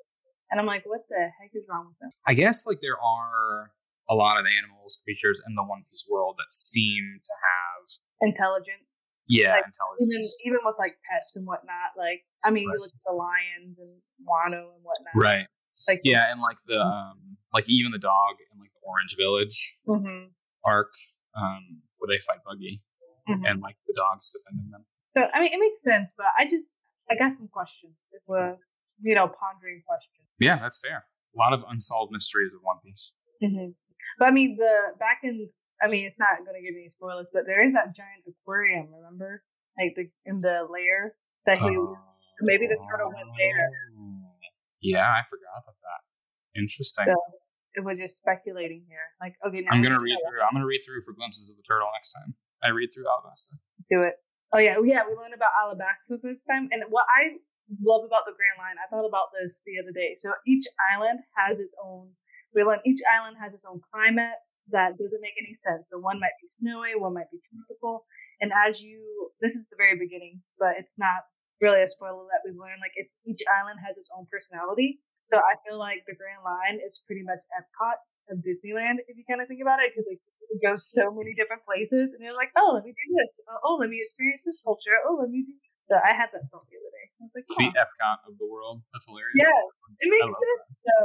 And 0.52 0.60
I'm 0.60 0.68
like, 0.68 0.84
what 0.86 1.02
the 1.10 1.32
heck 1.40 1.52
is 1.54 1.64
wrong 1.70 1.88
with 1.88 1.98
them? 2.00 2.12
I 2.28 2.34
guess 2.34 2.68
like 2.68 2.80
there 2.82 3.00
are 3.00 3.72
a 4.10 4.14
lot 4.14 4.38
of 4.38 4.46
animals, 4.46 5.00
creatures 5.04 5.42
in 5.48 5.56
the 5.56 5.64
One 5.64 5.84
Piece 5.90 6.06
world 6.12 6.36
that 6.38 6.52
seem 6.52 7.22
to 7.24 7.32
have 7.32 7.88
Intelligent. 8.22 8.83
Yeah 9.28 9.54
Like, 9.56 9.66
Even 10.00 10.14
intelligence. 10.14 10.38
even 10.46 10.60
with 10.64 10.76
like 10.80 10.96
pets 11.10 11.32
and 11.36 11.46
whatnot. 11.46 11.96
Like 11.98 12.22
I 12.44 12.52
mean 12.52 12.68
Right. 12.68 12.74
you 12.76 12.80
look 12.82 12.94
at 12.94 13.06
the 13.08 13.16
lions 13.16 13.78
and 13.80 14.02
Wano 14.28 14.74
and 14.76 14.84
whatnot. 14.84 15.16
Right. 15.16 15.48
Like 15.88 16.02
Yeah, 16.04 16.32
and 16.32 16.42
like 16.42 16.58
the 16.68 16.80
um 16.80 17.38
like 17.54 17.66
even 17.68 17.92
the 17.92 18.00
dog 18.00 18.36
in 18.54 18.60
like 18.60 18.72
the 18.74 18.84
Orange 18.88 19.16
Village 19.18 19.78
hmm 19.86 20.32
arc, 20.66 20.92
um, 21.36 21.82
where 21.98 22.08
they 22.08 22.20
fight 22.20 22.40
Buggy 22.46 22.82
hmm 23.28 23.44
and 23.46 23.62
like 23.62 23.76
the 23.88 23.94
dog's 23.96 24.32
defending 24.32 24.70
them. 24.72 24.86
So 25.18 25.24
I 25.34 25.40
mean 25.42 25.52
it 25.54 25.60
makes 25.60 25.82
sense, 25.84 26.10
but 26.18 26.28
I 26.38 26.46
just 26.46 26.66
I 27.10 27.16
got 27.16 27.38
some 27.38 27.48
questions. 27.48 27.94
If 28.12 28.22
we're 28.28 28.58
you 29.02 29.16
know, 29.16 29.28
pondering 29.28 29.82
questions. 29.86 30.28
Yeah, 30.40 30.58
that's 30.60 30.80
fair. 30.80 31.06
A 31.36 31.38
lot 31.38 31.52
of 31.52 31.64
unsolved 31.68 32.12
mysteries 32.12 32.52
of 32.54 32.62
One 32.62 32.78
Piece. 32.86 33.16
hmm 33.42 33.72
But 34.20 34.30
I 34.30 34.32
mean 34.32 34.56
the 34.58 34.94
back 35.00 35.20
in 35.24 35.50
I 35.84 35.92
mean 35.92 36.08
it's 36.08 36.20
not 36.20 36.40
gonna 36.48 36.64
give 36.64 36.80
any 36.80 36.90
spoilers, 36.90 37.28
but 37.36 37.44
there 37.46 37.60
is 37.60 37.74
that 37.76 37.92
giant 37.92 38.24
aquarium, 38.24 38.88
remember? 38.88 39.44
Like 39.76 39.94
the 40.00 40.08
in 40.24 40.40
the 40.40 40.64
lair 40.72 41.14
that 41.46 41.60
he 41.60 41.76
oh. 41.76 42.00
maybe 42.42 42.68
the 42.68 42.80
turtle 42.88 43.12
went 43.12 43.28
there. 43.36 43.68
Oh. 44.00 44.24
Yeah, 44.80 45.04
I 45.04 45.24
forgot 45.28 45.60
about 45.60 45.80
that. 45.84 46.02
Interesting. 46.56 47.08
So 47.08 47.20
it 47.76 47.84
was 47.84 47.98
just 47.98 48.16
speculating 48.22 48.86
here. 48.88 49.04
Like, 49.20 49.36
okay, 49.44 49.66
now 49.66 49.76
I'm 49.76 49.82
gonna 49.82 50.00
read 50.00 50.16
through. 50.24 50.42
I'm 50.42 50.56
gonna 50.56 50.70
read 50.70 50.86
through 50.86 51.02
for 51.04 51.12
glimpses 51.12 51.50
of 51.50 51.58
the 51.58 51.66
turtle 51.68 51.90
next 51.92 52.14
time. 52.14 52.36
I 52.64 52.72
read 52.72 52.96
through 52.96 53.10
Alabasta. 53.10 53.60
do 53.92 54.08
it. 54.08 54.16
Oh 54.54 54.62
yeah, 54.62 54.78
oh, 54.78 54.86
yeah. 54.86 55.04
We 55.04 55.18
learned 55.18 55.34
about 55.34 55.52
Alabasta 55.58 56.22
this 56.22 56.40
time, 56.48 56.70
and 56.72 56.86
what 56.88 57.10
I 57.10 57.42
love 57.82 58.06
about 58.06 58.30
the 58.30 58.38
Grand 58.38 58.60
Line, 58.62 58.78
I 58.78 58.86
thought 58.88 59.08
about 59.08 59.34
this 59.34 59.52
the 59.66 59.82
other 59.82 59.92
day. 59.92 60.16
So 60.22 60.32
each 60.46 60.64
island 60.94 61.26
has 61.36 61.58
its 61.58 61.74
own. 61.82 62.14
We 62.54 62.62
learned 62.62 62.86
each 62.86 63.02
island 63.10 63.42
has 63.42 63.52
its 63.52 63.66
own 63.66 63.82
climate 63.90 64.38
that 64.72 64.96
doesn't 64.96 65.24
make 65.24 65.36
any 65.36 65.60
sense. 65.66 65.84
So 65.92 66.00
one 66.00 66.22
might 66.22 66.36
be 66.40 66.48
snowy, 66.62 66.96
one 66.96 67.18
might 67.18 67.32
be 67.34 67.44
tropical, 67.52 68.06
and 68.40 68.52
as 68.54 68.80
you, 68.80 69.32
this 69.44 69.52
is 69.52 69.64
the 69.68 69.80
very 69.80 70.00
beginning, 70.00 70.40
but 70.60 70.80
it's 70.80 70.94
not 70.96 71.28
really 71.60 71.84
a 71.84 71.90
spoiler 71.92 72.28
that 72.32 72.44
we've 72.44 72.60
learned. 72.60 72.84
Like, 72.84 72.96
it's, 73.00 73.12
each 73.24 73.44
island 73.48 73.80
has 73.84 73.96
its 73.96 74.12
own 74.12 74.28
personality. 74.28 75.00
So 75.32 75.40
I 75.40 75.56
feel 75.64 75.80
like 75.80 76.04
the 76.04 76.14
Grand 76.14 76.44
Line 76.44 76.84
is 76.84 77.00
pretty 77.08 77.24
much 77.24 77.40
Epcot 77.56 77.98
of 78.32 78.40
Disneyland, 78.40 79.04
if 79.12 79.20
you 79.20 79.28
kind 79.28 79.44
of 79.44 79.52
think 79.52 79.60
about 79.60 79.84
it, 79.84 79.92
because 79.92 80.08
like 80.08 80.24
it 80.48 80.62
goes 80.64 80.86
so 80.96 81.12
many 81.12 81.36
different 81.36 81.66
places, 81.68 82.16
and 82.16 82.22
you're 82.24 82.38
like, 82.38 82.54
oh, 82.56 82.76
let 82.76 82.86
me 82.88 82.96
do 82.96 83.08
this. 83.20 83.32
Oh, 83.50 83.60
oh, 83.64 83.76
let 83.82 83.92
me 83.92 84.00
experience 84.00 84.44
this 84.46 84.64
culture. 84.64 84.96
Oh, 85.04 85.20
let 85.20 85.28
me 85.28 85.44
do. 85.44 85.56
So 85.92 86.00
I 86.00 86.16
had 86.16 86.32
that 86.32 86.48
thought 86.48 86.64
the 86.72 86.80
other 86.80 86.92
day. 86.96 87.06
I 87.20 87.28
was 87.28 87.34
like, 87.36 87.44
It's 87.44 87.60
the 87.60 87.72
Epcot 87.76 88.24
of 88.24 88.40
the 88.40 88.48
world. 88.48 88.80
That's 88.96 89.04
hilarious. 89.04 89.36
Yeah, 89.36 89.60
it 90.00 90.08
makes 90.08 90.32
sense. 90.32 90.64
So, 90.88 90.96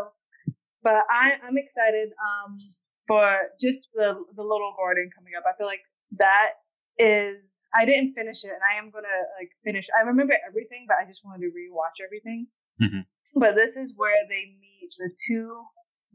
but 0.86 1.02
I 1.10 1.42
I'm 1.42 1.58
excited 1.58 2.14
um 2.22 2.54
for 3.08 3.24
just 3.60 3.80
the 3.94 4.14
the 4.36 4.42
little 4.42 4.74
garden 4.76 5.10
coming 5.16 5.32
up. 5.36 5.44
I 5.48 5.56
feel 5.56 5.66
like 5.66 5.82
that 6.18 6.60
is 6.98 7.38
I 7.74 7.84
didn't 7.84 8.14
finish 8.14 8.44
it, 8.44 8.52
and 8.54 8.64
I 8.64 8.78
am 8.78 8.90
gonna 8.90 9.20
like 9.40 9.50
finish. 9.64 9.86
I 9.98 10.06
remember 10.06 10.34
everything, 10.46 10.86
but 10.88 10.98
I 11.02 11.06
just 11.08 11.20
wanted 11.24 11.42
to 11.48 11.52
rewatch 11.52 11.98
everything. 12.04 12.46
Mhm. 12.80 13.06
But 13.34 13.56
this 13.56 13.74
is 13.76 13.92
where 13.96 14.16
they 14.28 14.56
meet 14.60 14.90
the 14.98 15.10
two 15.26 15.64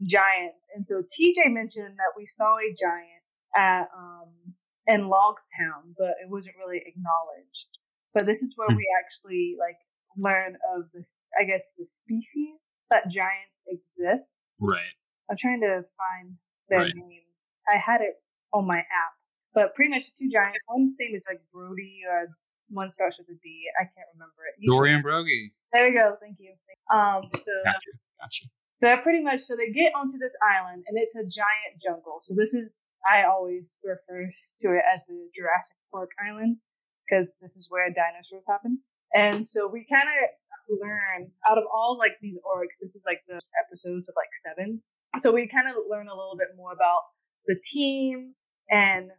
giants, 0.02 0.58
and 0.74 0.86
so 0.88 1.02
TJ 1.14 1.48
mentioned 1.50 1.98
that 1.98 2.12
we 2.16 2.26
saw 2.36 2.56
a 2.58 2.70
giant 2.80 3.24
at 3.56 3.86
um 3.96 4.54
in 4.86 5.02
Logtown, 5.08 5.94
but 5.96 6.14
it 6.22 6.28
wasn't 6.28 6.56
really 6.58 6.82
acknowledged. 6.86 7.68
But 8.14 8.26
this 8.26 8.40
is 8.42 8.52
where 8.56 8.68
Hmm. 8.70 8.76
we 8.76 8.86
actually 9.00 9.56
like 9.58 9.78
learn 10.16 10.56
of 10.74 10.90
the, 10.92 11.04
I 11.40 11.44
guess, 11.44 11.62
the 11.78 11.86
species 12.02 12.58
that 12.90 13.08
giants 13.10 13.54
exist. 13.66 14.28
Right. 14.60 14.94
I'm 15.30 15.36
trying 15.38 15.60
to 15.62 15.84
find 15.96 16.36
their 16.68 16.80
Right. 16.80 16.94
name. 16.94 17.22
I 17.68 17.76
had 17.78 18.00
it 18.00 18.20
on 18.52 18.66
my 18.66 18.78
app, 18.80 19.14
but 19.54 19.74
pretty 19.74 19.90
much 19.90 20.04
the 20.04 20.12
two 20.26 20.30
giants. 20.30 20.58
One's 20.68 20.94
name 20.98 21.14
is 21.14 21.22
like 21.28 21.40
Brody, 21.52 22.02
or 22.08 22.28
one 22.70 22.92
starts 22.92 23.18
with 23.18 23.28
a 23.28 23.34
D. 23.42 23.68
I 23.80 23.84
can't 23.84 24.08
remember 24.14 24.44
it. 24.48 24.54
You- 24.58 24.70
Dorry 24.72 24.92
and 24.92 25.04
Brogy. 25.04 25.52
There 25.72 25.88
we 25.88 25.94
go. 25.94 26.16
Thank 26.20 26.38
you. 26.40 26.54
Um, 26.90 27.28
so 27.32 27.52
Gotcha. 27.64 27.90
Gotcha. 28.20 28.46
they're 28.80 29.02
pretty 29.02 29.22
much 29.22 29.40
so 29.42 29.56
they 29.56 29.70
get 29.72 29.94
onto 29.94 30.18
this 30.18 30.32
island 30.42 30.84
and 30.86 30.96
it's 30.98 31.14
a 31.16 31.24
giant 31.24 31.80
jungle. 31.82 32.20
So 32.24 32.34
this 32.34 32.52
is 32.52 32.70
I 33.06 33.24
always 33.24 33.64
refer 33.82 34.24
to 34.62 34.68
it 34.72 34.84
as 34.88 35.00
the 35.08 35.28
Jurassic 35.36 35.76
Park 35.92 36.10
Island 36.24 36.56
because 37.04 37.26
this 37.42 37.50
is 37.56 37.66
where 37.70 37.88
dinosaurs 37.92 38.44
happen. 38.48 38.80
And 39.12 39.46
so 39.52 39.68
we 39.68 39.84
kind 39.90 40.08
of 40.08 40.78
learn 40.80 41.30
out 41.48 41.58
of 41.58 41.64
all 41.72 41.98
like 41.98 42.16
these 42.22 42.38
orcs. 42.46 42.72
This 42.80 42.94
is 42.94 43.02
like 43.04 43.20
the 43.28 43.40
episodes 43.66 44.08
of 44.08 44.14
like 44.16 44.30
seven. 44.46 44.82
So 45.22 45.32
we 45.32 45.46
kind 45.46 45.68
of 45.68 45.76
learn 45.88 46.08
a 46.08 46.16
little 46.16 46.36
bit 46.36 46.56
more 46.56 46.72
about 46.72 47.06
the 47.46 47.56
team 47.72 48.34
and 48.70 49.10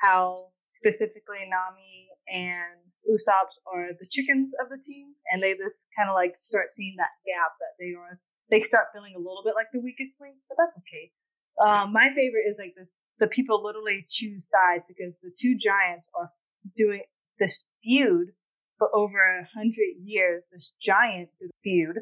how 0.00 0.52
specifically 0.80 1.44
Nami 1.46 2.08
and 2.26 2.80
Usopp's 3.06 3.58
are 3.66 3.90
the 3.98 4.06
chickens 4.10 4.54
of 4.62 4.70
the 4.70 4.78
team, 4.86 5.14
and 5.30 5.42
they 5.42 5.52
just 5.58 5.74
kind 5.98 6.08
of 6.08 6.14
like 6.14 6.38
start 6.42 6.70
seeing 6.76 6.94
that 6.98 7.14
gap 7.26 7.54
that 7.58 7.74
they 7.78 7.94
are. 7.98 8.18
They 8.50 8.62
start 8.68 8.94
feeling 8.94 9.14
a 9.14 9.22
little 9.22 9.42
bit 9.44 9.54
like 9.54 9.70
the 9.72 9.82
weakest 9.82 10.14
link, 10.20 10.38
but 10.48 10.56
that's 10.58 10.76
okay. 10.86 11.10
Um, 11.58 11.92
my 11.92 12.10
favorite 12.14 12.46
is 12.46 12.56
like 12.58 12.74
the 13.18 13.26
people 13.26 13.62
literally 13.62 14.06
choose 14.10 14.42
sides 14.50 14.84
because 14.86 15.14
the 15.22 15.34
two 15.34 15.58
giants 15.58 16.06
are 16.14 16.30
doing 16.78 17.02
this 17.38 17.54
feud 17.82 18.34
for 18.78 18.88
over 18.94 19.18
a 19.18 19.48
hundred 19.50 19.98
years. 20.02 20.42
This 20.52 20.70
giant 20.78 21.30
feud, 21.62 21.98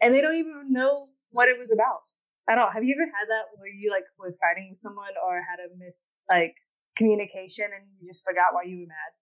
and 0.00 0.14
they 0.14 0.20
don't 0.20 0.36
even 0.36 0.72
know 0.72 1.08
what 1.30 1.48
it 1.48 1.58
was 1.58 1.68
about 1.72 2.04
at 2.48 2.58
all. 2.58 2.70
Have 2.70 2.84
you 2.84 2.94
ever 2.96 3.08
had 3.08 3.26
that 3.28 3.52
where 3.56 3.72
you 3.72 3.90
like 3.90 4.04
was 4.18 4.36
fighting 4.40 4.74
with 4.74 4.80
someone 4.84 5.16
or 5.20 5.40
had 5.40 5.60
a 5.60 5.68
mis 5.76 5.96
like 6.28 6.54
communication 6.96 7.68
and 7.68 7.84
you 8.00 8.08
just 8.10 8.22
forgot 8.24 8.52
why 8.52 8.64
you 8.64 8.84
were 8.84 8.90
mad? 8.90 9.12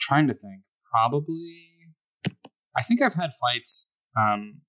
trying 0.00 0.26
to 0.26 0.34
think. 0.34 0.62
Probably. 0.90 1.54
I 2.76 2.82
think 2.82 3.02
I've 3.02 3.14
had 3.14 3.30
fights 3.32 3.92
um, 4.18 4.62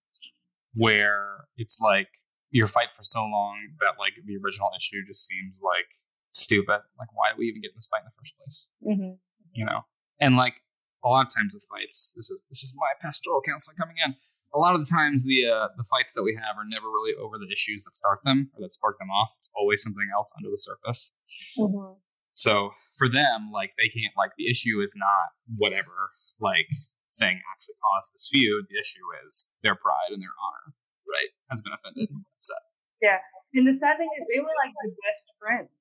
where 0.73 1.45
it's 1.57 1.79
like 1.81 2.07
your 2.51 2.67
fight 2.67 2.89
for 2.95 3.03
so 3.03 3.21
long 3.21 3.57
that 3.79 3.97
like 3.97 4.13
the 4.25 4.37
original 4.43 4.69
issue 4.77 4.97
just 5.07 5.25
seems 5.25 5.57
like 5.63 5.87
stupid. 6.33 6.81
Like, 6.99 7.09
why 7.13 7.29
did 7.29 7.39
we 7.39 7.45
even 7.45 7.61
get 7.61 7.69
in 7.69 7.77
this 7.77 7.87
fight 7.87 8.01
in 8.01 8.05
the 8.05 8.19
first 8.19 8.37
place? 8.37 8.69
Mm-hmm. 8.85 9.13
You 9.53 9.65
know, 9.65 9.81
and 10.19 10.37
like 10.37 10.61
a 11.03 11.07
lot 11.09 11.25
of 11.25 11.33
times 11.33 11.53
with 11.53 11.65
fights, 11.69 12.11
this 12.15 12.29
is 12.29 12.43
this 12.49 12.63
is 12.63 12.73
my 12.75 12.91
pastoral 13.01 13.41
counseling 13.45 13.77
coming 13.77 13.97
in. 14.03 14.15
A 14.53 14.59
lot 14.59 14.75
of 14.75 14.83
the 14.83 14.89
times, 14.91 15.23
the 15.23 15.47
uh, 15.47 15.67
the 15.77 15.87
fights 15.87 16.13
that 16.13 16.23
we 16.23 16.35
have 16.35 16.57
are 16.59 16.67
never 16.67 16.87
really 16.91 17.15
over 17.15 17.37
the 17.39 17.47
issues 17.51 17.83
that 17.85 17.95
start 17.95 18.19
them 18.23 18.51
or 18.53 18.61
that 18.61 18.73
spark 18.73 18.99
them 18.99 19.09
off. 19.09 19.31
It's 19.37 19.49
always 19.55 19.81
something 19.81 20.09
else 20.13 20.31
under 20.35 20.49
the 20.51 20.59
surface. 20.59 21.13
Mm-hmm. 21.57 21.95
So 22.33 22.71
for 22.97 23.07
them, 23.07 23.51
like 23.53 23.71
they 23.79 23.87
can't 23.87 24.13
like 24.17 24.31
the 24.37 24.49
issue 24.49 24.81
is 24.83 24.95
not 24.97 25.31
whatever 25.55 26.11
like 26.39 26.67
thing 27.15 27.39
actually 27.51 27.79
caused 27.79 28.13
this 28.15 28.27
feud. 28.31 28.67
The 28.71 28.79
issue 28.79 29.03
is 29.23 29.51
their 29.63 29.75
pride 29.75 30.11
and 30.11 30.19
their 30.23 30.35
honor, 30.35 30.75
right, 31.07 31.31
has 31.51 31.61
been 31.63 31.71
offended 31.75 32.07
and 32.11 32.23
upset. 32.35 32.63
Yeah, 33.01 33.19
and 33.55 33.67
the 33.67 33.75
sad 33.79 33.97
thing 33.99 34.11
is, 34.19 34.23
they 34.31 34.39
were 34.39 34.55
like 34.59 34.71
the 34.83 34.91
best 34.99 35.23
friends. 35.39 35.71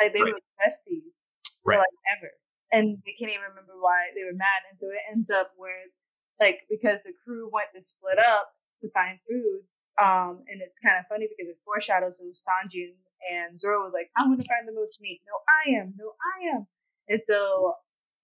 Like 0.00 0.12
they 0.16 0.20
Right. 0.24 0.32
were 0.36 0.44
besties 0.60 1.12
Right. 1.64 1.76
for 1.76 1.84
like 1.84 1.96
ever, 2.12 2.30
and 2.72 2.98
they 3.04 3.14
can't 3.20 3.30
even 3.32 3.52
remember 3.52 3.76
why 3.78 4.10
they 4.16 4.24
were 4.24 4.36
mad. 4.36 4.64
And 4.70 4.76
so 4.80 4.88
it 4.88 5.04
ends 5.12 5.28
up 5.30 5.52
where, 5.60 5.86
like, 6.40 6.64
because 6.72 6.98
the 7.04 7.12
crew 7.24 7.52
went 7.52 7.70
to 7.76 7.84
split 7.84 8.18
up 8.18 8.52
to 8.80 8.90
find 8.96 9.20
food. 9.28 9.62
Um, 10.00 10.42
and 10.48 10.64
it's 10.64 10.74
kind 10.80 10.96
of 10.96 11.04
funny 11.06 11.28
because 11.28 11.52
it 11.52 11.60
foreshadows 11.68 12.16
who 12.16 12.32
Sanjin 12.32 12.96
and 13.28 13.60
Zoro 13.60 13.84
was 13.84 13.92
like, 13.92 14.08
"I'm 14.16 14.32
gonna 14.32 14.48
find 14.48 14.64
the 14.66 14.72
most 14.72 14.96
meat." 15.04 15.20
No, 15.28 15.36
I 15.44 15.76
am. 15.84 15.92
No, 16.00 16.16
I 16.16 16.56
am. 16.56 16.66
And 17.12 17.20
so, 17.28 17.76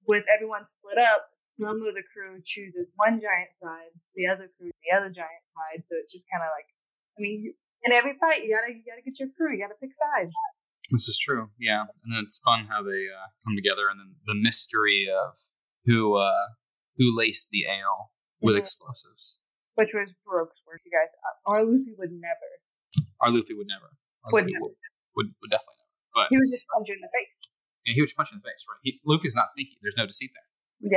with 0.09 0.25
everyone 0.33 0.65
split 0.81 0.97
up, 0.97 1.29
some 1.61 1.83
of 1.85 1.95
the 1.95 2.03
crew 2.13 2.41
chooses 2.47 2.89
one 2.97 3.21
giant 3.21 3.53
side, 3.63 3.93
the 4.17 4.27
other 4.29 4.49
crew 4.57 4.71
the 4.83 4.97
other 4.97 5.11
giant 5.11 5.45
side. 5.53 5.85
So 5.91 5.97
it's 6.01 6.13
just 6.13 6.25
kind 6.33 6.43
of 6.43 6.51
like, 6.57 6.67
I 7.19 7.21
mean, 7.21 7.53
in 7.85 7.93
every 7.93 8.17
fight, 8.19 8.45
you 8.45 8.55
gotta 8.57 8.73
you 8.73 8.83
gotta 8.87 9.03
get 9.05 9.21
your 9.21 9.29
crew. 9.37 9.53
You 9.53 9.61
gotta 9.61 9.79
pick 9.79 9.93
sides. 9.93 10.33
This 10.91 11.05
is 11.09 11.19
true, 11.21 11.51
yeah, 11.61 11.85
and 12.03 12.09
then 12.17 12.25
it's 12.25 12.41
fun 12.41 12.65
how 12.71 12.81
they 12.83 13.09
uh, 13.13 13.29
come 13.45 13.53
together, 13.57 13.89
and 13.93 14.01
then 14.01 14.17
the 14.25 14.35
mystery 14.35 15.05
of 15.05 15.37
who 15.85 16.17
uh, 16.17 16.57
who 16.97 17.13
laced 17.17 17.51
the 17.53 17.67
ale 17.69 18.11
with 18.41 18.57
Mhm. 18.57 18.65
explosives. 18.65 19.39
Which 19.77 19.93
was 19.95 20.09
Baroque 20.25 20.51
Works, 20.67 20.83
you 20.85 20.91
guys. 20.91 21.13
Uh, 21.23 21.51
Or 21.51 21.63
Luffy 21.63 21.95
would 21.97 22.11
never. 22.11 22.51
Our 23.21 23.31
Luffy 23.31 23.55
would 23.55 23.69
never. 23.69 23.93
Our 24.25 24.33
Would 24.33 24.47
never. 24.51 24.65
Would, 24.65 24.75
would, 25.15 25.29
would 25.39 25.51
definitely 25.53 25.79
never. 25.79 25.95
But 26.17 26.27
He 26.33 26.37
was 26.41 26.51
just 26.51 26.67
punched 26.73 26.91
in 26.91 26.99
the 27.05 27.13
face. 27.15 27.31
yeah, 27.87 27.95
he 27.95 28.03
was 28.03 28.11
punch 28.17 28.33
in 28.35 28.41
the 28.43 28.47
face, 28.49 28.65
right? 28.67 28.81
He, 28.83 28.99
Luffy's 29.07 29.37
not 29.39 29.53
sneaky. 29.55 29.79
There's 29.85 29.95
no 30.01 30.07
deceit 30.09 30.33
there. 30.35 30.49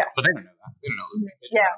Yeah. 0.02 0.10
But 0.16 0.24
they 0.26 0.34
don't 0.34 0.46
know 0.50 0.56
that. 0.56 0.72
They 0.82 0.88
don't 0.90 0.98
know 0.98 1.10
Luffy. 1.14 1.30
Don't 1.30 1.54
Yeah. 1.54 1.74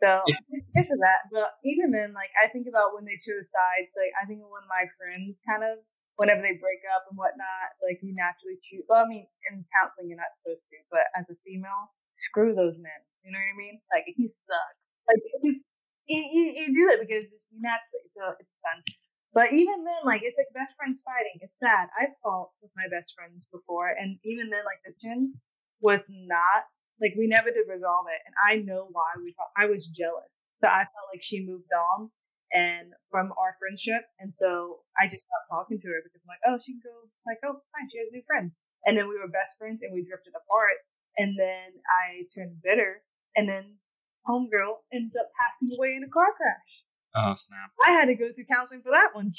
So 0.00 0.08
Yeah. 0.30 0.38
this 0.78 0.86
is 0.88 0.98
that. 1.02 1.26
But 1.34 1.58
even 1.66 1.90
then, 1.92 2.14
like 2.16 2.30
I 2.40 2.46
think 2.48 2.64
about 2.70 2.94
when 2.96 3.04
they 3.04 3.18
chose 3.20 3.44
sides. 3.52 3.90
Like 3.98 4.14
I 4.16 4.24
think 4.24 4.40
of 4.40 4.48
when 4.48 4.64
my 4.70 4.86
friends 4.96 5.36
kind 5.44 5.60
of 5.66 5.82
whenever 6.18 6.42
they 6.42 6.58
break 6.58 6.82
up 6.90 7.06
and 7.06 7.14
whatnot, 7.14 7.78
like 7.80 8.02
you 8.02 8.10
naturally 8.10 8.58
choose. 8.66 8.82
Well, 8.90 9.06
I 9.06 9.08
mean, 9.08 9.24
in 9.48 9.62
counseling 9.70 10.10
you're 10.10 10.18
not 10.18 10.34
supposed 10.42 10.66
to, 10.66 10.76
but 10.90 11.06
as 11.14 11.24
a 11.30 11.38
female, 11.46 11.94
screw 12.28 12.52
those 12.58 12.74
men. 12.76 13.00
You 13.22 13.30
know 13.30 13.38
what 13.38 13.54
I 13.54 13.56
mean? 13.56 13.78
Like 13.88 14.04
he 14.10 14.28
sucks. 14.44 14.82
Like 15.06 15.22
you, 15.40 15.62
you, 16.10 16.44
you 16.58 16.66
do 16.74 16.84
it 16.90 16.98
because 17.00 17.30
you 17.30 17.38
naturally. 17.62 18.10
So 18.18 18.34
it's 18.36 18.50
fun. 18.60 18.82
But 19.30 19.54
even 19.54 19.86
then, 19.86 20.02
like 20.02 20.26
it's 20.26 20.34
like 20.34 20.50
best 20.50 20.74
friends 20.74 20.98
fighting. 21.06 21.38
It's 21.38 21.54
sad. 21.62 21.86
I've 21.94 22.18
fought 22.20 22.50
with 22.60 22.74
my 22.74 22.90
best 22.90 23.14
friends 23.14 23.46
before, 23.54 23.88
and 23.88 24.18
even 24.26 24.50
then, 24.50 24.66
like 24.66 24.82
the 24.82 24.92
tension 24.98 25.38
was 25.78 26.02
not 26.10 26.66
like 26.98 27.14
we 27.14 27.30
never 27.30 27.54
did 27.54 27.70
resolve 27.70 28.10
it, 28.10 28.18
and 28.26 28.34
I 28.34 28.58
know 28.66 28.90
why 28.90 29.14
we 29.22 29.38
fought. 29.38 29.54
I 29.54 29.70
was 29.70 29.86
jealous, 29.94 30.26
so 30.58 30.66
I 30.66 30.82
felt 30.90 31.14
like 31.14 31.22
she 31.22 31.46
moved 31.46 31.70
on 31.70 32.10
and 32.52 32.96
from 33.12 33.32
our 33.36 33.56
friendship, 33.60 34.08
and 34.18 34.32
so 34.36 34.84
I 34.96 35.08
just 35.08 35.24
stopped 35.24 35.48
talking 35.52 35.80
to 35.80 35.88
her 35.88 36.00
because 36.00 36.20
I'm 36.24 36.32
like, 36.32 36.44
oh, 36.48 36.56
she 36.64 36.76
can 36.76 36.84
go 36.84 36.94
like, 37.28 37.40
oh, 37.44 37.60
fine, 37.72 37.88
she 37.92 38.00
has 38.00 38.12
new 38.12 38.24
friends, 38.24 38.56
and 38.88 38.96
then 38.96 39.08
we 39.08 39.20
were 39.20 39.28
best 39.28 39.56
friends, 39.60 39.84
and 39.84 39.92
we 39.92 40.04
drifted 40.04 40.32
apart, 40.32 40.80
and 41.20 41.36
then 41.36 41.76
I 41.88 42.24
turned 42.32 42.60
bitter, 42.64 43.04
and 43.36 43.48
then 43.48 43.76
homegirl 44.24 44.84
ends 44.92 45.16
up 45.16 45.28
passing 45.36 45.72
away 45.76 45.96
in 45.96 46.04
a 46.04 46.10
car 46.12 46.32
crash. 46.36 46.72
Oh 47.16 47.32
snap! 47.36 47.72
I 47.84 47.96
had 47.96 48.12
to 48.12 48.16
go 48.16 48.32
through 48.32 48.48
counseling 48.48 48.84
for 48.84 48.92
that 48.92 49.16
one. 49.16 49.32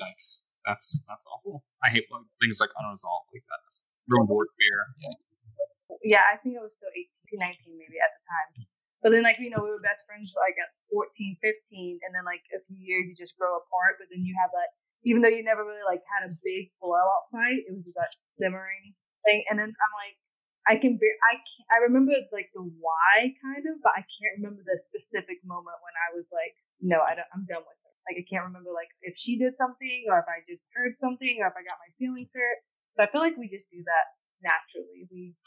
Yikes! 0.00 0.44
That's 0.66 0.98
that's 1.06 1.22
awful. 1.30 1.62
I 1.78 1.88
hate 1.88 2.10
like, 2.10 2.26
things 2.42 2.58
like 2.58 2.74
unresolved 2.74 3.30
like 3.30 3.46
that. 3.46 3.60
That's 3.70 3.80
ruined 4.10 4.26
board 4.26 4.50
fear. 4.58 4.90
Yeah. 4.98 6.18
yeah, 6.18 6.24
I 6.26 6.42
think 6.42 6.58
I 6.58 6.66
was 6.66 6.74
still 6.74 6.90
18, 6.90 7.38
19 7.38 7.78
maybe 7.78 8.02
at 8.02 8.10
the 8.10 8.22
time. 8.26 8.65
But 9.06 9.14
then, 9.14 9.22
like, 9.22 9.38
you 9.38 9.54
know, 9.54 9.62
we 9.62 9.70
were 9.70 9.78
best 9.78 10.02
friends 10.02 10.34
like 10.34 10.58
at 10.58 10.74
14, 10.90 11.38
15, 11.38 12.02
and 12.02 12.10
then 12.10 12.26
like 12.26 12.42
a 12.50 12.58
few 12.66 12.74
years 12.74 13.06
you 13.06 13.14
just 13.14 13.38
grow 13.38 13.54
apart. 13.54 14.02
But 14.02 14.10
then 14.10 14.26
you 14.26 14.34
have 14.34 14.50
that, 14.50 14.74
even 15.06 15.22
though 15.22 15.30
you 15.30 15.46
never 15.46 15.62
really 15.62 15.86
like 15.86 16.02
had 16.10 16.26
a 16.26 16.34
big 16.42 16.74
blowout 16.82 17.30
fight, 17.30 17.62
it 17.62 17.70
was 17.70 17.86
just 17.86 17.94
that 17.94 18.10
simmering 18.34 18.98
thing. 19.22 19.46
And 19.46 19.62
then 19.62 19.70
I'm 19.70 19.94
like, 19.94 20.18
I 20.66 20.74
can 20.82 20.98
bear, 20.98 21.14
I 21.22 21.38
can't, 21.38 21.68
I 21.70 21.78
remember 21.86 22.18
like 22.34 22.50
the 22.50 22.66
why 22.66 23.30
kind 23.38 23.62
of, 23.70 23.78
but 23.78 23.94
I 23.94 24.02
can't 24.02 24.42
remember 24.42 24.66
the 24.66 24.82
specific 24.90 25.38
moment 25.46 25.78
when 25.86 25.94
I 25.94 26.10
was 26.10 26.26
like, 26.34 26.58
no, 26.82 26.98
I 26.98 27.14
don't, 27.14 27.30
I'm 27.30 27.46
done 27.46 27.62
with 27.62 27.78
her. 27.78 27.94
Like, 28.10 28.18
I 28.18 28.26
can't 28.26 28.50
remember 28.50 28.74
like 28.74 28.90
if 29.06 29.14
she 29.22 29.38
did 29.38 29.54
something 29.54 30.10
or 30.10 30.18
if 30.18 30.26
I 30.26 30.42
just 30.50 30.66
heard 30.74 30.98
something 30.98 31.46
or 31.46 31.46
if 31.46 31.54
I 31.54 31.62
got 31.62 31.78
my 31.78 31.94
feelings 31.94 32.34
hurt. 32.34 32.58
So 32.98 33.06
I 33.06 33.10
feel 33.14 33.22
like 33.22 33.38
we 33.38 33.46
just 33.46 33.70
do 33.70 33.86
that 33.86 34.18
naturally. 34.42 35.06
We 35.14 35.38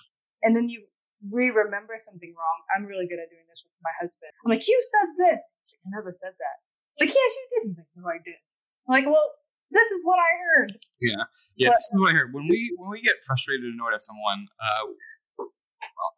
and 0.48 0.56
then 0.56 0.72
you 0.72 0.88
re-remember 1.28 2.00
something 2.08 2.32
wrong. 2.38 2.58
I'm 2.72 2.88
really 2.88 3.08
good 3.08 3.20
at 3.20 3.28
doing 3.28 3.44
this 3.52 3.60
with 3.68 3.76
my 3.84 3.92
husband. 4.00 4.32
I'm 4.46 4.50
like, 4.56 4.64
you 4.68 4.78
said 4.94 5.10
this. 5.20 5.42
Like, 5.44 5.82
I 5.84 5.88
never 5.92 6.12
said 6.24 6.34
that. 6.40 6.58
Like, 7.00 7.12
yes, 7.12 7.32
you 7.36 7.46
did. 7.52 7.62
He's 7.72 7.78
like, 7.80 7.92
no, 7.96 8.08
I 8.08 8.20
didn't. 8.24 8.46
I'm 8.88 8.92
like, 8.96 9.08
well, 9.08 9.28
this 9.72 9.86
is 9.92 10.02
what 10.04 10.18
I 10.18 10.32
heard. 10.48 10.72
Yeah, 11.00 11.24
yeah. 11.56 11.70
But- 11.70 11.78
this 11.78 11.92
is 11.94 12.00
what 12.00 12.10
I 12.12 12.16
heard. 12.16 12.34
When 12.34 12.48
we 12.48 12.74
when 12.80 12.90
we 12.90 13.02
get 13.02 13.20
frustrated 13.26 13.66
and 13.66 13.76
annoyed 13.76 13.94
at 13.94 14.02
someone, 14.02 14.48
uh, 14.58 15.46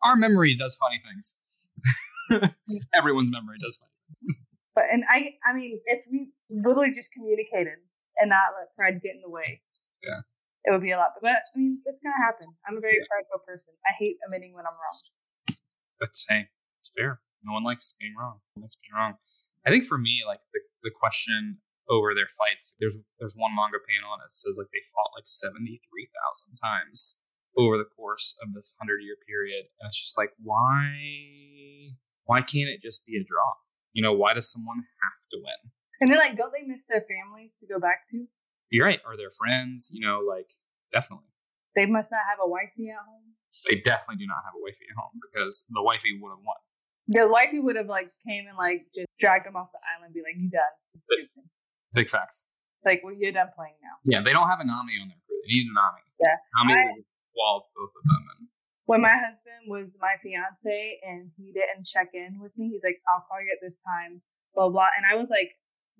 our 0.04 0.16
memory 0.16 0.56
does 0.56 0.78
funny 0.78 1.02
things. 1.04 1.38
Everyone's 2.96 3.32
memory 3.32 3.58
does 3.60 3.76
funny. 3.78 4.38
But 4.74 4.86
and 4.92 5.04
I, 5.10 5.36
I 5.46 5.54
mean, 5.54 5.80
if 5.86 6.00
we 6.12 6.32
literally 6.50 6.94
just 6.96 7.10
communicated 7.12 7.76
and 8.18 8.30
not 8.30 8.56
let 8.58 8.74
pride 8.76 9.02
get 9.04 9.16
in 9.16 9.22
the 9.22 9.30
way, 9.30 9.62
Yeah. 10.02 10.22
It 10.64 10.72
would 10.72 10.82
be 10.82 10.92
a 10.92 10.98
lot. 10.98 11.18
But 11.22 11.42
I 11.42 11.56
mean, 11.56 11.82
it's 11.86 12.02
gonna 12.02 12.22
happen. 12.22 12.48
I'm 12.68 12.78
a 12.78 12.84
very 12.84 13.02
prideful 13.10 13.42
person. 13.46 13.74
I 13.86 13.94
hate 13.98 14.18
admitting 14.26 14.54
when 14.54 14.66
I'm 14.66 14.78
wrong. 14.78 14.98
That's 16.00 16.26
hey, 16.28 16.50
it's 16.80 16.92
fair. 16.94 17.22
No 17.44 17.54
one 17.54 17.64
likes 17.64 17.94
being 18.00 18.14
wrong. 18.18 18.42
No 18.56 18.62
one 18.62 18.64
likes 18.70 18.78
being 18.78 18.94
wrong. 18.94 19.18
I 19.66 19.70
think 19.70 19.86
for 19.86 19.98
me, 19.98 20.22
like 20.26 20.42
the, 20.54 20.62
the 20.84 20.94
question 20.94 21.62
over 21.90 22.14
their 22.14 22.30
fights, 22.30 22.78
there's 22.80 22.96
there's 23.20 23.38
one 23.38 23.54
manga 23.54 23.82
panel 23.82 24.14
and 24.14 24.22
it 24.26 24.34
says 24.34 24.58
like 24.58 24.70
they 24.74 24.86
fought 24.94 25.18
like 25.18 25.30
seventy 25.30 25.82
three 25.90 26.10
thousand 26.14 26.58
times 26.62 27.18
over 27.58 27.78
the 27.78 27.90
course 27.98 28.38
of 28.42 28.54
this 28.54 28.76
hundred 28.80 29.02
year 29.02 29.18
period, 29.28 29.66
and 29.82 29.90
it's 29.90 30.02
just 30.02 30.18
like 30.18 30.34
why 30.42 31.98
why 32.26 32.42
can't 32.42 32.70
it 32.70 32.82
just 32.82 33.06
be 33.06 33.18
a 33.18 33.26
draw? 33.26 33.58
You 33.94 34.02
know, 34.02 34.14
why 34.14 34.34
does 34.34 34.50
someone 34.50 34.78
have 34.78 35.20
to 35.32 35.38
win? 35.42 35.62
And 36.02 36.10
then 36.10 36.18
like, 36.18 36.38
don't 36.38 36.54
they 36.54 36.66
miss 36.66 36.82
their 36.90 37.06
families 37.06 37.52
to 37.62 37.68
go 37.68 37.78
back 37.78 38.10
to? 38.12 38.26
You're 38.72 38.86
right. 38.88 39.00
Are 39.06 39.16
their 39.18 39.30
friends? 39.30 39.92
You 39.94 40.02
know, 40.08 40.20
like 40.26 40.48
definitely. 40.92 41.28
They 41.76 41.86
must 41.86 42.10
not 42.12 42.24
have 42.28 42.40
a 42.44 42.48
wifey 42.48 42.90
at 42.90 43.00
home. 43.04 43.36
They 43.68 43.84
definitely 43.84 44.24
do 44.24 44.28
not 44.28 44.42
have 44.48 44.56
a 44.56 44.62
wifey 44.64 44.88
at 44.90 44.96
home 44.96 45.20
because 45.20 45.68
the 45.70 45.84
wifey 45.84 46.16
would 46.20 46.32
have 46.32 46.40
won. 46.44 46.60
The 47.12 47.28
wifey 47.28 47.60
would 47.60 47.76
have 47.76 47.92
like 47.92 48.08
came 48.26 48.48
and 48.48 48.56
like 48.58 48.88
just 48.96 49.12
dragged 49.20 49.46
them 49.46 49.56
off 49.60 49.70
the 49.76 49.84
island, 49.92 50.12
and 50.12 50.16
be 50.16 50.24
like, 50.24 50.40
"You 50.40 50.48
done?" 50.50 51.28
Big 51.94 52.08
facts. 52.08 52.48
Like, 52.88 53.04
well, 53.04 53.14
you're 53.14 53.36
done 53.36 53.52
playing 53.54 53.76
now. 53.84 54.00
Yeah, 54.08 54.24
they 54.24 54.32
don't 54.34 54.48
have 54.48 54.64
a 54.64 54.66
Nami 54.66 54.96
on 55.04 55.12
their 55.12 55.20
crew. 55.28 55.38
They 55.46 55.60
need 55.62 55.68
a 55.70 55.76
Nami. 55.76 56.02
Yeah. 56.18 56.38
Nami 56.58 56.74
I- 56.74 56.86
would 56.96 57.06
wall 57.36 57.70
both 57.76 57.92
of 57.94 58.04
them. 58.08 58.24
And 58.40 58.48
When 58.88 59.02
my 59.04 59.14
husband 59.14 59.68
was 59.68 59.92
my 60.00 60.16
fiance 60.24 61.00
and 61.04 61.30
he 61.36 61.52
didn't 61.52 61.86
check 61.92 62.10
in 62.16 62.40
with 62.40 62.56
me, 62.58 62.72
he's 62.72 62.84
like, 62.84 63.04
"I'll 63.12 63.28
call 63.28 63.44
you 63.44 63.52
at 63.52 63.60
this 63.62 63.76
time." 63.84 64.24
Blah 64.56 64.70
blah. 64.72 64.88
And 64.96 65.04
I 65.06 65.16
was 65.20 65.28
like 65.30 65.52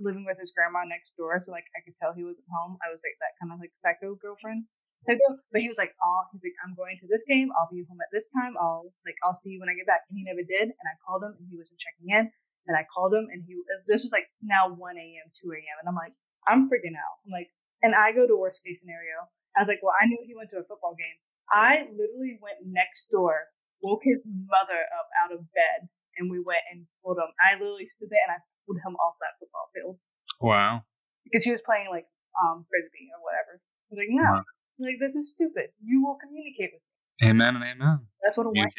living 0.02 0.26
with 0.26 0.42
his 0.42 0.52
grandma 0.52 0.84
next 0.84 1.14
door, 1.16 1.38
so 1.40 1.54
like 1.54 1.66
I 1.78 1.86
could 1.86 1.96
tell 1.98 2.12
he 2.12 2.26
wasn't 2.26 2.50
home. 2.50 2.78
I 2.82 2.90
was 2.90 3.00
like 3.06 3.18
that 3.22 3.38
kind 3.40 3.54
of 3.54 3.62
like 3.62 3.74
psycho 3.82 4.18
girlfriend. 4.18 4.66
Psycho. 5.06 5.42
But 5.50 5.66
he 5.66 5.70
was 5.70 5.80
like, 5.82 5.98
"Oh, 5.98 6.30
he's 6.30 6.46
like, 6.46 6.58
I'm 6.62 6.78
going 6.78 6.98
to 7.02 7.08
this 7.10 7.26
game. 7.26 7.50
I'll 7.58 7.72
be 7.72 7.82
home 7.90 8.02
at 8.02 8.14
this 8.14 8.28
time. 8.38 8.54
I'll 8.58 8.90
like, 9.06 9.18
I'll 9.26 9.42
see 9.42 9.58
you 9.58 9.60
when 9.62 9.70
I 9.70 9.78
get 9.78 9.90
back." 9.90 10.06
And 10.10 10.18
he 10.18 10.26
never 10.26 10.46
did. 10.46 10.70
And 10.70 10.86
I 10.86 10.94
called 11.02 11.26
him, 11.26 11.34
and 11.38 11.46
he 11.50 11.58
wasn't 11.58 11.82
checking 11.82 12.14
in. 12.14 12.30
And 12.70 12.78
I 12.78 12.86
called 12.86 13.14
him, 13.14 13.26
and 13.34 13.42
he 13.42 13.58
this 13.90 14.06
was 14.06 14.14
like 14.14 14.30
now 14.46 14.70
1 14.70 14.78
a.m., 14.78 15.26
2 15.42 15.50
a.m. 15.50 15.78
And 15.82 15.90
I'm 15.90 15.98
like, 15.98 16.14
I'm 16.46 16.70
freaking 16.70 16.94
out. 16.94 17.18
I'm 17.26 17.34
like, 17.34 17.50
and 17.82 17.98
I 17.98 18.14
go 18.14 18.30
to 18.30 18.38
worst 18.38 18.62
case 18.62 18.78
scenario. 18.82 19.26
I 19.58 19.66
was 19.66 19.70
like, 19.70 19.82
well, 19.82 19.98
I 19.98 20.06
knew 20.06 20.22
he 20.24 20.38
went 20.38 20.54
to 20.54 20.62
a 20.62 20.68
football 20.70 20.94
game. 20.94 21.18
I 21.50 21.90
literally 21.92 22.40
went 22.40 22.64
next 22.64 23.10
door, 23.12 23.50
woke 23.82 24.06
his 24.06 24.22
mother 24.24 24.80
up 24.96 25.10
out 25.26 25.34
of 25.36 25.44
bed, 25.52 25.90
and 26.18 26.32
we 26.32 26.40
went 26.40 26.64
and 26.72 26.88
pulled 27.04 27.20
him. 27.20 27.28
I 27.42 27.60
literally 27.60 27.90
stood 27.98 28.14
there 28.14 28.24
and 28.24 28.38
I 28.38 28.40
pulled 28.66 28.80
him 28.82 28.96
off 28.98 29.16
that 29.22 29.38
football 29.42 29.68
field 29.74 29.96
wow. 30.40 30.84
because 31.26 31.44
he 31.44 31.52
was 31.52 31.62
playing 31.66 31.90
like 31.90 32.06
um 32.38 32.66
frisbee 32.70 33.10
or 33.14 33.22
whatever. 33.26 33.60
I 33.60 33.88
was 33.92 34.00
like, 34.00 34.14
no, 34.14 34.24
Wow. 34.24 34.44
like 34.80 35.00
this 35.00 35.14
is 35.16 35.34
stupid. 35.36 35.76
You 35.84 36.02
will 36.06 36.18
communicate 36.22 36.72
with 36.74 36.84
me. 36.84 36.92
Amen 37.30 37.60
and 37.60 37.66
amen. 37.66 38.08
That's 38.24 38.38
what 38.38 38.48
a 38.48 38.54
wife 38.54 38.74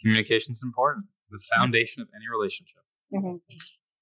Communication. 0.00 0.52
is 0.52 0.62
important. 0.62 1.06
The 1.28 1.42
foundation 1.56 2.00
of 2.04 2.08
any 2.14 2.28
relationship. 2.30 2.84
Mm-hmm. 3.12 3.42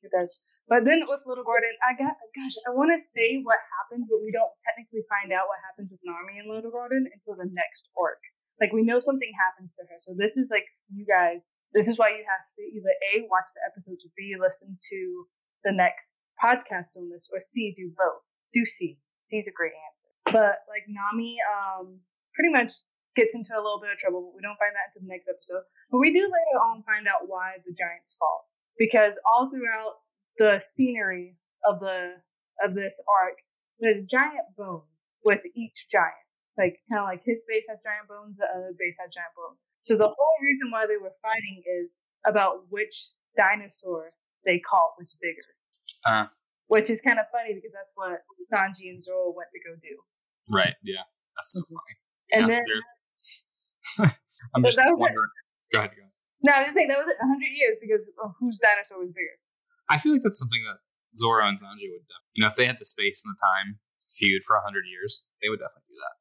It 0.04 0.12
does. 0.12 0.30
But 0.68 0.84
then 0.84 1.04
with 1.08 1.24
Little 1.24 1.44
Garden, 1.44 1.72
I 1.84 1.92
got, 1.96 2.16
gosh, 2.16 2.56
I 2.68 2.72
want 2.72 2.92
to 2.92 3.00
say 3.16 3.40
what 3.44 3.60
happens, 3.80 4.08
but 4.08 4.20
we 4.20 4.32
don't 4.32 4.52
technically 4.64 5.04
find 5.08 5.32
out 5.32 5.48
what 5.48 5.60
happens 5.64 5.92
with 5.92 6.00
Nami 6.04 6.40
and 6.40 6.48
Little 6.48 6.72
Garden 6.72 7.04
until 7.08 7.36
the 7.40 7.48
next 7.52 7.88
arc. 7.96 8.20
Like 8.60 8.72
we 8.72 8.84
know 8.84 9.00
something 9.00 9.32
happens 9.36 9.72
to 9.76 9.82
her. 9.88 9.96
So 10.04 10.12
this 10.16 10.32
is 10.36 10.48
like 10.52 10.64
you 10.92 11.04
guys. 11.08 11.40
This 11.74 11.90
is 11.90 11.98
why 11.98 12.14
you 12.14 12.22
have 12.22 12.44
to 12.56 12.62
either 12.62 12.94
a 13.12 13.26
watch 13.26 13.50
the 13.52 13.66
episodes, 13.66 14.06
or 14.06 14.10
b 14.14 14.38
listen 14.38 14.78
to 14.78 15.00
the 15.66 15.74
next 15.74 16.06
podcast 16.38 16.94
on 16.94 17.10
this, 17.10 17.26
or 17.34 17.42
c 17.52 17.74
do 17.76 17.90
both. 17.92 18.22
Do 18.54 18.62
C. 18.78 19.02
C 19.28 19.42
is 19.42 19.50
a 19.50 19.54
great 19.54 19.74
answer. 19.74 20.10
But 20.30 20.62
like 20.70 20.86
Nami, 20.86 21.36
um, 21.50 21.98
pretty 22.38 22.54
much 22.54 22.70
gets 23.18 23.34
into 23.34 23.50
a 23.54 23.62
little 23.62 23.82
bit 23.82 23.90
of 23.90 23.98
trouble. 23.98 24.30
But 24.30 24.38
we 24.38 24.42
don't 24.46 24.58
find 24.62 24.70
that 24.78 24.94
until 24.94 25.06
the 25.06 25.10
next 25.10 25.26
episode. 25.26 25.66
But 25.90 25.98
we 25.98 26.14
do 26.14 26.22
later 26.22 26.58
on 26.62 26.86
find 26.86 27.10
out 27.10 27.26
why 27.26 27.58
the 27.66 27.74
giants 27.74 28.14
fall 28.22 28.46
because 28.78 29.12
all 29.26 29.50
throughout 29.50 30.02
the 30.38 30.62
scenery 30.76 31.36
of 31.66 31.80
the 31.80 32.18
of 32.62 32.74
this 32.74 32.94
arc, 33.08 33.38
there's 33.80 34.06
giant 34.10 34.54
bones 34.56 34.86
with 35.24 35.40
each 35.54 35.86
giant. 35.90 36.23
Like 36.56 36.78
kind 36.86 37.02
of 37.02 37.08
like 37.10 37.22
his 37.26 37.42
base 37.50 37.66
has 37.68 37.82
giant 37.82 38.06
bones, 38.06 38.38
the 38.38 38.46
other 38.46 38.70
base 38.78 38.94
has 39.02 39.10
giant 39.10 39.34
bones. 39.34 39.58
So 39.90 39.98
the 39.98 40.06
whole 40.08 40.36
reason 40.40 40.70
why 40.70 40.86
they 40.86 40.96
were 40.96 41.12
fighting 41.20 41.60
is 41.66 41.90
about 42.24 42.70
which 42.70 42.94
dinosaur 43.36 44.14
they 44.46 44.62
caught 44.62 44.94
was 44.96 45.10
bigger. 45.20 45.50
Uh. 46.06 46.26
Which 46.72 46.88
is 46.88 46.96
kind 47.04 47.18
of 47.20 47.26
funny 47.28 47.52
because 47.52 47.74
that's 47.76 47.92
what 47.98 48.24
Sanji 48.48 48.88
and 48.88 49.02
Zoro 49.04 49.34
went 49.36 49.50
to 49.52 49.60
go 49.60 49.76
do. 49.82 49.94
Right. 50.48 50.72
Yeah. 50.80 51.04
That's 51.36 51.52
so 51.52 51.60
funny. 51.68 51.96
And 52.32 52.42
Yeah, 52.48 52.62
then 52.64 54.08
I'm 54.56 54.62
just 54.64 54.76
that 54.80 54.88
was 54.88 54.96
it. 54.96 55.04
wondering. 55.04 55.32
Go 55.72 55.78
ahead. 55.84 55.92
Go 55.92 56.00
ahead. 56.00 56.14
no, 56.46 56.50
I'm 56.54 56.64
just 56.70 56.76
saying 56.78 56.88
that 56.88 57.00
was 57.02 57.10
a 57.12 57.26
hundred 57.26 57.52
years 57.52 57.76
because 57.82 58.02
of 58.22 58.32
whose 58.40 58.56
dinosaur 58.62 59.02
was 59.02 59.12
bigger. 59.12 59.36
I 59.90 59.98
feel 60.00 60.12
like 60.16 60.24
that's 60.24 60.38
something 60.40 60.62
that 60.64 60.80
Zoro 61.20 61.44
and 61.44 61.58
Sanji 61.60 61.92
would 61.92 62.06
definitely, 62.08 62.32
you 62.38 62.40
know, 62.42 62.48
if 62.48 62.56
they 62.56 62.64
had 62.64 62.80
the 62.80 62.88
space 62.88 63.20
and 63.26 63.36
the 63.36 63.40
time 63.42 63.68
to 64.00 64.06
feud 64.08 64.40
for 64.48 64.56
a 64.56 64.64
hundred 64.64 64.88
years, 64.88 65.28
they 65.44 65.52
would 65.52 65.60
definitely 65.60 65.92
do 65.92 66.00
that. 66.00 66.14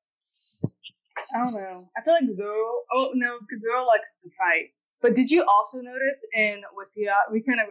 I 1.34 1.39
don't 1.39 1.54
know. 1.56 1.89
I 1.98 2.02
feel 2.04 2.15
like 2.15 2.30
Zoro. 2.38 2.86
Oh 2.93 3.12
no, 3.15 3.39
because 3.41 3.62
Zoro 3.63 3.86
likes 3.86 4.10
to 4.24 4.30
fight. 4.38 4.74
But 5.02 5.15
did 5.15 5.32
you 5.32 5.46
also 5.46 5.80
notice 5.84 6.22
in 6.34 6.63
Withia, 6.78 7.15
we 7.32 7.43
kind 7.43 7.62
of 7.62 7.69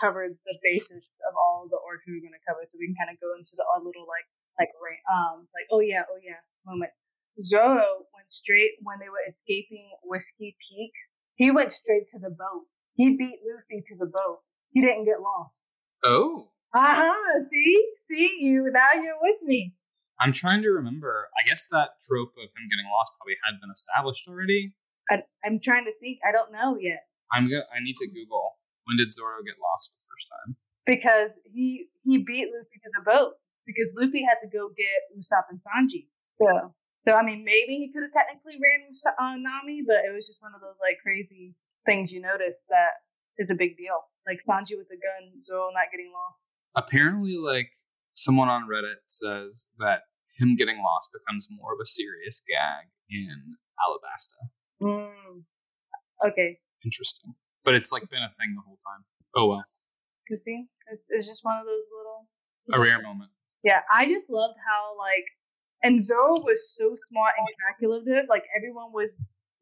covered 0.00 0.34
the 0.46 0.56
basis 0.64 1.04
of 1.28 1.32
all 1.36 1.68
the 1.70 1.78
orcs 1.78 2.04
we 2.08 2.18
were 2.18 2.24
going 2.26 2.36
to 2.36 2.44
cover, 2.48 2.64
so 2.66 2.74
we 2.78 2.88
can 2.90 2.96
kind 2.98 3.12
of 3.14 3.20
go 3.22 3.34
into 3.38 3.52
the 3.56 3.64
our 3.74 3.82
little 3.84 4.06
like 4.08 4.26
like 4.58 4.72
ra- 4.82 5.06
um 5.12 5.46
like 5.54 5.68
oh 5.72 5.80
yeah 5.80 6.04
oh 6.10 6.18
yeah 6.22 6.40
moment. 6.66 6.92
Zoro 7.44 8.08
went 8.16 8.28
straight 8.30 8.80
when 8.82 8.98
they 8.98 9.08
were 9.10 9.22
escaping 9.30 9.86
Whiskey 10.04 10.56
Peak. 10.58 10.92
He 11.36 11.50
went 11.52 11.72
straight 11.74 12.10
to 12.14 12.18
the 12.20 12.30
boat. 12.34 12.66
He 12.94 13.16
beat 13.16 13.40
Lucy 13.46 13.84
to 13.90 13.96
the 13.98 14.06
boat. 14.10 14.40
He 14.72 14.82
didn't 14.82 15.06
get 15.06 15.20
lost. 15.22 15.54
Oh, 16.04 16.48
Uh-huh. 16.74 17.44
See? 17.50 17.76
See 18.10 18.30
you. 18.40 18.70
Now 18.72 18.94
you're 19.02 19.20
with 19.20 19.42
me. 19.44 19.74
I'm 20.22 20.30
trying 20.32 20.62
to 20.62 20.70
remember. 20.70 21.26
I 21.34 21.42
guess 21.48 21.66
that 21.74 21.98
trope 22.06 22.30
of 22.38 22.46
him 22.54 22.70
getting 22.70 22.86
lost 22.86 23.10
probably 23.18 23.34
had 23.42 23.58
been 23.58 23.74
established 23.74 24.22
already. 24.30 24.70
I, 25.10 25.26
I'm 25.42 25.58
trying 25.58 25.84
to 25.90 25.94
think. 25.98 26.22
I 26.22 26.30
don't 26.30 26.54
know 26.54 26.78
yet. 26.78 27.10
I'm 27.34 27.50
go- 27.50 27.66
I 27.74 27.82
need 27.82 27.98
to 27.98 28.06
Google 28.06 28.62
when 28.86 28.96
did 29.02 29.10
Zoro 29.10 29.42
get 29.42 29.58
lost 29.58 29.90
for 29.90 29.98
the 29.98 30.06
first 30.06 30.26
time. 30.30 30.48
because 30.86 31.30
he 31.50 31.90
he 32.06 32.22
beat 32.22 32.46
Luffy 32.54 32.78
to 32.86 32.90
the 32.98 33.02
boat 33.02 33.34
because 33.66 33.90
Luffy 33.98 34.22
had 34.22 34.38
to 34.46 34.48
go 34.50 34.70
get 34.74 35.10
Usopp 35.18 35.50
and 35.50 35.58
Sanji. 35.66 36.06
So 36.38 36.70
so 37.08 37.18
I 37.18 37.26
mean 37.26 37.42
maybe 37.42 37.82
he 37.82 37.90
could 37.90 38.06
have 38.06 38.14
technically 38.14 38.58
ran 38.62 38.86
Usopp, 38.90 39.18
uh, 39.18 39.34
Nami, 39.38 39.82
but 39.86 40.06
it 40.06 40.14
was 40.14 40.26
just 40.30 40.38
one 40.42 40.54
of 40.54 40.62
those 40.62 40.78
like 40.78 41.02
crazy 41.02 41.54
things 41.86 42.10
you 42.14 42.22
notice 42.22 42.58
that 42.70 43.02
is 43.42 43.50
a 43.50 43.58
big 43.58 43.74
deal. 43.74 43.98
Like 44.26 44.38
Sanji 44.46 44.78
with 44.78 44.86
the 44.86 44.98
gun, 45.02 45.34
Zoro 45.42 45.74
not 45.74 45.90
getting 45.90 46.14
lost. 46.14 46.38
Apparently, 46.78 47.36
like 47.38 47.72
someone 48.14 48.48
on 48.48 48.68
Reddit 48.70 49.02
says 49.08 49.66
that 49.78 50.06
him 50.38 50.56
getting 50.56 50.82
lost 50.82 51.10
becomes 51.12 51.48
more 51.50 51.72
of 51.74 51.78
a 51.82 51.86
serious 51.86 52.42
gag 52.46 52.88
in 53.10 53.56
Alabasta. 53.80 54.48
Mm. 54.82 55.44
Okay, 56.26 56.58
Interesting, 56.84 57.34
but 57.64 57.74
it's 57.74 57.90
like 57.92 58.08
been 58.10 58.22
a 58.22 58.32
thing 58.38 58.54
the 58.54 58.62
whole 58.66 58.78
time. 58.86 59.04
Oh 59.34 59.46
well, 59.46 59.64
you 60.30 60.38
see, 60.44 60.66
it's, 60.90 61.02
it's 61.08 61.26
just 61.26 61.40
one 61.44 61.58
of 61.58 61.66
those 61.66 61.86
little. 61.90 62.28
a 62.72 62.78
rare 62.82 63.00
moment. 63.02 63.30
Yeah, 63.62 63.80
I 63.92 64.06
just 64.06 64.26
loved 64.30 64.58
how 64.66 64.98
like, 64.98 65.26
and 65.82 66.06
Zoro 66.06 66.42
was 66.42 66.58
so 66.78 66.96
smart 67.10 67.34
and 67.38 67.46
calculative. 67.66 68.26
Like 68.28 68.42
everyone 68.56 68.90
was 68.92 69.10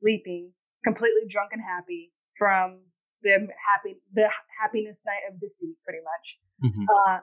sleeping, 0.01 0.53
completely 0.85 1.29
drunk 1.29 1.53
and 1.53 1.61
happy 1.63 2.13
from 2.39 2.81
the 3.23 3.37
happy 3.61 4.01
the 4.13 4.29
happiness 4.61 4.97
night 5.05 5.25
of 5.29 5.41
defeat, 5.41 5.77
pretty 5.85 6.01
much. 6.05 6.27
Mhm. 6.73 6.85
Uh, 6.89 7.21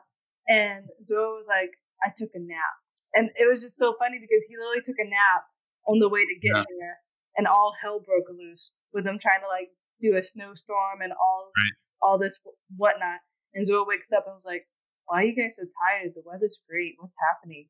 and 0.48 0.86
Zoro 1.08 1.42
was 1.42 1.46
like, 1.50 1.74
I 2.06 2.10
took 2.18 2.30
a 2.34 2.40
nap, 2.42 2.78
and 3.14 3.30
it 3.36 3.46
was 3.48 3.62
just 3.62 3.78
so 3.78 3.96
funny 4.00 4.18
because 4.20 4.42
he 4.48 4.56
literally 4.58 4.84
took 4.86 4.98
a 5.00 5.08
nap 5.08 5.44
on 5.88 6.00
the 6.00 6.10
way 6.10 6.26
to 6.26 6.36
get 6.40 6.56
Yeah. 6.56 6.64
there, 6.68 6.98
and 7.38 7.48
all 7.48 7.74
hell 7.82 8.00
broke 8.00 8.28
loose 8.30 8.72
with 8.94 9.06
him 9.06 9.20
trying 9.22 9.42
to 9.42 9.48
like 9.48 9.70
do 10.02 10.16
a 10.18 10.24
snowstorm 10.24 11.02
and 11.02 11.14
all 11.14 11.52
Right. 11.56 11.76
all 12.02 12.18
this 12.20 12.36
whatnot. 12.76 13.20
And 13.54 13.66
Zoro 13.66 13.86
wakes 13.88 14.12
up 14.16 14.28
and 14.28 14.36
was 14.36 14.46
like, 14.46 14.68
"Why 15.06 15.24
are 15.24 15.26
you 15.26 15.36
guys 15.36 15.56
so 15.58 15.66
tired? 15.82 16.14
The 16.14 16.22
weather's 16.26 16.60
great. 16.68 16.96
What's 17.00 17.16
happening?" 17.32 17.70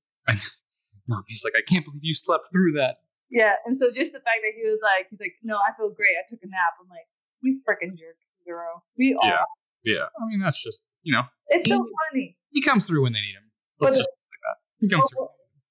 no, 1.08 1.23
he's 1.28 1.43
like, 1.45 1.54
I 1.56 1.63
can't 1.63 1.86
believe 1.86 2.04
you 2.04 2.13
slept 2.13 2.52
through 2.52 2.73
that. 2.73 2.97
Yeah, 3.30 3.56
and 3.65 3.78
so 3.80 3.88
just 3.91 4.12
the 4.15 4.23
fact 4.23 4.39
that 4.43 4.56
he 4.56 4.63
was 4.63 4.80
like, 4.82 5.08
he's 5.10 5.19
like, 5.19 5.36
"No, 5.43 5.58
I 5.60 5.76
feel 5.76 5.89
great. 5.91 6.15
I 6.15 6.23
took 6.30 6.39
a 6.43 6.47
nap." 6.47 6.80
I'm 6.80 6.88
like, 6.88 7.08
"You 7.41 7.62
freaking 7.67 7.95
jerk, 7.97 8.15
Zoro. 8.45 8.84
We 8.97 9.13
all." 9.15 9.28
Yeah. 9.28 9.43
Yeah, 9.84 10.06
I 10.19 10.26
mean 10.28 10.39
that's 10.41 10.62
just 10.63 10.84
you 11.04 11.13
know 11.15 11.23
It's 11.47 11.69
so 11.69 11.76
He- 11.84 11.91
funny. 12.12 12.38
he 12.50 12.62
comes 12.62 12.88
through 12.88 13.04
when 13.04 13.13
they 13.13 13.21
need 13.21 13.36
him. 13.36 13.52
Let's 13.80 13.95
But- 13.95 14.04
just 14.04 14.10
like 14.82 14.90
that. 14.90 14.96
He 14.96 14.96
comes 14.96 15.10
through. 15.13 15.30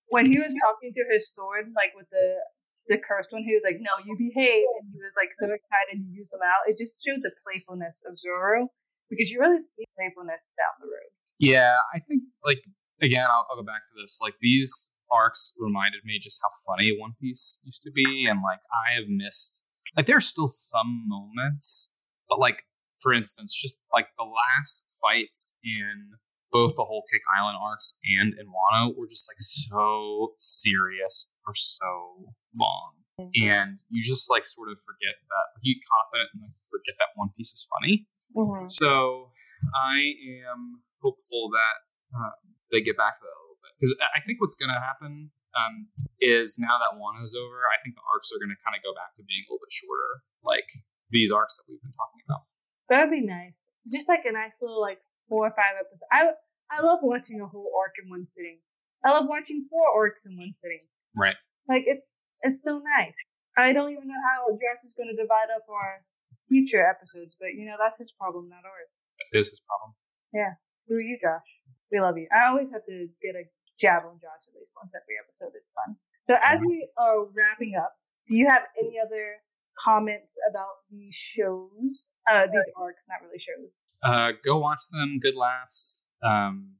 when 0.09 0.27
he 0.31 0.38
was 0.38 0.53
talking 0.62 0.92
to 0.95 1.05
his 1.11 1.31
sword, 1.35 1.73
like 1.75 1.95
with 1.95 2.11
the 2.11 2.42
the 2.87 3.03
cursed 3.03 3.35
one, 3.35 3.42
he 3.42 3.55
was 3.55 3.66
like, 3.66 3.83
"No, 3.83 3.99
you 4.07 4.14
behave," 4.14 4.66
and 4.79 4.87
he 4.95 4.99
was 5.03 5.14
like 5.19 5.35
so 5.42 5.51
excited 5.51 5.99
to 5.99 6.09
use 6.11 6.31
them 6.31 6.42
out. 6.42 6.71
It 6.71 6.79
just 6.79 6.95
showed 7.03 7.23
the 7.23 7.35
playfulness 7.42 7.99
of 8.07 8.14
Zoro 8.19 8.71
because 9.11 9.27
you 9.27 9.42
really 9.42 9.62
see 9.75 9.87
playfulness 9.99 10.42
down 10.55 10.75
the 10.79 10.87
road. 10.87 11.11
Yeah, 11.38 11.79
I 11.95 11.99
think 12.07 12.23
like 12.47 12.62
again, 13.03 13.27
I'll, 13.27 13.47
I'll 13.51 13.59
go 13.59 13.66
back 13.66 13.87
to 13.90 13.95
this. 13.99 14.19
Like 14.23 14.38
these 14.40 14.90
arcs 15.11 15.53
reminded 15.59 16.03
me 16.05 16.19
just 16.23 16.40
how 16.42 16.51
funny 16.66 16.95
One 16.99 17.14
Piece 17.21 17.61
used 17.64 17.83
to 17.83 17.90
be, 17.90 18.27
and 18.31 18.40
like 18.42 18.62
I 18.71 18.95
have 18.95 19.11
missed 19.11 19.62
like 19.97 20.07
there's 20.07 20.27
still 20.27 20.49
some 20.49 21.05
moments, 21.07 21.90
but 22.29 22.38
like 22.38 22.64
for 22.99 23.12
instance, 23.12 23.55
just 23.55 23.81
like 23.92 24.09
the 24.16 24.25
last 24.25 24.87
fights 25.01 25.59
in 25.62 26.16
both 26.52 26.74
the 26.76 26.85
Whole 26.85 27.04
Cake 27.11 27.24
Island 27.37 27.59
arcs 27.61 27.98
and 28.04 28.35
in 28.38 28.46
Wano 28.46 28.96
were 28.96 29.06
just 29.06 29.28
like 29.28 29.40
so 29.40 30.32
serious 30.38 31.28
for 31.44 31.54
so 31.54 32.30
long. 32.54 32.92
Mm-hmm. 33.20 33.48
And 33.48 33.76
you 33.88 34.02
just 34.02 34.28
like 34.28 34.46
sort 34.46 34.68
of 34.70 34.76
forget 34.85 35.16
that 35.16 35.46
you 35.62 35.74
get 35.74 35.82
confident 35.88 36.28
and 36.37 36.42
like 36.44 36.56
forget 36.68 36.94
that 37.00 37.16
One 37.16 37.32
Piece 37.37 37.52
is 37.52 37.66
funny. 37.66 38.06
Mhm. 38.37 38.68
So 38.68 39.32
I 39.72 40.12
am 40.52 40.85
hopeful 41.00 41.48
that 41.56 41.76
um, 42.12 42.37
they 42.70 42.85
get 42.85 42.96
back 42.96 43.16
to 43.16 43.24
that 43.24 43.32
a 43.32 43.42
little 43.48 43.61
bit 43.64 43.72
because 43.80 43.92
I 44.00 44.20
think 44.20 44.40
what's 44.40 44.56
going 44.56 44.72
to 44.72 44.80
happen 44.80 45.32
um, 45.56 45.88
is 46.20 46.61
now 46.61 46.76
that 46.76 47.00
Wano's 47.00 47.32
over, 47.32 47.64
I 47.72 47.80
think 47.80 47.96
the 47.96 48.04
arcs 48.12 48.28
are 48.32 48.40
going 48.40 48.52
to 48.52 48.61
kind 48.61 48.76
of 48.76 48.85
go 48.85 48.92
back 48.92 49.16
to 49.16 49.24
being 49.24 49.44
a 49.44 49.48
little 49.48 49.64
bit 49.64 49.72
shorter, 49.72 50.20
like 50.44 50.68
these 51.09 51.32
arcs 51.32 51.56
that 51.56 51.64
we've 51.64 51.80
been 51.80 51.96
talking 51.96 52.20
about. 52.28 52.44
That'd 52.92 53.11
be 53.11 53.24
nice. 53.24 53.56
Just 53.88 54.04
like 54.11 54.28
a 54.28 54.35
nice 54.37 54.52
little 54.61 54.82
like 54.82 55.00
four 55.29 55.47
or 55.47 55.55
five 55.55 55.79
episodes. 55.79 56.03
I 56.11 56.33
I 56.71 56.83
love 56.83 57.01
watching 57.03 57.41
a 57.41 57.47
whole 57.47 57.71
arc 57.79 57.95
in 58.03 58.11
one 58.11 58.27
sitting. 58.35 58.59
I 59.05 59.11
love 59.15 59.27
watching 59.29 59.67
four 59.71 59.87
arcs 59.95 60.21
in 60.27 60.37
one 60.37 60.55
sitting. 60.62 60.83
Right. 61.15 61.37
Like 61.69 61.85
it's 61.87 62.07
it's 62.43 62.61
so 62.65 62.83
nice. 62.83 63.17
I 63.57 63.73
don't 63.73 63.93
even 63.93 64.09
know 64.09 64.23
how 64.35 64.53
Josh 64.53 64.85
is 64.85 64.93
going 64.93 65.09
to 65.09 65.17
divide 65.17 65.49
up 65.49 65.65
our 65.71 66.05
future 66.49 66.85
episodes, 66.85 67.35
but 67.41 67.57
you 67.57 67.65
know 67.67 67.81
that's 67.81 67.99
his 67.99 68.12
problem, 68.12 68.49
not 68.49 68.67
ours. 68.67 68.91
It 69.33 69.41
is 69.41 69.49
his 69.49 69.62
problem. 69.65 69.97
Yeah. 70.35 70.55
Who 70.89 71.01
are 71.01 71.07
you, 71.07 71.19
Josh? 71.19 71.51
We 71.91 71.99
love 71.99 72.19
you. 72.19 72.29
I 72.31 72.51
always 72.51 72.69
have 72.71 72.85
to 72.87 73.09
get 73.23 73.35
a 73.35 73.49
jab 73.81 74.05
on 74.07 74.19
Josh 74.21 74.43
at 74.47 74.55
least 74.55 74.71
once 74.77 74.93
every 74.95 75.17
episode. 75.19 75.55
It's 75.57 75.71
fun. 75.75 75.97
So 76.29 76.35
as 76.43 76.59
we 76.61 76.87
are 76.99 77.27
wrapping 77.31 77.79
up, 77.79 77.95
do 78.29 78.35
you 78.35 78.47
have 78.51 78.67
any 78.79 78.99
other 78.99 79.39
comments 79.79 80.31
about 80.51 80.83
these 80.91 81.15
shows? 81.35 82.05
Uh, 82.27 82.51
these 82.51 82.71
arcs, 82.75 82.99
not 83.07 83.23
really 83.23 83.39
shows. 83.39 83.71
Uh, 84.07 84.33
go 84.45 84.59
watch 84.59 84.87
them. 84.92 85.19
Good 85.21 85.35
laughs. 85.35 86.07
Um, 86.23 86.77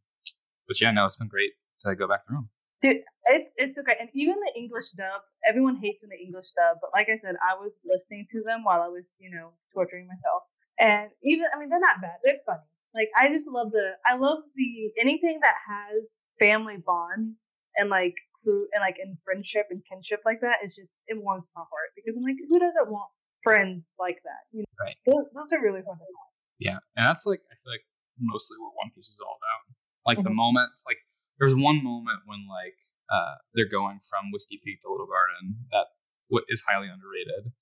but 0.69 0.81
yeah, 0.81 0.91
no, 0.91 1.05
it's 1.05 1.17
been 1.17 1.29
great 1.29 1.53
to 1.83 1.95
go 1.95 2.07
back 2.07 2.27
through 2.27 2.37
them. 2.37 2.49
Dude, 2.83 3.03
it's 3.27 3.51
it's 3.57 3.79
okay. 3.79 3.97
And 3.99 4.11
even 4.15 4.37
the 4.39 4.55
English 4.55 4.93
dub, 4.97 5.23
everyone 5.49 5.77
hates 5.83 6.03
in 6.03 6.11
the 6.11 6.21
English 6.21 6.47
dub, 6.55 6.79
but 6.81 6.91
like 6.95 7.09
I 7.09 7.19
said, 7.19 7.35
I 7.41 7.57
was 7.59 7.73
listening 7.83 8.27
to 8.33 8.43
them 8.45 8.63
while 8.63 8.83
I 8.83 8.89
was, 8.89 9.05
you 9.19 9.31
know, 9.31 9.57
torturing 9.73 10.07
myself. 10.07 10.45
And 10.79 11.11
even 11.25 11.47
I 11.51 11.59
mean 11.59 11.71
they're 11.73 11.81
not 11.81 12.05
bad. 12.05 12.21
They're 12.23 12.45
funny. 12.45 12.69
Like 12.95 13.09
I 13.17 13.33
just 13.33 13.49
love 13.49 13.73
the 13.73 13.97
I 14.05 14.17
love 14.21 14.45
the 14.55 14.93
anything 15.01 15.41
that 15.41 15.57
has 15.57 16.05
family 16.39 16.77
bonds 16.77 17.35
and 17.77 17.89
like 17.89 18.15
crew 18.45 18.69
and 18.77 18.85
like 18.85 19.01
in 19.01 19.17
friendship 19.25 19.73
and 19.73 19.81
kinship 19.89 20.21
like 20.29 20.45
that 20.45 20.61
is 20.63 20.77
just 20.77 20.93
it 21.09 21.17
warms 21.17 21.49
my 21.57 21.65
heart 21.65 21.97
because 21.97 22.13
I'm 22.13 22.23
like, 22.23 22.41
who 22.45 22.61
doesn't 22.61 22.93
want 22.93 23.09
friends 23.43 23.83
like 23.99 24.21
that? 24.29 24.45
You 24.53 24.69
know? 24.69 24.75
Right. 24.79 24.97
Those, 25.09 25.27
those 25.33 25.51
are 25.53 25.63
really 25.63 25.81
fun 25.81 25.97
to 25.97 26.07
watch. 26.07 26.36
Yeah, 26.59 26.79
and 26.97 27.05
that's 27.07 27.27
like 27.27 27.41
I 27.51 27.55
feel 27.61 27.73
like 27.73 27.87
mostly 28.19 28.57
what 28.59 28.73
One 28.77 28.91
Piece 28.95 29.09
is 29.09 29.21
all 29.25 29.37
about. 29.37 29.77
Like 30.07 30.23
the 30.25 30.31
Mhm. 30.31 30.37
moments, 30.37 30.85
like 30.87 30.99
there's 31.39 31.55
one 31.55 31.83
moment 31.85 32.21
when 32.27 32.47
like 32.49 32.77
uh 33.13 33.37
they're 33.55 33.69
going 33.69 34.01
from 34.09 34.31
Whiskey 34.33 34.61
Peak 34.65 34.81
to 34.83 34.91
Little 34.91 35.07
Garden 35.07 35.67
that 35.73 35.87
what 36.29 36.45
is 36.49 36.63
highly 36.67 36.89
underrated, 36.89 37.53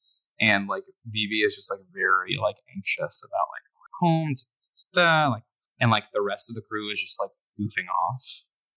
and 0.41 0.69
like 0.69 0.85
Vivi 1.07 1.43
is 1.43 1.57
just 1.57 1.71
like 1.71 1.81
very 1.93 2.37
like 2.41 2.57
anxious 2.75 3.23
about 3.25 3.47
like 3.53 3.63
home, 4.01 4.35
da, 4.95 5.27
da, 5.27 5.33
like 5.33 5.43
and 5.81 5.91
like 5.91 6.05
the 6.13 6.23
rest 6.23 6.49
of 6.51 6.55
the 6.55 6.63
crew 6.63 6.91
is 6.93 7.01
just 7.01 7.19
like 7.21 7.31
goofing 7.59 7.89
off, 7.91 8.23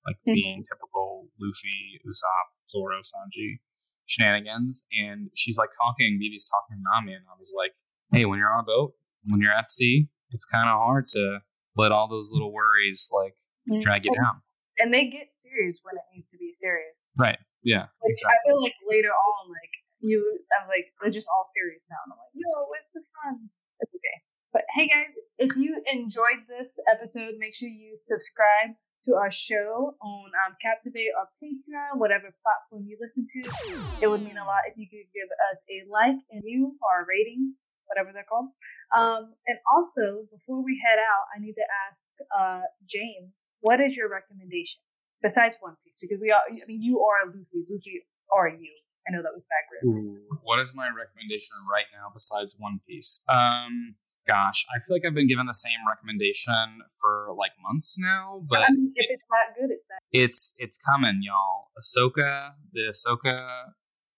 like 0.06 0.18
Mhm. 0.28 0.34
being 0.34 0.64
typical 0.64 1.30
Luffy, 1.40 2.02
Usopp, 2.06 2.48
Zoro, 2.70 3.00
Sanji 3.02 3.60
shenanigans, 4.06 4.88
and 4.92 5.30
she's 5.36 5.58
like 5.58 5.70
talking. 5.78 6.18
Vivi's 6.20 6.50
talking 6.50 6.78
to 6.78 6.84
Nami, 6.84 7.14
and 7.14 7.26
Nami's 7.26 7.54
like, 7.56 7.74
"Hey, 8.12 8.26
when 8.26 8.40
you're 8.40 8.50
on 8.52 8.62
a 8.62 8.66
boat, 8.66 8.94
when 9.26 9.42
you're 9.42 9.54
at 9.54 9.72
sea, 9.72 10.10
it's 10.32 10.46
kind 10.46 10.70
of 10.70 10.78
hard 10.78 11.08
to 11.10 11.40
let 11.76 11.92
all 11.92 12.08
those 12.08 12.32
little 12.34 12.54
worries 12.54 13.10
like 13.12 13.36
drag 13.82 14.06
you 14.06 14.14
down." 14.14 14.42
And 14.80 14.94
they 14.94 15.10
get 15.10 15.34
serious 15.42 15.80
when 15.82 15.96
it 15.98 16.06
needs 16.14 16.30
to 16.32 16.38
be 16.38 16.54
serious. 16.62 16.94
Right? 17.18 17.40
Yeah. 17.64 17.90
Like 18.00 18.14
Exactly. 18.14 18.38
I 18.38 18.46
feel 18.46 18.62
like 18.62 18.78
later 18.86 19.10
on, 19.10 19.50
like 19.50 19.74
you, 20.00 20.22
I'm 20.54 20.70
like 20.70 20.94
they're 21.02 21.14
just 21.14 21.28
all 21.34 21.50
serious 21.58 21.82
now, 21.90 21.98
and 22.06 22.14
I'm 22.14 22.20
like, 22.22 22.36
no, 22.38 22.70
it's 22.78 22.92
the 22.94 23.04
fun. 23.18 23.50
It's 23.82 23.94
okay. 23.94 24.18
But 24.54 24.64
hey, 24.74 24.88
guys, 24.88 25.14
if 25.38 25.52
you 25.58 25.82
enjoyed 25.86 26.46
this 26.48 26.70
episode, 26.88 27.38
make 27.38 27.54
sure 27.58 27.70
you 27.70 27.98
subscribe 28.08 28.78
to 29.06 29.16
our 29.16 29.32
show 29.32 29.96
on 30.04 30.30
um, 30.46 30.54
Captivate 30.60 31.16
or 31.16 31.32
Patreon, 31.40 31.96
whatever 31.96 32.28
platform 32.44 32.84
you 32.84 33.00
listen 33.00 33.24
to. 33.24 33.42
It 34.04 34.08
would 34.12 34.22
mean 34.22 34.36
a 34.36 34.44
lot 34.44 34.68
if 34.68 34.76
you 34.76 34.88
could 34.92 35.08
give 35.16 35.32
us 35.52 35.60
a 35.72 35.88
like 35.88 36.20
and 36.32 36.44
view 36.44 36.76
or 36.84 37.04
a 37.04 37.08
rating, 37.08 37.56
whatever 37.88 38.12
they're 38.14 38.28
called. 38.28 38.52
Um, 38.96 39.36
and 39.48 39.58
also, 39.68 40.28
before 40.32 40.64
we 40.64 40.80
head 40.80 41.00
out, 41.00 41.26
I 41.36 41.40
need 41.44 41.56
to 41.60 41.68
ask 41.88 42.00
uh, 42.32 42.66
James, 42.88 43.34
what 43.60 43.80
is 43.82 43.96
your 43.96 44.08
recommendation 44.08 44.80
besides 45.22 45.56
One 45.60 45.76
Piece? 45.84 45.98
Because 46.00 46.20
we 46.22 46.32
are, 46.32 46.42
I 46.46 46.66
mean, 46.68 46.82
you 46.82 47.02
are 47.04 47.28
Luffy. 47.28 47.66
Luffy 47.68 48.04
are 48.34 48.50
you? 48.50 48.76
I 49.08 49.16
know 49.16 49.24
that 49.24 49.32
was 49.32 49.44
backward. 49.48 50.20
What 50.44 50.60
is 50.60 50.76
my 50.76 50.90
recommendation 50.92 51.56
right 51.72 51.88
now 51.96 52.12
besides 52.14 52.56
One 52.58 52.80
Piece? 52.88 53.24
Um, 53.30 53.96
gosh, 54.28 54.66
I 54.68 54.84
feel 54.84 54.96
like 54.96 55.04
I've 55.08 55.16
been 55.16 55.28
given 55.28 55.48
the 55.48 55.56
same 55.56 55.80
recommendation 55.88 56.84
for 57.00 57.32
like 57.38 57.52
months 57.64 57.96
now, 57.98 58.44
but 58.50 58.68
I 58.68 58.72
mean, 58.72 58.92
if 58.96 59.08
it's 59.10 59.24
that 59.32 59.56
good, 59.56 59.72
it's 59.72 59.88
that. 59.88 60.00
it's 60.12 60.56
it's 60.58 60.78
coming, 60.78 61.22
y'all. 61.24 61.72
Ahsoka, 61.80 62.52
the 62.74 62.92
Ahsoka 62.92 63.72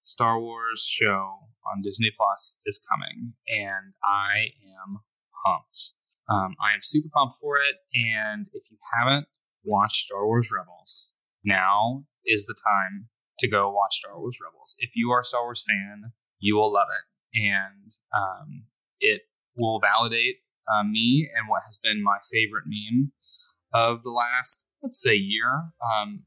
Star 0.03 0.39
Wars 0.39 0.81
show 0.89 1.49
on 1.71 1.81
Disney 1.81 2.11
Plus 2.15 2.59
is 2.65 2.79
coming, 2.89 3.33
and 3.47 3.93
I 4.03 4.51
am 4.63 4.99
pumped. 5.45 5.93
Um, 6.29 6.55
I 6.61 6.73
am 6.73 6.79
super 6.81 7.09
pumped 7.13 7.39
for 7.39 7.57
it, 7.57 7.75
and 7.93 8.47
if 8.53 8.71
you 8.71 8.77
haven't 8.97 9.27
watched 9.63 10.05
Star 10.05 10.25
Wars 10.25 10.49
Rebels, 10.51 11.13
now 11.43 12.05
is 12.25 12.45
the 12.45 12.55
time 12.55 13.09
to 13.39 13.47
go 13.47 13.71
watch 13.71 13.95
Star 13.95 14.19
Wars 14.19 14.37
Rebels. 14.43 14.75
If 14.79 14.91
you 14.95 15.11
are 15.11 15.21
a 15.21 15.25
Star 15.25 15.43
Wars 15.43 15.63
fan, 15.67 16.11
you 16.39 16.55
will 16.55 16.71
love 16.71 16.87
it, 16.91 17.41
and 17.41 17.91
um, 18.15 18.63
it 18.99 19.21
will 19.57 19.79
validate 19.79 20.37
uh, 20.71 20.83
me 20.83 21.29
and 21.35 21.49
what 21.49 21.63
has 21.65 21.79
been 21.79 22.03
my 22.03 22.17
favorite 22.31 22.65
meme 22.67 23.11
of 23.73 24.03
the 24.03 24.11
last, 24.11 24.65
let's 24.81 25.01
say, 25.01 25.15
year. 25.15 25.71
Um, 25.83 26.23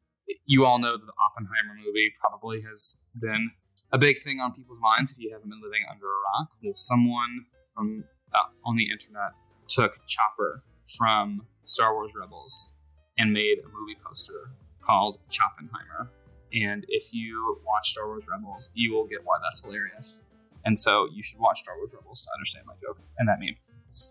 you 0.46 0.64
all 0.64 0.78
know 0.78 0.92
that 0.92 1.06
the 1.06 1.12
Oppenheimer 1.30 1.74
movie 1.84 2.12
probably 2.20 2.62
has 2.62 2.98
been 3.18 3.50
a 3.92 3.98
big 3.98 4.18
thing 4.18 4.40
on 4.40 4.52
people's 4.52 4.80
minds 4.80 5.12
if 5.12 5.18
you 5.18 5.30
haven't 5.32 5.50
been 5.50 5.60
living 5.62 5.84
under 5.90 6.06
a 6.06 6.38
rock. 6.38 6.50
Well, 6.62 6.74
someone 6.74 7.46
from 7.74 8.04
uh, 8.34 8.38
on 8.64 8.76
the 8.76 8.90
internet 8.90 9.32
took 9.68 9.92
Chopper 10.06 10.62
from 10.96 11.46
Star 11.66 11.94
Wars 11.94 12.12
Rebels 12.18 12.72
and 13.18 13.32
made 13.32 13.58
a 13.58 13.68
movie 13.68 13.98
poster 14.04 14.50
called 14.80 15.18
Choppenheimer. 15.30 16.08
And 16.52 16.84
if 16.88 17.14
you 17.14 17.58
watch 17.64 17.90
Star 17.90 18.06
Wars 18.06 18.24
Rebels, 18.28 18.70
you 18.74 18.92
will 18.92 19.06
get 19.06 19.20
why 19.24 19.36
that's 19.42 19.62
hilarious. 19.62 20.24
And 20.64 20.78
so 20.78 21.08
you 21.12 21.22
should 21.22 21.38
watch 21.38 21.60
Star 21.60 21.76
Wars 21.76 21.90
Rebels 21.94 22.22
to 22.22 22.28
understand 22.36 22.66
my 22.66 22.74
joke 22.82 22.98
and 23.18 23.28
that 23.28 23.40
meme. 23.40 23.56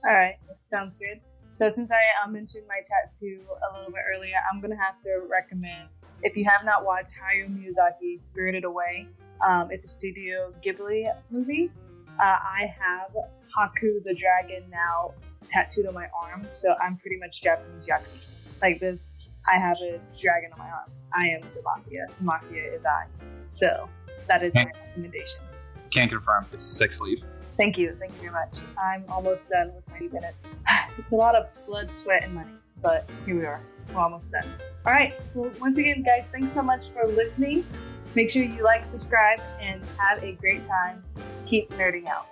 All 0.05 0.13
right, 0.13 0.35
sounds 0.71 0.93
good. 0.99 1.21
So 1.57 1.71
since 1.75 1.91
I 1.91 2.25
uh, 2.25 2.29
mentioned 2.29 2.63
my 2.67 2.81
tattoo 2.85 3.41
a 3.45 3.77
little 3.77 3.91
bit 3.91 4.01
earlier, 4.13 4.35
I'm 4.51 4.61
gonna 4.61 4.77
have 4.77 5.01
to 5.03 5.25
recommend 5.29 5.89
if 6.23 6.35
you 6.35 6.45
have 6.49 6.65
not 6.65 6.85
watched 6.85 7.09
Hayao 7.17 7.49
Miyazaki 7.49 8.19
Spirited 8.31 8.63
Away. 8.63 9.07
Um, 9.47 9.69
it's 9.71 9.85
a 9.85 9.89
Studio 9.97 10.53
Ghibli 10.65 11.11
movie. 11.29 11.71
Uh, 12.19 12.23
I 12.23 12.73
have 12.79 13.11
Haku 13.57 14.03
the 14.03 14.13
dragon 14.13 14.69
now 14.69 15.13
tattooed 15.51 15.87
on 15.87 15.93
my 15.93 16.07
arm, 16.21 16.47
so 16.61 16.75
I'm 16.81 16.97
pretty 16.97 17.17
much 17.17 17.41
Japanese 17.41 17.87
Yakuza. 17.87 18.61
Like 18.61 18.79
this, 18.79 18.99
I 19.51 19.57
have 19.57 19.77
a 19.81 19.99
dragon 20.21 20.51
on 20.53 20.59
my 20.59 20.69
arm. 20.69 20.91
I 21.13 21.27
am 21.27 21.41
the 21.55 21.61
mafia. 21.63 22.05
The 22.17 22.23
mafia 22.23 22.73
is 22.75 22.85
I. 22.85 23.05
So 23.53 23.89
that 24.27 24.43
is 24.43 24.53
my 24.53 24.65
recommendation. 24.65 25.39
Can't 25.89 26.11
confirm. 26.11 26.45
It's 26.53 26.63
six 26.63 26.99
leaf. 26.99 27.19
Thank 27.57 27.77
you. 27.77 27.95
Thank 27.99 28.13
you 28.13 28.19
very 28.19 28.31
much. 28.31 28.55
I'm 28.81 29.03
almost 29.09 29.41
done 29.49 29.71
with 29.75 29.87
my 29.89 29.99
minutes. 29.99 30.37
It's 30.97 31.11
a 31.11 31.15
lot 31.15 31.35
of 31.35 31.47
blood, 31.65 31.89
sweat, 32.03 32.23
and 32.23 32.35
money, 32.35 32.51
but 32.81 33.09
here 33.25 33.35
we 33.35 33.45
are. 33.45 33.61
We're 33.93 34.01
almost 34.01 34.29
done. 34.29 34.43
All 34.85 34.91
right. 34.91 35.13
Well, 35.33 35.49
once 35.59 35.77
again, 35.77 36.03
guys, 36.03 36.25
thanks 36.31 36.53
so 36.53 36.61
much 36.61 36.81
for 36.93 37.07
listening. 37.07 37.65
Make 38.13 38.31
sure 38.31 38.43
you 38.43 38.63
like, 38.63 38.83
subscribe, 38.91 39.39
and 39.61 39.81
have 39.97 40.21
a 40.23 40.33
great 40.33 40.67
time. 40.67 41.03
Keep 41.47 41.69
nerding 41.71 42.07
out. 42.07 42.27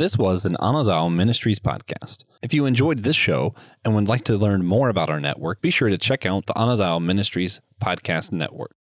This 0.00 0.16
was 0.16 0.46
an 0.46 0.54
Anazao 0.54 1.14
Ministries 1.14 1.58
podcast. 1.58 2.24
If 2.40 2.54
you 2.54 2.64
enjoyed 2.64 3.00
this 3.00 3.16
show 3.16 3.54
and 3.84 3.94
would 3.94 4.08
like 4.08 4.24
to 4.24 4.38
learn 4.38 4.64
more 4.64 4.88
about 4.88 5.10
our 5.10 5.20
network, 5.20 5.60
be 5.60 5.68
sure 5.68 5.90
to 5.90 5.98
check 5.98 6.24
out 6.24 6.46
the 6.46 6.54
Anazao 6.54 7.04
Ministries 7.04 7.60
podcast 7.82 8.32
network. 8.32 8.72